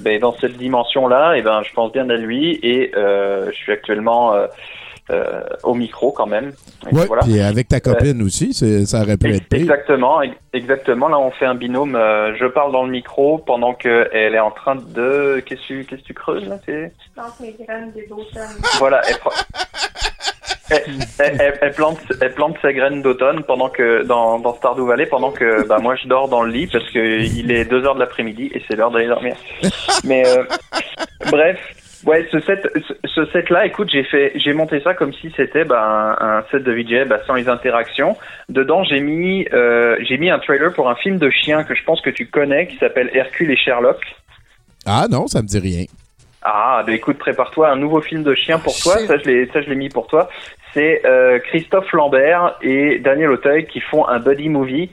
[0.00, 3.72] ben, dans cette dimension-là, et ben, je pense bien à lui et euh, je suis
[3.72, 4.32] actuellement
[5.10, 6.52] euh, euh, au micro quand même.
[6.90, 7.22] Et Ouais, voilà.
[7.22, 9.60] puis avec ta copine aussi, ça aurait pu être pire.
[9.60, 11.08] Exactement, ex- exactement.
[11.08, 11.94] Là, on fait un binôme.
[11.94, 15.42] euh, je parle dans le micro pendant que elle est en train de.
[15.46, 18.56] Qu'est-ce que tu, qu'est-ce que tu creuses là C'est plante mes graines des d'automne.
[18.78, 19.00] voilà.
[19.08, 19.30] Elle, pro-
[20.70, 20.82] elle,
[21.20, 25.06] elle- elle- elle plante, elle plante ses graines d'automne pendant que dans, dans Stardew Valley
[25.06, 27.94] pendant que bah moi je dors dans le lit parce que il est 2 heures
[27.94, 29.36] de l'après-midi et c'est l'heure d'aller dormir.
[30.04, 30.42] Mais euh,
[31.30, 31.58] bref.
[32.06, 35.64] Ouais, ce set, ce, ce set-là, écoute, j'ai fait, j'ai monté ça comme si c'était
[35.64, 38.16] bah, un, un set de VJ bah, sans les interactions.
[38.48, 41.82] Dedans, j'ai mis, euh, j'ai mis un trailer pour un film de chien que je
[41.82, 44.00] pense que tu connais, qui s'appelle Hercule et Sherlock.
[44.86, 45.84] Ah non, ça me dit rien.
[46.42, 48.98] Ah, bah écoute, prépare-toi un nouveau film de chien pour toi.
[48.98, 50.28] Ça, je l'ai, ça, je l'ai mis pour toi.
[50.74, 54.90] C'est euh, Christophe Lambert et Daniel Auteuil qui font un buddy movie.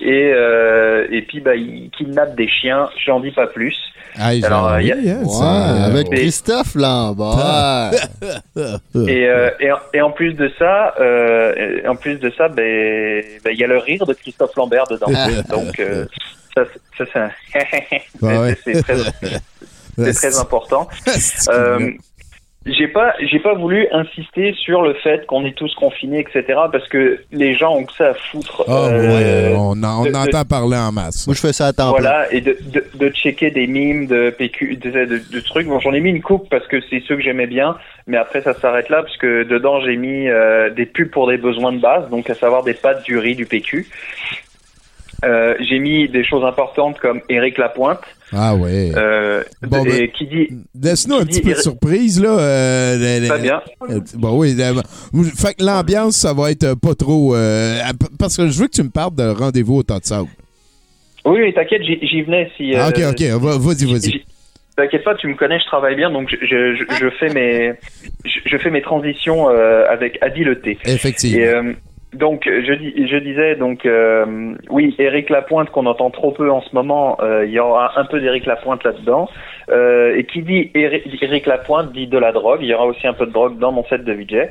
[0.00, 2.90] Et, euh, et puis, bah, ils kidnappent des chiens.
[3.06, 3.76] J'en dis pas plus.
[4.44, 7.90] Alors, euh, il y a- Ouais, avec Christophe Lambert.
[9.08, 13.22] Et, euh, et, en- et en plus de ça, euh, en plus de ça, ben,
[13.44, 15.06] ben, il y a le rire de Christophe Lambert dedans.
[15.50, 16.06] Donc, euh,
[16.54, 16.64] ça,
[16.96, 17.30] ça c'est un-
[18.40, 18.56] ouais.
[18.64, 18.96] c'est très,
[19.98, 20.88] c'est très important.
[22.66, 26.88] J'ai pas, j'ai pas voulu insister sur le fait qu'on est tous confinés, etc., parce
[26.88, 28.64] que les gens ont que ça à foutre.
[28.68, 31.26] Euh, ouais, on, en- on de- de- entend parler en masse.
[31.28, 34.30] Moi, je fais ça à temps voilà, et de, de, de checker des mimes, de
[34.30, 35.68] PQ, de, de- de trucs.
[35.68, 37.76] Bon, j'en ai mis une coupe parce que c'est ceux que j'aimais bien,
[38.08, 41.36] mais après ça s'arrête là parce que dedans j'ai mis euh, des pubs pour des
[41.38, 43.86] besoins de base, donc à savoir des pâtes, du riz, du PQ.
[45.24, 48.00] Euh, j'ai mis des choses importantes comme Éric Lapointe.
[48.32, 48.92] Ah ouais.
[48.96, 50.48] Euh, Bon, ben, qui dit
[50.80, 52.38] Laisse-nous un petit peu de surprise, là.
[52.38, 53.62] euh, le- le- Très bien.
[53.88, 54.54] euh, Bon, oui.
[55.36, 57.34] fait que l'ambiance, ça va être pas trop...
[57.34, 57.78] euh,
[58.18, 60.28] parce que je veux que tu me parles de rendez-vous au tas de sable.
[61.24, 62.74] Oui, mais t'inquiète, j'y venais si.
[62.74, 63.22] Ah, ok, ok.
[63.40, 64.22] va- Vas-y, vas-y.
[64.76, 67.72] T'inquiète pas, tu me connais, je travaille bien, donc je, je, je- je fais mes
[68.26, 70.76] je, je fais mes transitions avec habileté.
[70.84, 71.42] Effectivement.
[71.42, 71.76] Et,
[72.16, 76.60] donc je, dis, je disais donc euh, oui, Éric Lapointe qu'on entend trop peu en
[76.60, 79.28] ce moment, euh, il y aura un peu d'Éric Lapointe là-dedans.
[79.68, 82.60] Euh, et qui dit Éric Lapointe dit de la drogue.
[82.62, 84.48] Il y aura aussi un peu de drogue dans mon set de VJ.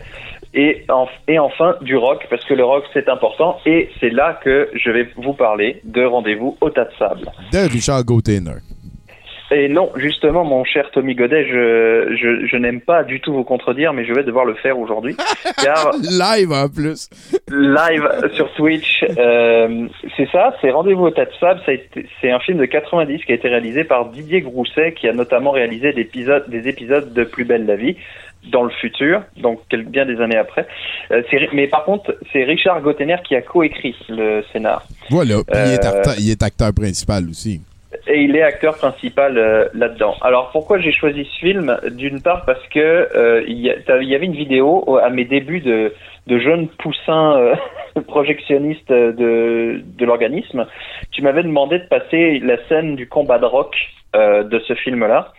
[0.53, 0.85] Et,
[1.27, 4.89] et enfin du rock parce que le rock c'est important et c'est là que je
[4.89, 7.31] vais vous parler de rendez-vous au tas de sable.
[7.51, 8.41] De Richard Gauthier.
[9.51, 13.43] Et non, justement, mon cher Tommy Godet, je, je, je n'aime pas du tout vous
[13.43, 15.15] contredire, mais je vais devoir le faire aujourd'hui.
[15.63, 17.09] car Live en plus.
[17.49, 21.61] live sur Twitch, euh, c'est ça, c'est Rendez-vous au tas de sable.
[22.21, 25.51] C'est un film de 90 qui a été réalisé par Didier Grousset, qui a notamment
[25.51, 27.97] réalisé des épisodes, des épisodes de Plus belle la vie
[28.51, 30.67] dans le futur, donc bien des années après.
[31.11, 31.21] Euh,
[31.53, 34.83] mais par contre, c'est Richard Gottener qui a coécrit le scénar.
[35.09, 35.37] Voilà.
[35.47, 37.61] Puis il, est Euh, acteur, il est acteur principal aussi.
[38.07, 40.15] Et il est acteur principal euh, là-dedans.
[40.21, 41.77] Alors pourquoi j'ai choisi ce film?
[41.91, 45.93] D'une part parce que euh, il y, avait une vidéo au- à mes débuts de,
[46.27, 47.55] jeune poussin euh,
[48.07, 50.65] projectionniste de, l'organisme.
[51.11, 53.75] Tu m'avais demandé de passer la scène du combat de rock
[54.15, 55.33] euh, de ce film-là.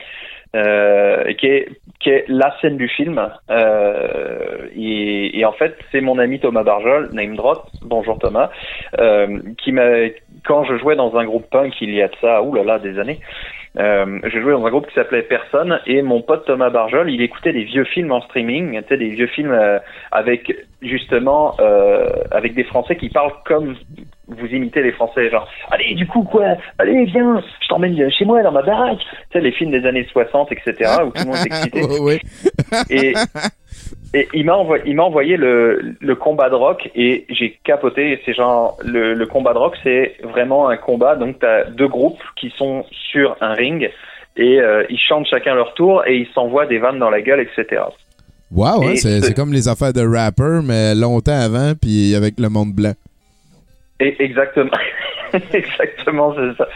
[0.54, 3.20] Euh, qui est la scène du film
[3.50, 8.48] euh, et, en fait c'est mon ami Thomas Barjol name drop bonjour Thomas
[8.98, 10.06] euh, qui m'a
[10.46, 13.20] quand je jouais dans un groupe punk il y a de ça oulala des années
[13.78, 17.20] euh, je jouais dans un groupe qui s'appelait Personne et mon pote Thomas Barjol il
[17.20, 19.78] écoutait des vieux films en streaming tu sais, des vieux films euh,
[20.12, 20.50] avec
[20.80, 23.76] justement euh, avec des Français qui parlent comme
[24.28, 28.42] vous imitez les Français genre allez du coup quoi allez viens je t'emmène chez moi
[28.42, 30.74] dans ma baraque tu sais les films des années 60 etc
[31.04, 32.20] où tout le monde ouais.
[32.88, 33.12] et,
[34.14, 38.20] et il m'a envoyé, il m'a envoyé le, le combat de rock et j'ai capoté.
[38.24, 41.16] C'est genre le, le combat de rock, c'est vraiment un combat.
[41.16, 43.90] Donc t'as deux groupes qui sont sur un ring
[44.36, 47.40] et euh, ils chantent chacun leur tour et ils s'envoient des vannes dans la gueule,
[47.40, 47.82] etc.
[48.52, 52.14] Wow, hein, Et c'est ce- c'est comme les affaires de rapper, mais longtemps avant, puis
[52.14, 52.92] avec le monde blanc.
[53.98, 54.70] Et exactement.
[55.52, 56.68] Exactement, c'est ça.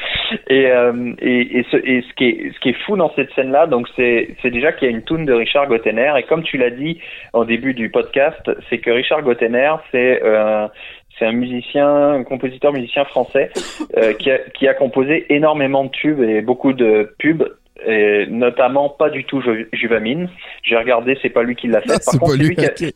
[0.49, 3.33] Et, euh, et, et, ce, et ce, qui est, ce qui est fou dans cette
[3.35, 6.13] scène-là, donc c'est c'est déjà qu'il y a une toune de Richard Gottener.
[6.19, 7.01] Et comme tu l'as dit
[7.33, 10.67] au début du podcast, c'est que Richard Gottener, c'est euh,
[11.19, 13.51] c'est un musicien, un compositeur musicien français
[13.97, 17.45] euh, qui, a, qui a composé énormément de tubes et beaucoup de pubs.
[17.87, 20.29] Et notamment pas du tout Ju- Juvamine.
[20.63, 21.89] J'ai regardé, c'est pas lui qui l'a fait.
[21.89, 22.91] Par C'est contre, lui, lui qui a-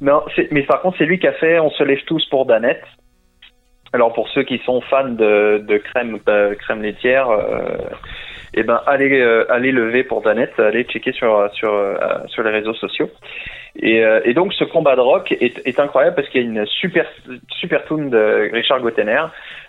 [0.00, 2.82] non, mais par contre, c'est lui qui a fait On se lève tous pour Danette.
[3.92, 7.76] Alors pour ceux qui sont fans de, de crème euh, crème laitière, euh,
[8.54, 11.96] eh ben allez euh, allez lever pour Danette, allez checker sur sur euh,
[12.28, 13.10] sur les réseaux sociaux.
[13.76, 16.48] Et, euh, et donc ce combat de rock est, est incroyable parce qu'il y a
[16.48, 17.04] une super
[17.58, 19.24] super tune de Richard Gottener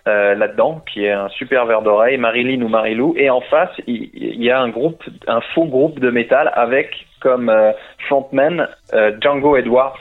[0.05, 4.43] là-dedans, qui est un super verre d'oreille, Marilyn ou Marilou, et en face il, il
[4.43, 7.51] y a un groupe, un faux groupe de métal avec comme
[8.07, 8.67] frontman
[9.21, 9.99] Django Edwards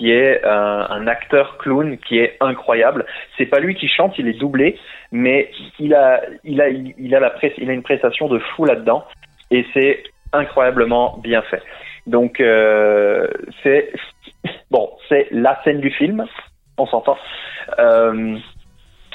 [0.00, 3.04] qui est un, un acteur clown qui est incroyable.
[3.36, 4.78] C'est pas lui qui chante, il est doublé,
[5.12, 9.04] mais il a, il a, la il a une prestation de fou là-dedans,
[9.50, 10.02] et c'est
[10.32, 11.62] incroyablement bien fait.
[12.06, 13.28] Donc euh,
[13.62, 13.92] c'est
[15.32, 16.24] la scène du film,
[16.78, 17.18] on s'entend.
[17.78, 18.38] Euh,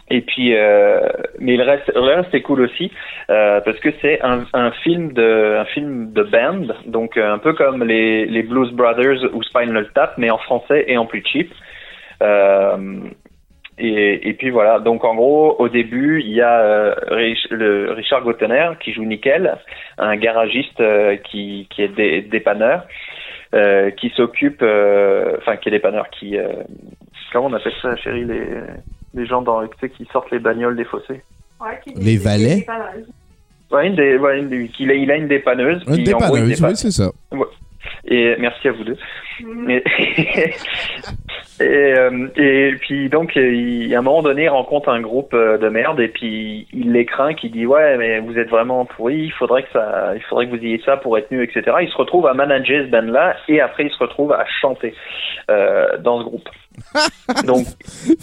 [0.10, 1.00] et puis, euh,
[1.40, 2.92] mais le reste, le reste est cool aussi
[3.32, 7.40] euh, parce que c'est un, un film de, un film de band, donc euh, un
[7.40, 11.24] peu comme les, les Blues Brothers ou Spinal Tap, mais en français et en plus
[11.26, 11.52] cheap.
[12.22, 13.00] Euh,
[13.78, 14.80] et, et puis voilà.
[14.80, 16.96] Donc en gros, au début, il y a euh,
[17.50, 19.58] le Richard Gottener qui joue Nickel,
[19.98, 22.86] un garagiste euh, qui, qui est dé- dépanneur,
[23.54, 26.48] euh, qui s'occupe, euh, enfin qui est dépanneur, qui euh,
[27.34, 28.46] comment on appelle ça, chérie, les
[29.16, 31.22] les gens dans, tu sais, qui sortent les bagnoles des fossés.
[31.96, 32.66] Les valets?
[33.72, 35.82] Ouais, une des, ouais, une des- il, a, il a une dépanneuse.
[35.88, 36.70] Une dépanneuse, dépanne.
[36.72, 37.12] oui, c'est ça.
[37.32, 37.46] Ouais.
[38.06, 38.98] Et merci à vous deux.
[39.70, 39.84] Et,
[41.62, 45.58] et, euh, et puis donc, il, à un moment donné, il rencontre un groupe euh,
[45.58, 49.26] de merde et puis il les craint, qui dit ouais, mais vous êtes vraiment pourris,
[49.26, 51.78] il faudrait que ça, il faudrait que vous ayez ça pour être mieux, etc.
[51.82, 54.94] Il se retrouve à manager ce band-là et après il se retrouve à chanter
[55.50, 56.50] euh, dans ce groupe.
[57.46, 57.66] donc,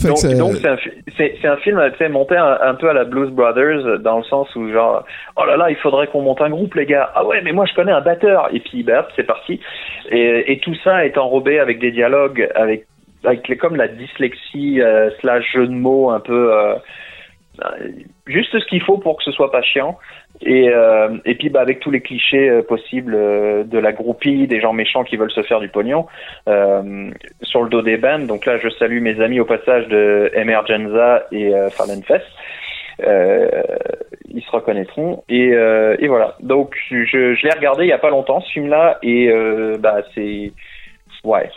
[0.05, 1.81] donc, c'est un, un film
[2.11, 5.07] monté un, un peu à la Blues Brothers dans le sens où genre
[5.37, 7.65] oh là là il faudrait qu'on monte un groupe les gars ah ouais mais moi
[7.65, 9.59] je connais un batteur et puis bah, c'est parti
[10.11, 12.85] et, et tout ça est enrobé avec des dialogues avec
[13.25, 16.75] avec comme la dyslexie euh, slash jeu de mots un peu euh,
[17.61, 17.89] euh,
[18.27, 19.99] juste ce qu'il faut pour que ce soit pas chiant.
[20.41, 24.61] Et euh, et puis bah avec tous les clichés euh, possibles de la groupie des
[24.61, 26.07] gens méchants qui veulent se faire du pognon
[27.43, 31.27] sur le dos des bands donc là je salue mes amis au passage de Emergenza
[31.31, 32.27] et Fallen Fest
[33.05, 33.49] euh,
[34.29, 35.23] ils se reconnaîtront.
[35.29, 36.37] Et, et voilà.
[36.41, 39.31] Donc je, je l'ai regardé il y a pas longtemps ce film là et
[39.79, 40.53] bah c'est
[41.23, 41.51] ouais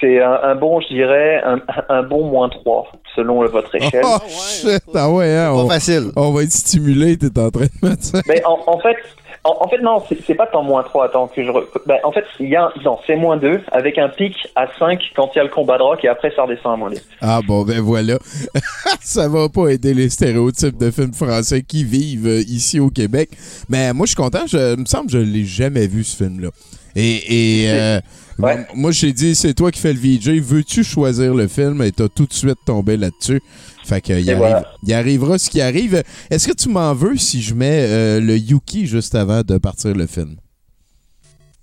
[0.00, 4.18] c'est un, un bon je dirais un, un bon moins 3 selon votre échelle Oh,
[4.28, 6.10] shit, ah ouais, hein, on, facile.
[6.16, 8.20] On va être stimulé, t'es en train de mettre ça.
[8.28, 8.96] Mais en, en fait,
[9.42, 11.50] en, en fait non, c'est pas tant moins 3, attends que je.
[11.50, 14.34] re- Ben, en fait, il y a un- non, c'est moins 2 avec un pic
[14.54, 16.76] à 5 quand il y a le combat de rock et après ça redescend à
[16.76, 16.96] moins 2.
[17.20, 18.16] Ah bon, ben voilà.
[19.00, 23.30] ça va pas aider les stéréotypes de films français qui vivent euh, ici au Québec.
[23.68, 24.46] Mais moi, je suis content.
[24.46, 26.48] Je, il me semble que je l'ai jamais vu, ce film-là.
[26.96, 28.00] Et, et euh,
[28.40, 30.40] bon, moi, j'ai dit, c'est toi qui fais le VJ.
[30.40, 31.82] Veux-tu choisir le film?
[31.82, 33.40] Et t'as tout de suite tombé là-dessus.
[33.84, 34.64] Fait que, il, Et arrive, voilà.
[34.86, 36.02] il arrivera ce qui arrive.
[36.30, 39.94] Est-ce que tu m'en veux si je mets euh, le Yuki juste avant de partir
[39.94, 40.36] le film?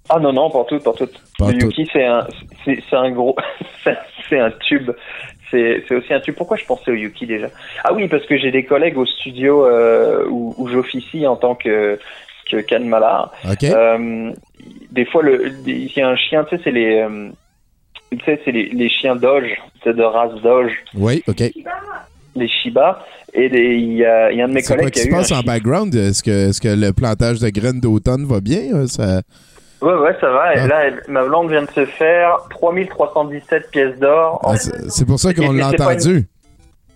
[0.09, 1.07] Ah non non, pour tout, pour tout.
[1.39, 1.65] Le tout.
[1.67, 2.25] Yuki c'est un
[2.63, 3.35] c'est c'est un gros
[3.83, 3.97] c'est-
[4.29, 4.91] c'est un tube.
[5.51, 6.35] C'est c'est aussi un tube.
[6.35, 7.47] Pourquoi je pensais au Yuki déjà?
[7.83, 11.55] Ah oui, parce que j'ai des collègues au studio euh, où, où j'officie en tant
[11.55, 11.99] que
[12.51, 13.65] que.
[13.73, 14.31] Euh,
[14.91, 17.29] des fois le il y a un chien, tu sais c'est les euh,
[18.11, 19.49] tu sais c'est les, les chiens Doge,
[19.83, 20.71] c'est de race Doge.
[20.95, 21.43] Oui, OK.
[22.35, 23.45] les Shiba et
[23.75, 25.11] il y, a, il y a un de mes C'est quoi collègues qui se eu
[25.11, 25.93] passe en background?
[25.93, 28.73] Est-ce que, est-ce que le plantage de graines d'automne va bien?
[28.73, 29.21] euh, Ça...
[29.81, 30.55] Ouais, ouais, ça va.
[30.55, 30.67] Et Ah.
[30.67, 34.41] là, elle- ma blonde vient de se faire 3317 pièces d'or.
[34.43, 36.27] Ah, c'est c'est pour ça qu'on l'a entendu.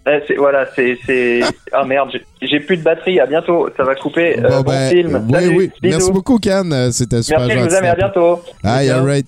[0.08, 0.98] Euh, c'est- voilà, c'est.
[1.06, 1.42] c'est-
[1.74, 3.20] Ah merde, j'ai- j'ai plus de batterie.
[3.20, 3.70] À bientôt.
[3.78, 4.40] Ça va couper.
[4.40, 5.26] Euh, Bon, ben, film.
[5.28, 5.72] Oui, Salut, oui.
[5.82, 5.96] bisous.
[5.98, 6.74] Merci beaucoup, Ken.
[6.74, 7.70] Euh, C'était super Merci, je gentil.
[7.70, 8.40] vous aime à bientôt.
[8.64, 9.00] Aïe, Ciao.
[9.00, 9.26] all right.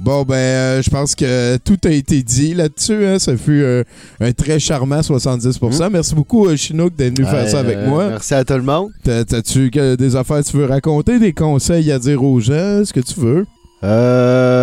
[0.00, 3.06] Bon, ben, euh, je pense que tout a été dit là-dessus.
[3.06, 3.18] hein.
[3.18, 3.84] Ça fut euh,
[4.20, 5.58] un très charmant 70
[5.90, 8.08] Merci beaucoup, euh, Chinook, d'être venu faire ça avec Euh, moi.
[8.10, 8.90] Merci à tout le monde.
[9.04, 12.84] T'as- T'as-tu que- des affaires que tu veux raconter, des conseils à dire aux gens,
[12.84, 13.46] ce que tu veux?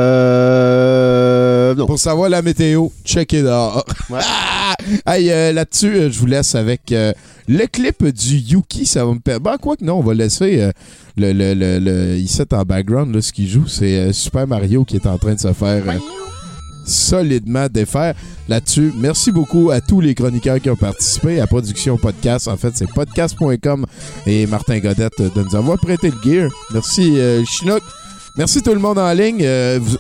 [0.02, 1.76] Euh.
[1.86, 3.84] Pour savoir la météo, check it out.
[5.06, 7.14] hey, euh, là-dessus, euh, je vous laisse avec euh,
[7.48, 8.86] le clip du Yuki.
[8.86, 9.44] Ça va me permettre.
[9.44, 10.72] Ben, quoi que non, on va laisser
[11.18, 13.14] le, le, le, le- en background.
[13.16, 15.84] Là, ce qu'il joue, c'est Super Mario qui est en train de se faire.
[16.86, 18.16] solidement défaire
[18.50, 18.92] là-dessus.
[18.98, 22.48] Merci beaucoup à tous les chroniqueurs qui ont participé à Production Podcast.
[22.48, 23.86] En fait, c'est podcast.com
[24.26, 26.50] et Martin Godette de nous avoir prêté le gear.
[26.74, 27.84] Merci Chinook.
[28.38, 29.46] Merci tout le monde en ligne.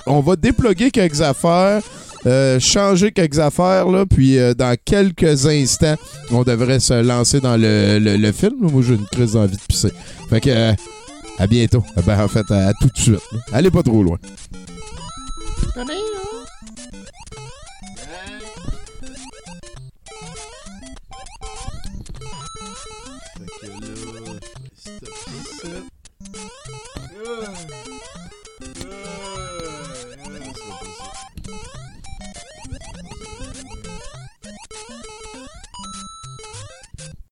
[0.07, 1.81] On va déploguer quelques affaires.
[2.27, 5.95] Euh, changer quelques affaires, là, puis euh, dans quelques instants,
[6.29, 8.57] on devrait se lancer dans le, le, film.
[8.59, 9.91] Moi, j'ai une crise d'envie de pisser.
[10.29, 10.73] Fait que, euh,
[11.39, 11.83] à bientôt.
[11.97, 13.21] Eh ben, en fait, à, tout de suite.
[13.51, 14.17] Allez pas trop loin.